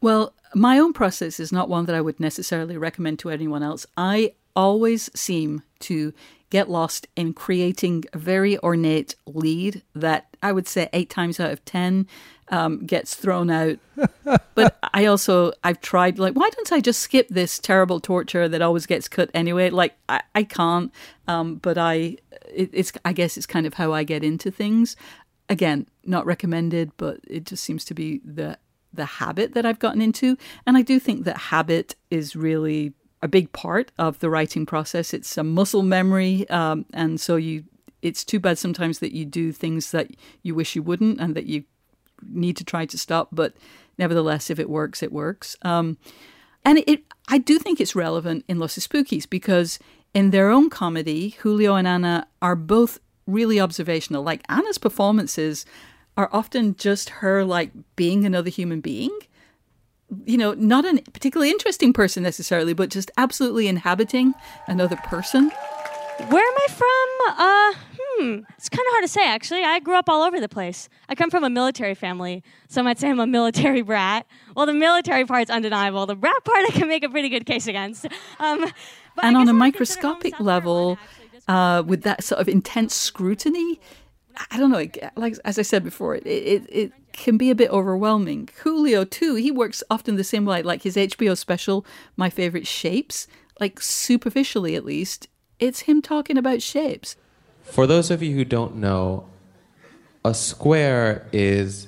Well, 0.00 0.34
my 0.54 0.78
own 0.78 0.92
process 0.92 1.40
is 1.40 1.50
not 1.50 1.68
one 1.68 1.86
that 1.86 1.94
I 1.94 2.00
would 2.00 2.20
necessarily 2.20 2.76
recommend 2.76 3.18
to 3.20 3.30
anyone 3.30 3.62
else. 3.62 3.86
I 3.96 4.34
always 4.54 5.10
seem 5.18 5.62
to 5.80 6.12
get 6.54 6.70
lost 6.70 7.08
in 7.16 7.32
creating 7.32 8.04
a 8.12 8.18
very 8.18 8.56
ornate 8.60 9.16
lead 9.26 9.82
that 9.92 10.28
I 10.40 10.52
would 10.52 10.68
say 10.68 10.88
eight 10.92 11.10
times 11.10 11.40
out 11.40 11.50
of 11.50 11.64
ten 11.64 12.06
um, 12.48 12.86
gets 12.86 13.16
thrown 13.16 13.50
out. 13.50 13.80
but 14.54 14.78
I 14.94 15.06
also 15.06 15.50
I've 15.64 15.80
tried 15.80 16.20
like 16.20 16.34
why 16.34 16.48
don't 16.50 16.72
I 16.72 16.78
just 16.80 17.00
skip 17.00 17.26
this 17.28 17.58
terrible 17.58 17.98
torture 17.98 18.48
that 18.48 18.62
always 18.62 18.86
gets 18.86 19.08
cut 19.08 19.30
anyway? 19.34 19.70
Like 19.70 19.96
I, 20.08 20.22
I 20.32 20.44
can't. 20.44 20.92
Um, 21.26 21.56
but 21.56 21.76
I 21.76 22.18
it, 22.54 22.70
it's 22.72 22.92
I 23.04 23.12
guess 23.12 23.36
it's 23.36 23.46
kind 23.46 23.66
of 23.66 23.74
how 23.74 23.92
I 23.92 24.04
get 24.04 24.22
into 24.22 24.52
things. 24.52 24.94
Again, 25.48 25.88
not 26.04 26.24
recommended, 26.24 26.92
but 26.98 27.18
it 27.26 27.46
just 27.46 27.64
seems 27.64 27.84
to 27.86 27.94
be 27.94 28.20
the 28.24 28.58
the 28.92 29.06
habit 29.06 29.54
that 29.54 29.66
I've 29.66 29.80
gotten 29.80 30.00
into. 30.00 30.38
And 30.68 30.76
I 30.76 30.82
do 30.82 31.00
think 31.00 31.24
that 31.24 31.36
habit 31.50 31.96
is 32.12 32.36
really 32.36 32.92
a 33.24 33.28
big 33.28 33.50
part 33.52 33.90
of 33.98 34.20
the 34.20 34.28
writing 34.28 34.66
process. 34.66 35.14
It's 35.14 35.36
a 35.38 35.42
muscle 35.42 35.82
memory, 35.82 36.48
um, 36.50 36.84
and 36.92 37.20
so 37.20 37.36
you. 37.36 37.64
It's 38.02 38.22
too 38.22 38.38
bad 38.38 38.58
sometimes 38.58 38.98
that 38.98 39.12
you 39.12 39.24
do 39.24 39.50
things 39.50 39.90
that 39.92 40.10
you 40.42 40.54
wish 40.54 40.76
you 40.76 40.82
wouldn't, 40.82 41.18
and 41.20 41.34
that 41.34 41.46
you 41.46 41.64
need 42.22 42.58
to 42.58 42.64
try 42.64 42.84
to 42.84 42.98
stop. 42.98 43.28
But 43.32 43.54
nevertheless, 43.96 44.50
if 44.50 44.58
it 44.58 44.68
works, 44.68 45.02
it 45.02 45.10
works. 45.10 45.56
Um, 45.62 45.96
and 46.66 46.84
it, 46.86 47.02
I 47.28 47.38
do 47.38 47.58
think 47.58 47.80
it's 47.80 47.96
relevant 47.96 48.44
in 48.46 48.58
Los 48.58 48.76
Espookys 48.78 49.28
because 49.28 49.78
in 50.12 50.30
their 50.30 50.50
own 50.50 50.68
comedy, 50.68 51.30
Julio 51.40 51.76
and 51.76 51.88
Ana 51.88 52.26
are 52.42 52.56
both 52.56 53.00
really 53.26 53.58
observational. 53.58 54.22
Like 54.22 54.42
Ana's 54.50 54.76
performances 54.76 55.64
are 56.14 56.28
often 56.30 56.76
just 56.76 57.08
her 57.08 57.42
like 57.42 57.72
being 57.96 58.26
another 58.26 58.50
human 58.50 58.82
being 58.82 59.18
you 60.26 60.36
know, 60.36 60.54
not 60.54 60.84
a 60.84 61.02
particularly 61.12 61.50
interesting 61.50 61.92
person 61.92 62.22
necessarily, 62.22 62.74
but 62.74 62.90
just 62.90 63.10
absolutely 63.16 63.68
inhabiting 63.68 64.34
another 64.66 64.96
person. 64.96 65.50
Where 66.28 66.44
am 66.44 66.54
I 66.56 66.66
from? 66.68 67.38
Uh, 67.38 67.74
hmm, 67.98 68.38
it's 68.56 68.68
kind 68.68 68.86
of 68.86 68.92
hard 68.92 69.02
to 69.02 69.08
say 69.08 69.26
actually. 69.26 69.64
I 69.64 69.80
grew 69.80 69.96
up 69.96 70.08
all 70.08 70.22
over 70.22 70.40
the 70.40 70.48
place. 70.48 70.88
I 71.08 71.14
come 71.14 71.30
from 71.30 71.42
a 71.42 71.50
military 71.50 71.94
family, 71.94 72.44
so 72.68 72.80
I 72.80 72.84
might 72.84 72.98
say 72.98 73.10
I'm 73.10 73.18
a 73.18 73.26
military 73.26 73.82
brat. 73.82 74.26
Well, 74.54 74.66
the 74.66 74.74
military 74.74 75.24
part's 75.24 75.50
undeniable. 75.50 76.06
The 76.06 76.14
brat 76.14 76.44
part 76.44 76.64
I 76.68 76.70
can 76.70 76.88
make 76.88 77.02
a 77.02 77.08
pretty 77.08 77.28
good 77.28 77.46
case 77.46 77.66
against. 77.66 78.06
Um, 78.38 78.64
and 79.22 79.36
on 79.36 79.48
a 79.48 79.52
microscopic 79.52 80.38
level, 80.40 80.98
uh, 81.48 81.82
with 81.84 82.02
that 82.02 82.22
sort 82.22 82.40
of 82.40 82.48
intense 82.48 82.94
scrutiny, 82.94 83.80
I 84.50 84.58
don't 84.58 84.70
know. 84.70 84.86
Like 85.16 85.36
as 85.44 85.58
I 85.58 85.62
said 85.62 85.84
before, 85.84 86.14
it, 86.14 86.26
it, 86.26 86.66
it 86.68 86.92
can 87.14 87.36
be 87.36 87.50
a 87.50 87.54
bit 87.54 87.70
overwhelming. 87.70 88.48
Julio 88.62 89.04
too. 89.04 89.34
He 89.36 89.50
works 89.50 89.82
often 89.90 90.16
the 90.16 90.24
same 90.24 90.44
way. 90.44 90.62
Like 90.62 90.82
his 90.82 90.96
HBO 90.96 91.36
special, 91.36 91.86
My 92.16 92.28
Favorite 92.28 92.66
Shapes. 92.66 93.26
Like 93.60 93.80
superficially, 93.80 94.74
at 94.74 94.84
least, 94.84 95.28
it's 95.58 95.80
him 95.80 96.02
talking 96.02 96.36
about 96.36 96.60
shapes. 96.60 97.16
For 97.62 97.86
those 97.86 98.10
of 98.10 98.22
you 98.22 98.34
who 98.34 98.44
don't 98.44 98.76
know, 98.76 99.26
a 100.24 100.34
square 100.34 101.26
is 101.32 101.86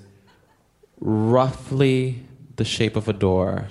roughly 1.01 2.22
the 2.57 2.64
shape 2.64 2.97
of 2.97 3.09
a 3.09 3.12
door. 3.12 3.66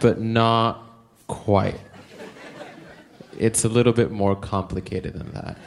but 0.00 0.20
not 0.20 0.84
quite 1.28 1.78
it's 3.42 3.64
a 3.64 3.68
little 3.68 3.92
bit 3.92 4.10
more 4.10 4.36
complicated 4.36 5.14
than 5.14 5.32
that. 5.32 5.58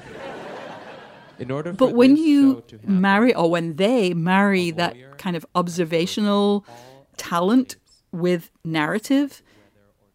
In 1.39 1.51
order 1.51 1.73
but 1.73 1.93
when 1.93 2.15
you 2.15 2.63
marry, 2.83 3.33
or 3.33 3.49
when 3.49 3.75
they 3.75 4.13
marry 4.13 4.71
that 4.71 4.95
kind 5.17 5.35
of 5.35 5.45
observational 5.55 6.65
talent 7.17 7.75
with 8.11 8.51
narrative, 8.63 9.41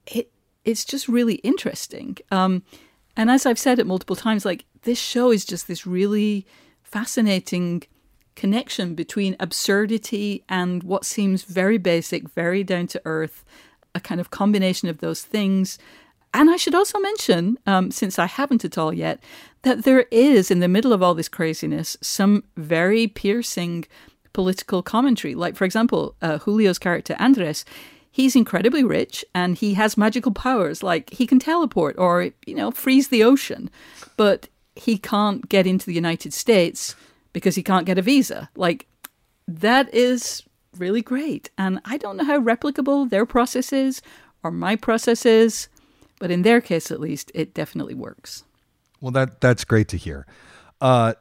it 0.07 0.31
it's 0.65 0.85
just 0.85 1.09
really 1.09 1.37
interesting. 1.37 2.19
Um, 2.31 2.63
and 3.17 3.31
as 3.31 3.47
I've 3.47 3.59
said 3.59 3.79
it 3.79 3.87
multiple 3.87 4.17
times, 4.17 4.45
like 4.45 4.65
this 4.83 4.99
show 4.99 5.31
is 5.31 5.45
just 5.45 5.69
this 5.69 5.87
really 5.87 6.47
fascinating 6.83 7.83
connection 8.37 8.95
between 8.95 9.37
absurdity 9.41 10.45
and 10.49 10.83
what 10.83 11.05
seems 11.05 11.43
very 11.43 11.79
basic, 11.79 12.29
very 12.29 12.65
down 12.65 12.87
to 12.89 13.03
earth, 13.05 13.45
a 13.95 14.01
kind 14.01 14.21
of 14.21 14.31
combination 14.31 14.89
of 14.89 14.99
those 14.99 15.23
things 15.23 15.79
and 16.33 16.51
I 16.51 16.57
should 16.57 16.75
also 16.75 16.99
mention, 16.99 17.59
um, 17.67 17.91
since 17.91 18.19
I 18.19 18.27
haven't 18.27 18.65
at 18.65 18.79
all 18.79 18.93
yet, 18.93 19.21
that 19.63 19.85
there 19.85 20.07
is, 20.11 20.51
in 20.51 20.61
the 20.61 20.69
middle 20.69 20.93
of 20.93 21.03
all 21.03 21.15
this 21.15 21.29
craziness, 21.29 21.97
some 22.01 22.45
very 22.57 23.07
piercing 23.07 23.87
political 24.33 24.83
commentary. 24.83 25.35
Like, 25.35 25.57
for 25.57 25.65
example, 25.65 26.15
uh, 26.23 26.39
Julio's 26.39 26.79
character, 26.79 27.17
Andres, 27.19 27.65
he's 28.13 28.37
incredibly 28.37 28.85
rich 28.85 29.25
and 29.35 29.57
he 29.57 29.75
has 29.75 29.99
magical 29.99 30.33
powers. 30.33 30.83
Like, 30.83 31.11
he 31.11 31.27
can 31.27 31.39
teleport 31.39 31.97
or, 31.99 32.31
you 32.47 32.55
know, 32.55 32.71
freeze 32.71 33.09
the 33.09 33.25
ocean. 33.25 33.71
But 34.17 34.49
he 34.77 34.99
can't 34.99 35.49
get 35.49 35.67
into 35.67 35.87
the 35.87 35.95
United 35.95 36.33
States 36.33 36.95
because 37.33 37.57
he 37.57 37.63
can't 37.63 37.87
get 37.87 37.99
a 37.99 38.03
visa. 38.03 38.49
Like, 38.55 38.87
that 39.49 39.93
is 39.93 40.45
really 40.79 41.03
great. 41.03 41.51
And 41.59 41.81
I 41.85 41.97
don't 41.97 42.17
know 42.17 42.25
how 42.25 42.41
replicable 42.41 43.11
their 43.11 43.27
process 43.27 43.73
is 43.73 44.01
or 44.43 44.51
my 44.51 44.77
process 44.77 45.27
is. 45.27 45.69
But 46.21 46.31
in 46.31 46.43
their 46.43 46.61
case, 46.61 46.93
at 46.93 47.01
least, 47.01 47.33
it 47.35 47.53
definitely 47.53 47.95
works. 47.95 48.45
Well, 49.01 49.11
that 49.13 49.41
that's 49.41 49.65
great 49.65 49.89
to 49.89 49.97
hear. 49.97 50.27
Uh, 50.81 51.15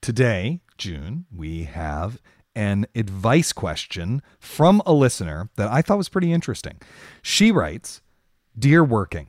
today, 0.00 0.60
June, 0.78 1.26
we 1.30 1.64
have 1.64 2.22
an 2.54 2.86
advice 2.94 3.52
question 3.52 4.22
from 4.38 4.80
a 4.86 4.92
listener 4.92 5.50
that 5.56 5.70
I 5.70 5.82
thought 5.82 5.98
was 5.98 6.08
pretty 6.08 6.32
interesting. 6.32 6.80
She 7.20 7.50
writes, 7.50 8.00
"Dear 8.58 8.82
working." 8.82 9.26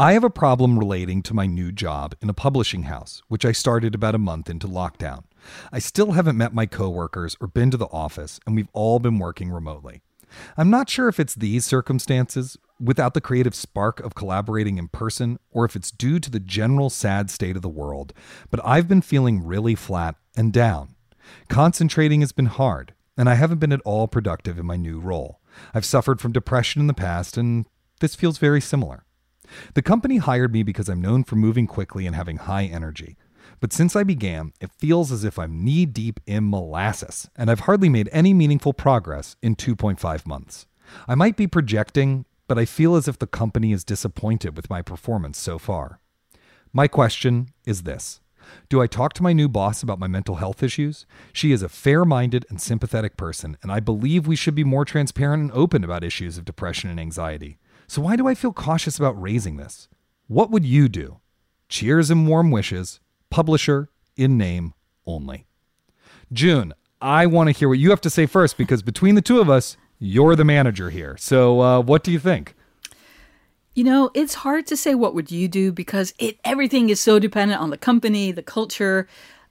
I 0.00 0.14
have 0.14 0.24
a 0.24 0.30
problem 0.30 0.78
relating 0.78 1.22
to 1.24 1.34
my 1.34 1.46
new 1.46 1.70
job 1.70 2.14
in 2.22 2.30
a 2.30 2.34
publishing 2.34 2.84
house, 2.84 3.22
which 3.28 3.44
I 3.44 3.52
started 3.52 3.94
about 3.94 4.14
a 4.14 4.18
month 4.18 4.48
into 4.48 4.66
lockdown. 4.66 5.24
I 5.70 5.78
still 5.78 6.12
haven't 6.12 6.38
met 6.38 6.54
my 6.54 6.66
coworkers 6.66 7.36
or 7.38 7.46
been 7.46 7.70
to 7.70 7.76
the 7.76 7.86
office, 7.92 8.40
and 8.46 8.56
we've 8.56 8.70
all 8.72 8.98
been 8.98 9.18
working 9.18 9.50
remotely. 9.50 10.02
I'm 10.56 10.70
not 10.70 10.88
sure 10.88 11.08
if 11.08 11.20
it's 11.20 11.34
these 11.34 11.64
circumstances 11.64 12.56
without 12.78 13.14
the 13.14 13.20
creative 13.20 13.54
spark 13.54 14.00
of 14.00 14.14
collaborating 14.14 14.78
in 14.78 14.88
person 14.88 15.38
or 15.50 15.64
if 15.64 15.76
it's 15.76 15.90
due 15.90 16.18
to 16.18 16.30
the 16.30 16.40
general 16.40 16.90
sad 16.90 17.30
state 17.30 17.56
of 17.56 17.62
the 17.62 17.68
world, 17.68 18.12
but 18.50 18.60
I've 18.64 18.88
been 18.88 19.02
feeling 19.02 19.44
really 19.44 19.74
flat 19.74 20.16
and 20.36 20.52
down. 20.52 20.94
Concentrating 21.48 22.20
has 22.20 22.32
been 22.32 22.46
hard, 22.46 22.94
and 23.16 23.28
I 23.28 23.34
haven't 23.34 23.58
been 23.58 23.72
at 23.72 23.82
all 23.84 24.08
productive 24.08 24.58
in 24.58 24.66
my 24.66 24.76
new 24.76 24.98
role. 24.98 25.40
I've 25.74 25.84
suffered 25.84 26.20
from 26.20 26.32
depression 26.32 26.80
in 26.80 26.86
the 26.86 26.94
past, 26.94 27.36
and 27.36 27.66
this 28.00 28.14
feels 28.14 28.38
very 28.38 28.60
similar. 28.60 29.04
The 29.74 29.82
company 29.82 30.18
hired 30.18 30.52
me 30.52 30.62
because 30.62 30.88
I'm 30.88 31.00
known 31.00 31.24
for 31.24 31.36
moving 31.36 31.66
quickly 31.66 32.06
and 32.06 32.14
having 32.14 32.38
high 32.38 32.64
energy. 32.64 33.16
But 33.60 33.74
since 33.74 33.94
I 33.94 34.04
began, 34.04 34.52
it 34.60 34.72
feels 34.72 35.12
as 35.12 35.22
if 35.22 35.38
I'm 35.38 35.62
knee 35.62 35.84
deep 35.84 36.18
in 36.26 36.48
molasses, 36.48 37.28
and 37.36 37.50
I've 37.50 37.60
hardly 37.60 37.90
made 37.90 38.08
any 38.10 38.32
meaningful 38.32 38.72
progress 38.72 39.36
in 39.42 39.54
2.5 39.54 40.26
months. 40.26 40.66
I 41.06 41.14
might 41.14 41.36
be 41.36 41.46
projecting, 41.46 42.24
but 42.48 42.58
I 42.58 42.64
feel 42.64 42.96
as 42.96 43.06
if 43.06 43.18
the 43.18 43.26
company 43.26 43.72
is 43.72 43.84
disappointed 43.84 44.56
with 44.56 44.70
my 44.70 44.80
performance 44.80 45.38
so 45.38 45.58
far. 45.58 46.00
My 46.72 46.88
question 46.88 47.50
is 47.66 47.82
this 47.82 48.20
Do 48.70 48.80
I 48.80 48.86
talk 48.86 49.12
to 49.14 49.22
my 49.22 49.34
new 49.34 49.48
boss 49.48 49.82
about 49.82 49.98
my 49.98 50.08
mental 50.08 50.36
health 50.36 50.62
issues? 50.62 51.04
She 51.32 51.52
is 51.52 51.62
a 51.62 51.68
fair 51.68 52.06
minded 52.06 52.46
and 52.48 52.60
sympathetic 52.60 53.18
person, 53.18 53.58
and 53.62 53.70
I 53.70 53.80
believe 53.80 54.26
we 54.26 54.36
should 54.36 54.54
be 54.54 54.64
more 54.64 54.86
transparent 54.86 55.42
and 55.42 55.52
open 55.52 55.84
about 55.84 56.02
issues 56.02 56.38
of 56.38 56.46
depression 56.46 56.88
and 56.88 56.98
anxiety. 56.98 57.58
So 57.86 58.00
why 58.00 58.16
do 58.16 58.26
I 58.26 58.34
feel 58.34 58.52
cautious 58.52 58.96
about 58.96 59.20
raising 59.20 59.58
this? 59.58 59.88
What 60.28 60.50
would 60.50 60.64
you 60.64 60.88
do? 60.88 61.18
Cheers 61.68 62.10
and 62.10 62.26
warm 62.26 62.50
wishes. 62.50 63.00
Publisher 63.30 63.88
in 64.16 64.36
name 64.36 64.74
only. 65.06 65.46
June, 66.32 66.74
I 67.00 67.26
want 67.26 67.48
to 67.48 67.52
hear 67.52 67.68
what 67.68 67.78
you 67.78 67.90
have 67.90 68.00
to 68.02 68.10
say 68.10 68.26
first 68.26 68.58
because 68.58 68.82
between 68.82 69.14
the 69.14 69.22
two 69.22 69.40
of 69.40 69.48
us, 69.48 69.76
you're 69.98 70.36
the 70.36 70.44
manager 70.44 70.90
here. 70.90 71.16
So, 71.18 71.60
uh, 71.60 71.80
what 71.80 72.02
do 72.02 72.12
you 72.12 72.18
think? 72.18 72.54
You 73.74 73.84
know, 73.84 74.10
it's 74.14 74.34
hard 74.34 74.66
to 74.66 74.76
say 74.76 74.94
what 74.94 75.14
would 75.14 75.30
you 75.30 75.48
do 75.48 75.72
because 75.72 76.12
it 76.18 76.38
everything 76.44 76.90
is 76.90 77.00
so 77.00 77.18
dependent 77.18 77.60
on 77.60 77.70
the 77.70 77.78
company, 77.78 78.32
the 78.32 78.42
culture. 78.42 79.06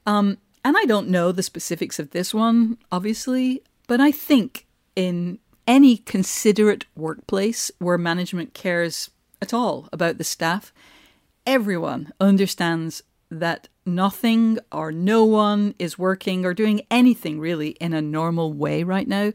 Um, 0.06 0.38
and 0.64 0.76
I 0.78 0.86
don't 0.86 1.10
know 1.10 1.32
the 1.32 1.44
specifics 1.44 2.00
of 2.00 2.12
this 2.12 2.34
one, 2.34 2.78
obviously, 2.92 3.64
but 3.88 4.02
I 4.02 4.12
think 4.12 4.68
in 4.96 5.40
any 5.66 5.98
considerate 5.98 6.86
workplace 6.96 7.72
where 7.80 7.98
management 7.98 8.54
cares 8.54 9.10
at 9.42 9.54
all 9.54 9.88
about 9.94 10.18
the 10.18 10.24
staff, 10.24 10.74
everyone 11.46 12.12
understands 12.20 13.02
that 13.32 13.68
nothing 13.86 14.60
or 14.72 14.92
no 14.92 15.24
one 15.24 15.76
is 15.80 16.00
working 16.00 16.46
or 16.46 16.54
doing 16.54 16.82
anything 16.90 17.40
really 17.40 17.70
in 17.72 17.94
a 17.94 18.02
normal 18.02 18.54
way 18.54 18.84
right 18.84 19.08
now. 19.08 19.34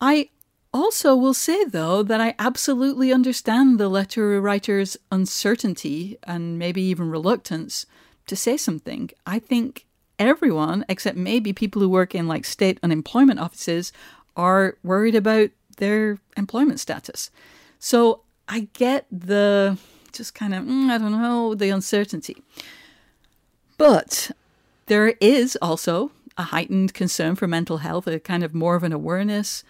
I 0.00 0.30
also 0.72 1.16
will 1.16 1.34
say, 1.34 1.64
though, 1.64 2.02
that 2.02 2.20
I 2.20 2.34
absolutely 2.38 3.12
understand 3.12 3.78
the 3.78 3.88
letter 3.88 4.40
writer's 4.40 4.96
uncertainty 5.10 6.18
and 6.24 6.58
maybe 6.58 6.82
even 6.82 7.10
reluctance 7.10 7.86
to 8.26 8.36
say 8.36 8.56
something. 8.56 9.10
I 9.26 9.38
think 9.38 9.86
everyone, 10.18 10.84
except 10.88 11.16
maybe 11.16 11.52
people 11.52 11.82
who 11.82 11.88
work 11.88 12.14
in 12.14 12.28
like 12.28 12.44
state 12.44 12.78
unemployment 12.82 13.40
offices, 13.40 13.92
are 14.36 14.76
worried 14.84 15.16
about 15.16 15.50
their 15.78 16.18
employment 16.36 16.78
status. 16.78 17.30
So 17.78 18.22
I 18.48 18.68
get 18.74 19.06
the 19.10 19.78
just 20.12 20.34
kind 20.34 20.54
of, 20.54 20.64
mm, 20.64 20.90
I 20.90 20.98
don't 20.98 21.12
know, 21.12 21.54
the 21.54 21.70
uncertainty. 21.70 22.42
But 23.80 24.32
there 24.88 25.14
is 25.22 25.56
also 25.62 26.12
a 26.36 26.42
heightened 26.42 26.92
concern 26.92 27.34
for 27.34 27.46
mental 27.46 27.78
health, 27.78 28.06
a 28.06 28.20
kind 28.20 28.44
of 28.44 28.52
more 28.52 28.74
of 28.74 28.82
an 28.82 28.92
awareness 28.92 29.64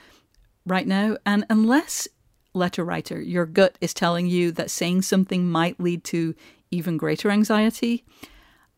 right 0.67 0.85
now. 0.85 1.17
And 1.25 1.47
unless, 1.49 2.09
letter 2.53 2.85
writer, 2.85 3.21
your 3.21 3.47
gut 3.47 3.79
is 3.81 3.95
telling 3.95 4.27
you 4.27 4.51
that 4.51 4.69
saying 4.69 5.03
something 5.03 5.49
might 5.49 5.79
lead 5.79 6.03
to 6.07 6.35
even 6.73 6.97
greater 6.97 7.31
anxiety, 7.31 8.05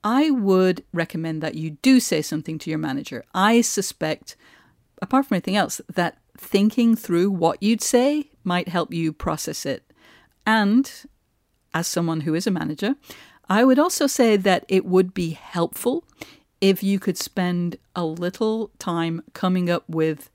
I 0.04 0.30
would 0.30 0.84
recommend 0.92 1.42
that 1.42 1.54
you 1.54 1.78
do 1.80 1.98
say 1.98 2.20
something 2.20 2.58
to 2.58 2.68
your 2.68 2.78
manager. 2.78 3.24
I 3.32 3.62
suspect, 3.62 4.36
apart 5.00 5.24
from 5.24 5.36
anything 5.36 5.56
else, 5.56 5.80
that 5.94 6.18
thinking 6.36 6.94
through 6.94 7.30
what 7.30 7.62
you'd 7.62 7.80
say 7.80 8.28
might 8.44 8.68
help 8.68 8.92
you 8.92 9.14
process 9.14 9.64
it. 9.64 9.82
And 10.44 10.92
as 11.72 11.86
someone 11.86 12.20
who 12.20 12.34
is 12.34 12.46
a 12.46 12.50
manager, 12.50 12.96
I 13.48 13.64
would 13.64 13.78
also 13.78 14.06
say 14.06 14.36
that 14.36 14.64
it 14.68 14.84
would 14.84 15.12
be 15.14 15.30
helpful 15.30 16.04
if 16.60 16.82
you 16.82 16.98
could 16.98 17.18
spend 17.18 17.76
a 17.96 18.04
little 18.04 18.70
time 18.78 19.22
coming 19.34 19.68
up 19.68 19.84
with 19.88 20.30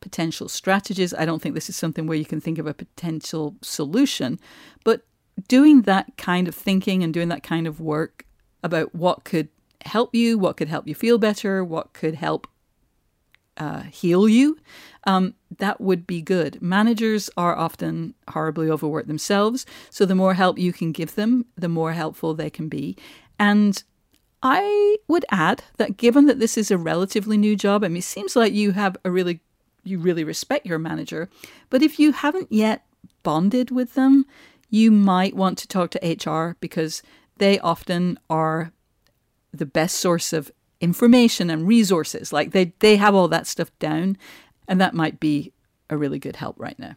potential 0.00 0.48
strategies. 0.48 1.14
I 1.14 1.24
don't 1.24 1.40
think 1.40 1.54
this 1.54 1.68
is 1.68 1.76
something 1.76 2.06
where 2.06 2.18
you 2.18 2.24
can 2.24 2.40
think 2.40 2.58
of 2.58 2.66
a 2.66 2.74
potential 2.74 3.56
solution, 3.62 4.38
but 4.84 5.02
doing 5.46 5.82
that 5.82 6.16
kind 6.16 6.48
of 6.48 6.54
thinking 6.54 7.02
and 7.02 7.14
doing 7.14 7.28
that 7.28 7.42
kind 7.42 7.66
of 7.66 7.80
work 7.80 8.26
about 8.62 8.94
what 8.94 9.24
could 9.24 9.48
help 9.84 10.14
you, 10.14 10.38
what 10.38 10.56
could 10.56 10.68
help 10.68 10.86
you 10.88 10.94
feel 10.94 11.18
better, 11.18 11.64
what 11.64 11.92
could 11.92 12.16
help 12.16 12.48
uh, 13.58 13.82
heal 13.82 14.28
you, 14.28 14.58
um, 15.04 15.34
that 15.58 15.80
would 15.80 16.06
be 16.06 16.22
good. 16.22 16.60
Managers 16.62 17.30
are 17.36 17.56
often 17.56 18.14
horribly 18.30 18.70
overworked 18.70 19.08
themselves, 19.08 19.66
so 19.90 20.04
the 20.04 20.14
more 20.14 20.34
help 20.34 20.58
you 20.58 20.72
can 20.72 20.92
give 20.92 21.14
them, 21.14 21.44
the 21.56 21.68
more 21.68 21.92
helpful 21.92 22.34
they 22.34 22.50
can 22.50 22.68
be. 22.68 22.96
And 23.38 23.82
I 24.42 24.96
would 25.08 25.24
add 25.30 25.64
that 25.78 25.96
given 25.96 26.26
that 26.26 26.38
this 26.38 26.56
is 26.56 26.70
a 26.70 26.78
relatively 26.78 27.36
new 27.36 27.56
job, 27.56 27.84
I 27.84 27.88
mean, 27.88 27.98
it 27.98 28.04
seems 28.04 28.36
like 28.36 28.52
you 28.52 28.72
have 28.72 28.96
a 29.04 29.10
really, 29.10 29.40
you 29.82 29.98
really 29.98 30.24
respect 30.24 30.66
your 30.66 30.78
manager, 30.78 31.28
but 31.70 31.82
if 31.82 31.98
you 31.98 32.12
haven't 32.12 32.52
yet 32.52 32.84
bonded 33.22 33.70
with 33.70 33.94
them, 33.94 34.26
you 34.70 34.90
might 34.90 35.34
want 35.34 35.58
to 35.58 35.68
talk 35.68 35.90
to 35.90 36.30
HR 36.30 36.56
because 36.60 37.02
they 37.38 37.58
often 37.60 38.18
are 38.28 38.72
the 39.52 39.66
best 39.66 39.96
source 39.96 40.32
of 40.32 40.52
information 40.80 41.50
and 41.50 41.66
resources. 41.66 42.32
Like 42.32 42.52
they, 42.52 42.72
they 42.78 42.96
have 42.96 43.14
all 43.14 43.28
that 43.28 43.46
stuff 43.46 43.70
down, 43.78 44.16
and 44.66 44.80
that 44.80 44.94
might 44.94 45.20
be 45.20 45.52
a 45.90 45.96
really 45.96 46.18
good 46.18 46.36
help 46.36 46.56
right 46.58 46.78
now. 46.78 46.94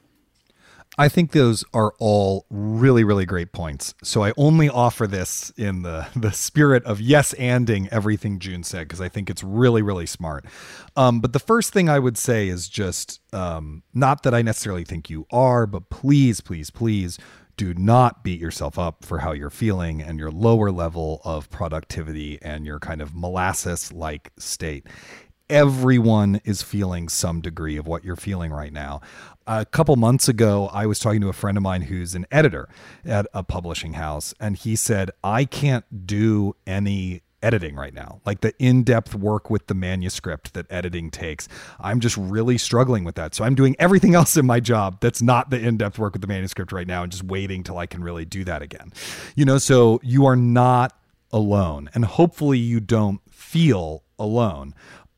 I 0.97 1.07
think 1.07 1.31
those 1.31 1.63
are 1.73 1.93
all 1.99 2.45
really, 2.49 3.05
really 3.05 3.25
great 3.25 3.53
points. 3.53 3.93
So 4.03 4.23
I 4.23 4.33
only 4.35 4.67
offer 4.67 5.07
this 5.07 5.51
in 5.55 5.83
the 5.83 6.07
the 6.15 6.31
spirit 6.31 6.83
of 6.83 6.99
yes 6.99 7.33
anding 7.35 7.87
everything 7.91 8.39
June 8.39 8.63
said 8.63 8.87
because 8.87 8.99
I 8.99 9.07
think 9.07 9.29
it's 9.29 9.43
really, 9.43 9.81
really 9.81 10.05
smart. 10.05 10.45
Um, 10.97 11.21
but 11.21 11.31
the 11.31 11.39
first 11.39 11.71
thing 11.71 11.87
I 11.87 11.99
would 11.99 12.17
say 12.17 12.49
is 12.49 12.67
just 12.67 13.21
um, 13.33 13.83
not 13.93 14.23
that 14.23 14.33
I 14.33 14.41
necessarily 14.41 14.83
think 14.83 15.09
you 15.09 15.25
are, 15.31 15.65
but 15.65 15.89
please, 15.89 16.41
please, 16.41 16.69
please 16.69 17.17
do 17.61 17.75
not 17.75 18.23
beat 18.23 18.39
yourself 18.39 18.79
up 18.79 19.05
for 19.05 19.19
how 19.19 19.33
you're 19.33 19.51
feeling 19.51 20.01
and 20.01 20.17
your 20.17 20.31
lower 20.31 20.71
level 20.71 21.21
of 21.23 21.47
productivity 21.51 22.39
and 22.41 22.65
your 22.65 22.79
kind 22.79 23.03
of 23.03 23.13
molasses 23.13 23.93
like 23.93 24.31
state 24.39 24.87
everyone 25.47 26.39
is 26.45 26.63
feeling 26.63 27.09
some 27.09 27.41
degree 27.41 27.75
of 27.75 27.85
what 27.85 28.05
you're 28.05 28.15
feeling 28.15 28.51
right 28.53 28.71
now. 28.71 29.01
A 29.45 29.65
couple 29.65 29.93
months 29.97 30.29
ago, 30.29 30.69
I 30.71 30.85
was 30.85 30.97
talking 30.97 31.19
to 31.21 31.27
a 31.27 31.33
friend 31.33 31.57
of 31.57 31.61
mine 31.61 31.81
who's 31.81 32.15
an 32.15 32.25
editor 32.31 32.69
at 33.03 33.27
a 33.33 33.43
publishing 33.43 33.93
house, 33.93 34.33
and 34.39 34.55
he 34.55 34.77
said, 34.77 35.11
I 35.25 35.43
can't 35.43 36.07
do 36.07 36.55
any 36.65 37.21
editing 37.43 37.75
right 37.75 37.93
now, 37.93 38.21
like 38.25 38.41
the 38.41 38.53
in 38.59 38.83
depth 38.83 39.15
work 39.15 39.49
with 39.49 39.67
the 39.67 39.73
manuscript 39.73 40.53
that 40.53 40.65
editing 40.69 41.11
takes. 41.11 41.47
I'm 41.79 41.99
just 41.99 42.17
really 42.17 42.57
struggling 42.57 43.03
with 43.03 43.15
that. 43.15 43.35
So 43.35 43.43
I'm 43.43 43.55
doing 43.55 43.75
everything 43.79 44.15
else 44.21 44.37
in 44.37 44.45
my 44.45 44.59
job 44.59 44.99
that's 45.01 45.21
not 45.21 45.49
the 45.49 45.59
in 45.59 45.77
depth 45.77 45.99
work 45.99 46.13
with 46.13 46.21
the 46.21 46.27
manuscript 46.27 46.71
right 46.71 46.87
now 46.87 47.03
and 47.03 47.11
just 47.11 47.23
waiting 47.23 47.63
till 47.63 47.77
I 47.77 47.85
can 47.85 48.03
really 48.03 48.25
do 48.25 48.43
that 48.45 48.61
again. 48.61 48.93
You 49.35 49.45
know, 49.45 49.57
so 49.57 49.99
you 50.03 50.25
are 50.25 50.35
not 50.35 50.97
alone, 51.31 51.89
and 51.93 52.03
hopefully 52.05 52.57
you 52.57 52.79
don't 52.79 53.21
feel 53.29 54.03
alone. 54.19 54.73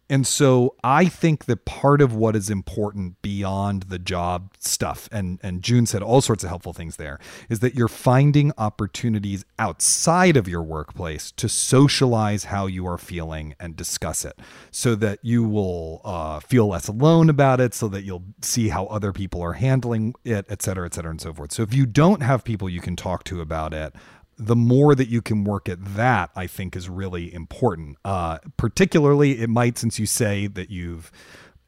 And 0.10 0.28
so 0.28 0.76
I 0.84 1.06
think 1.06 1.46
that 1.46 1.66
part 1.66 2.02
of 2.02 2.14
what 2.14 2.36
is 2.36 2.50
important 2.50 3.22
beyond 3.22 3.84
the 3.84 3.98
job 3.98 4.54
stuff, 4.60 5.08
and, 5.12 5.40
and 5.42 5.64
June 5.64 5.86
said 5.86 6.04
all 6.04 6.22
sorts 6.22 6.44
of 6.44 6.50
helpful 6.50 6.74
things 6.74 6.98
there, 6.98 7.20
is 7.50 7.62
that 7.62 7.74
you're 7.74 7.88
finding 7.88 8.52
opportunities 8.58 9.46
outside 9.58 10.36
of 10.36 10.48
your 10.48 10.62
workplace 10.62 11.32
to 11.32 11.48
socialize 11.48 12.44
how 12.46 12.68
you 12.68 12.86
are 12.86 12.98
feeling 12.98 13.56
and 13.60 13.76
discuss 13.76 14.26
it 14.26 14.38
so 14.72 14.94
that 14.96 15.20
you 15.24 15.44
will 15.44 16.02
uh, 16.04 16.40
feel 16.42 16.68
less 16.68 16.88
alone 16.90 17.30
about 17.30 17.62
it, 17.62 17.74
so 17.74 17.88
that 17.88 18.04
you'll 18.04 18.26
see 18.42 18.68
how 18.68 18.86
other 18.88 19.14
people 19.14 19.42
are 19.42 19.54
handling 19.54 20.14
it, 20.26 20.46
et 20.50 20.62
cetera, 20.62 20.86
et 20.86 20.94
cetera, 20.94 21.12
and 21.12 21.22
so 21.22 21.34
forth. 21.34 21.54
So 21.54 21.64
if 21.64 21.74
you 21.74 21.86
don't 21.86 22.22
have 22.22 22.44
people 22.44 22.70
you 22.70 22.82
can 22.82 22.98
talk 22.98 23.24
to 23.26 23.40
about 23.40 23.74
it, 23.74 23.94
the 24.38 24.56
more 24.56 24.96
that 24.96 25.10
you 25.10 25.22
can 25.22 25.44
work 25.44 25.70
at 25.70 25.84
that, 25.96 26.32
I 26.36 26.48
think 26.48 26.76
is 26.76 26.90
really 26.90 27.34
important. 27.34 27.98
Uh, 28.04 28.40
particularly, 28.58 29.42
it 29.42 29.50
might, 29.50 29.78
since 29.78 30.00
you 30.00 30.06
say 30.06 30.48
that 30.48 30.70
you've 30.70 31.12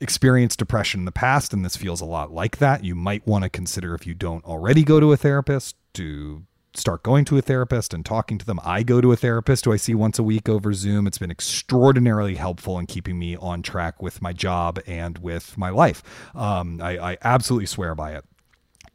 experienced 0.02 0.60
depression 0.60 1.02
in 1.02 1.06
the 1.06 1.12
past, 1.12 1.54
and 1.54 1.64
this 1.64 1.78
feels 1.78 2.02
a 2.02 2.06
lot 2.06 2.32
like 2.32 2.58
that, 2.58 2.84
you 2.84 2.96
might 2.96 3.26
want 3.26 3.44
to 3.44 3.50
consider 3.50 3.96
if 3.96 4.06
you 4.06 4.14
don't 4.14 4.44
already 4.46 4.84
go 4.84 5.00
to 5.00 5.12
a 5.12 5.18
therapist 5.18 5.76
to 5.94 6.44
start 6.78 7.04
going 7.04 7.24
to 7.26 7.38
a 7.38 7.42
therapist 7.42 7.94
and 7.94 8.06
talking 8.06 8.38
to 8.38 8.46
them. 8.46 8.60
I 8.64 8.84
go 8.84 9.00
to 9.00 9.12
a 9.12 9.16
therapist 9.16 9.66
who 9.66 9.72
I 9.72 9.78
see 9.78 9.96
once 9.96 10.20
a 10.20 10.24
week 10.24 10.50
over 10.50 10.74
Zoom. 10.74 11.08
It's 11.08 11.18
been 11.18 11.32
extraordinarily 11.32 12.36
helpful 12.36 12.78
in 12.80 12.86
keeping 12.86 13.18
me 13.18 13.38
on 13.38 13.62
track 13.62 14.02
with 14.02 14.22
my 14.22 14.34
job 14.34 14.80
and 14.86 15.18
with 15.20 15.58
my 15.58 15.70
life. 15.70 16.04
Um, 16.36 16.82
I, 16.82 17.14
I 17.14 17.18
absolutely 17.24 17.68
swear 17.68 17.96
by 17.96 18.12
it. 18.12 18.26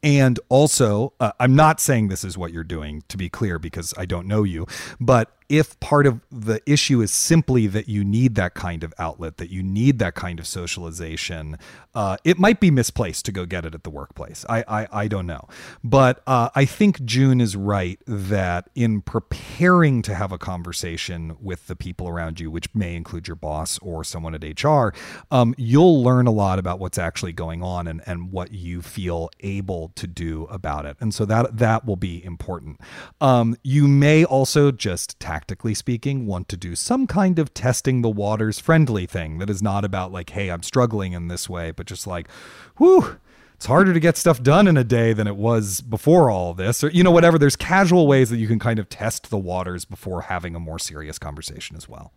And 0.02 0.40
also, 0.48 1.12
uh, 1.20 1.32
I'm 1.38 1.54
not 1.54 1.80
saying 1.80 2.08
this 2.08 2.24
is 2.24 2.38
what 2.38 2.52
you're 2.52 2.64
doing, 2.64 3.02
to 3.08 3.16
be 3.16 3.28
clear, 3.28 3.58
because 3.58 3.92
I 3.98 4.06
don't 4.06 4.26
know 4.26 4.44
you, 4.44 4.66
but 4.98 5.30
if 5.50 5.78
part 5.80 6.06
of 6.06 6.20
the 6.30 6.62
issue 6.64 7.02
is 7.02 7.10
simply 7.10 7.66
that 7.66 7.88
you 7.88 8.04
need 8.04 8.36
that 8.36 8.54
kind 8.54 8.84
of 8.84 8.94
outlet, 8.98 9.36
that 9.38 9.50
you 9.50 9.64
need 9.64 9.98
that 9.98 10.14
kind 10.14 10.38
of 10.38 10.46
socialization, 10.46 11.58
uh, 11.92 12.16
it 12.22 12.38
might 12.38 12.60
be 12.60 12.70
misplaced 12.70 13.24
to 13.24 13.32
go 13.32 13.44
get 13.44 13.64
it 13.64 13.74
at 13.74 13.82
the 13.82 13.90
workplace. 13.90 14.46
I 14.48 14.64
I, 14.68 14.88
I 14.92 15.08
don't 15.08 15.26
know, 15.26 15.48
but 15.82 16.22
uh, 16.26 16.50
I 16.54 16.64
think 16.64 17.04
June 17.04 17.40
is 17.40 17.56
right 17.56 17.98
that 18.06 18.70
in 18.76 19.02
preparing 19.02 20.02
to 20.02 20.14
have 20.14 20.30
a 20.30 20.38
conversation 20.38 21.36
with 21.40 21.66
the 21.66 21.74
people 21.74 22.08
around 22.08 22.38
you, 22.38 22.48
which 22.48 22.72
may 22.72 22.94
include 22.94 23.26
your 23.26 23.34
boss 23.34 23.76
or 23.80 24.04
someone 24.04 24.36
at 24.36 24.62
HR, 24.62 24.90
um, 25.32 25.52
you'll 25.58 26.00
learn 26.00 26.28
a 26.28 26.30
lot 26.30 26.60
about 26.60 26.78
what's 26.78 26.98
actually 26.98 27.32
going 27.32 27.60
on 27.60 27.88
and 27.88 28.00
and 28.06 28.30
what 28.30 28.52
you 28.52 28.82
feel 28.82 29.30
able 29.40 29.88
to 29.96 30.06
do 30.06 30.44
about 30.44 30.86
it, 30.86 30.96
and 31.00 31.12
so 31.12 31.24
that 31.24 31.58
that 31.58 31.84
will 31.84 31.96
be 31.96 32.24
important. 32.24 32.80
Um, 33.20 33.56
you 33.64 33.88
may 33.88 34.24
also 34.24 34.70
just 34.70 35.18
tackle 35.18 35.39
tactically 35.40 35.72
speaking, 35.72 36.26
want 36.26 36.50
to 36.50 36.56
do 36.56 36.76
some 36.76 37.06
kind 37.06 37.38
of 37.38 37.54
testing 37.54 38.02
the 38.02 38.10
waters 38.10 38.58
friendly 38.58 39.06
thing 39.06 39.38
that 39.38 39.48
is 39.48 39.62
not 39.62 39.86
about 39.86 40.12
like, 40.12 40.28
hey, 40.30 40.50
I'm 40.50 40.62
struggling 40.62 41.14
in 41.14 41.28
this 41.28 41.48
way, 41.48 41.70
but 41.70 41.86
just 41.86 42.06
like, 42.06 42.28
whew, 42.76 43.16
it's 43.54 43.64
harder 43.64 43.94
to 43.94 44.00
get 44.00 44.18
stuff 44.18 44.42
done 44.42 44.68
in 44.68 44.76
a 44.76 44.84
day 44.84 45.14
than 45.14 45.26
it 45.26 45.36
was 45.36 45.80
before 45.80 46.30
all 46.30 46.52
this 46.52 46.84
or 46.84 46.90
you 46.90 47.02
know 47.02 47.10
whatever. 47.10 47.38
There's 47.38 47.56
casual 47.56 48.06
ways 48.06 48.28
that 48.28 48.36
you 48.36 48.46
can 48.46 48.58
kind 48.58 48.78
of 48.78 48.90
test 48.90 49.30
the 49.30 49.38
waters 49.38 49.86
before 49.86 50.22
having 50.22 50.54
a 50.54 50.60
more 50.60 50.78
serious 50.78 51.18
conversation 51.18 51.74
as 51.74 51.88
well. 51.88 52.12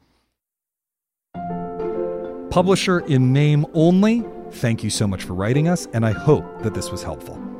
Publisher 2.49 2.99
in 2.99 3.31
name 3.31 3.65
only. 3.73 4.25
Thank 4.51 4.83
you 4.83 4.89
so 4.89 5.07
much 5.07 5.23
for 5.23 5.33
writing 5.33 5.67
us 5.67 5.87
and 5.93 6.05
i 6.05 6.11
hope 6.11 6.61
that 6.61 6.75
this 6.75 6.91
was 6.91 7.01
helpful 7.01 7.52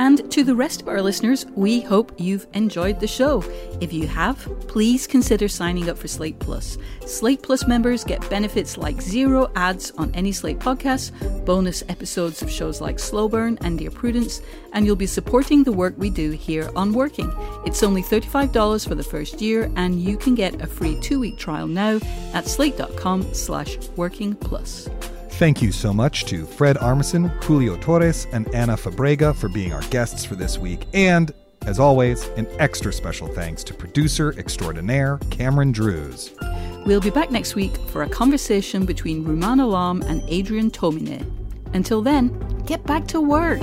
And 0.00 0.32
to 0.32 0.44
the 0.44 0.54
rest 0.54 0.80
of 0.80 0.88
our 0.88 1.02
listeners, 1.02 1.44
we 1.54 1.82
hope 1.82 2.14
you've 2.16 2.46
enjoyed 2.54 3.00
the 3.00 3.06
show. 3.06 3.44
If 3.82 3.92
you 3.92 4.06
have, 4.06 4.38
please 4.66 5.06
consider 5.06 5.46
signing 5.46 5.90
up 5.90 5.98
for 5.98 6.08
Slate 6.08 6.38
Plus. 6.38 6.78
Slate 7.04 7.42
Plus 7.42 7.66
members 7.66 8.02
get 8.02 8.26
benefits 8.30 8.78
like 8.78 9.02
zero 9.02 9.52
ads 9.56 9.90
on 9.98 10.10
any 10.14 10.32
Slate 10.32 10.58
podcast, 10.58 11.44
bonus 11.44 11.82
episodes 11.90 12.40
of 12.40 12.50
shows 12.50 12.80
like 12.80 12.98
Slow 12.98 13.28
Burn 13.28 13.58
and 13.60 13.78
Dear 13.78 13.90
Prudence, 13.90 14.40
and 14.72 14.86
you'll 14.86 14.96
be 14.96 15.06
supporting 15.06 15.64
the 15.64 15.72
work 15.72 15.92
we 15.98 16.08
do 16.08 16.30
here 16.30 16.70
on 16.74 16.94
Working. 16.94 17.30
It's 17.66 17.82
only 17.82 18.02
$35 18.02 18.88
for 18.88 18.94
the 18.94 19.04
first 19.04 19.42
year, 19.42 19.70
and 19.76 20.00
you 20.00 20.16
can 20.16 20.34
get 20.34 20.62
a 20.62 20.66
free 20.66 20.98
two-week 21.00 21.36
trial 21.36 21.66
now 21.66 22.00
at 22.32 22.46
slate.com 22.46 23.34
slash 23.34 23.76
working 23.96 24.34
plus. 24.34 24.88
Thank 25.40 25.62
you 25.62 25.72
so 25.72 25.94
much 25.94 26.26
to 26.26 26.44
Fred 26.44 26.76
Armisen, 26.76 27.30
Julio 27.42 27.78
Torres, 27.78 28.26
and 28.30 28.46
Ana 28.54 28.76
Fabrega 28.76 29.34
for 29.34 29.48
being 29.48 29.72
our 29.72 29.80
guests 29.84 30.22
for 30.22 30.34
this 30.34 30.58
week. 30.58 30.86
And, 30.92 31.32
as 31.62 31.78
always, 31.78 32.24
an 32.36 32.46
extra 32.58 32.92
special 32.92 33.26
thanks 33.26 33.64
to 33.64 33.72
producer 33.72 34.34
extraordinaire 34.36 35.16
Cameron 35.30 35.72
Drews. 35.72 36.34
We'll 36.84 37.00
be 37.00 37.08
back 37.08 37.30
next 37.30 37.54
week 37.54 37.74
for 37.88 38.02
a 38.02 38.08
conversation 38.10 38.84
between 38.84 39.24
Rumaan 39.24 39.62
Alam 39.62 40.02
and 40.02 40.22
Adrian 40.28 40.70
Tomine. 40.70 41.24
Until 41.72 42.02
then, 42.02 42.38
get 42.66 42.84
back 42.84 43.06
to 43.08 43.22
work. 43.22 43.62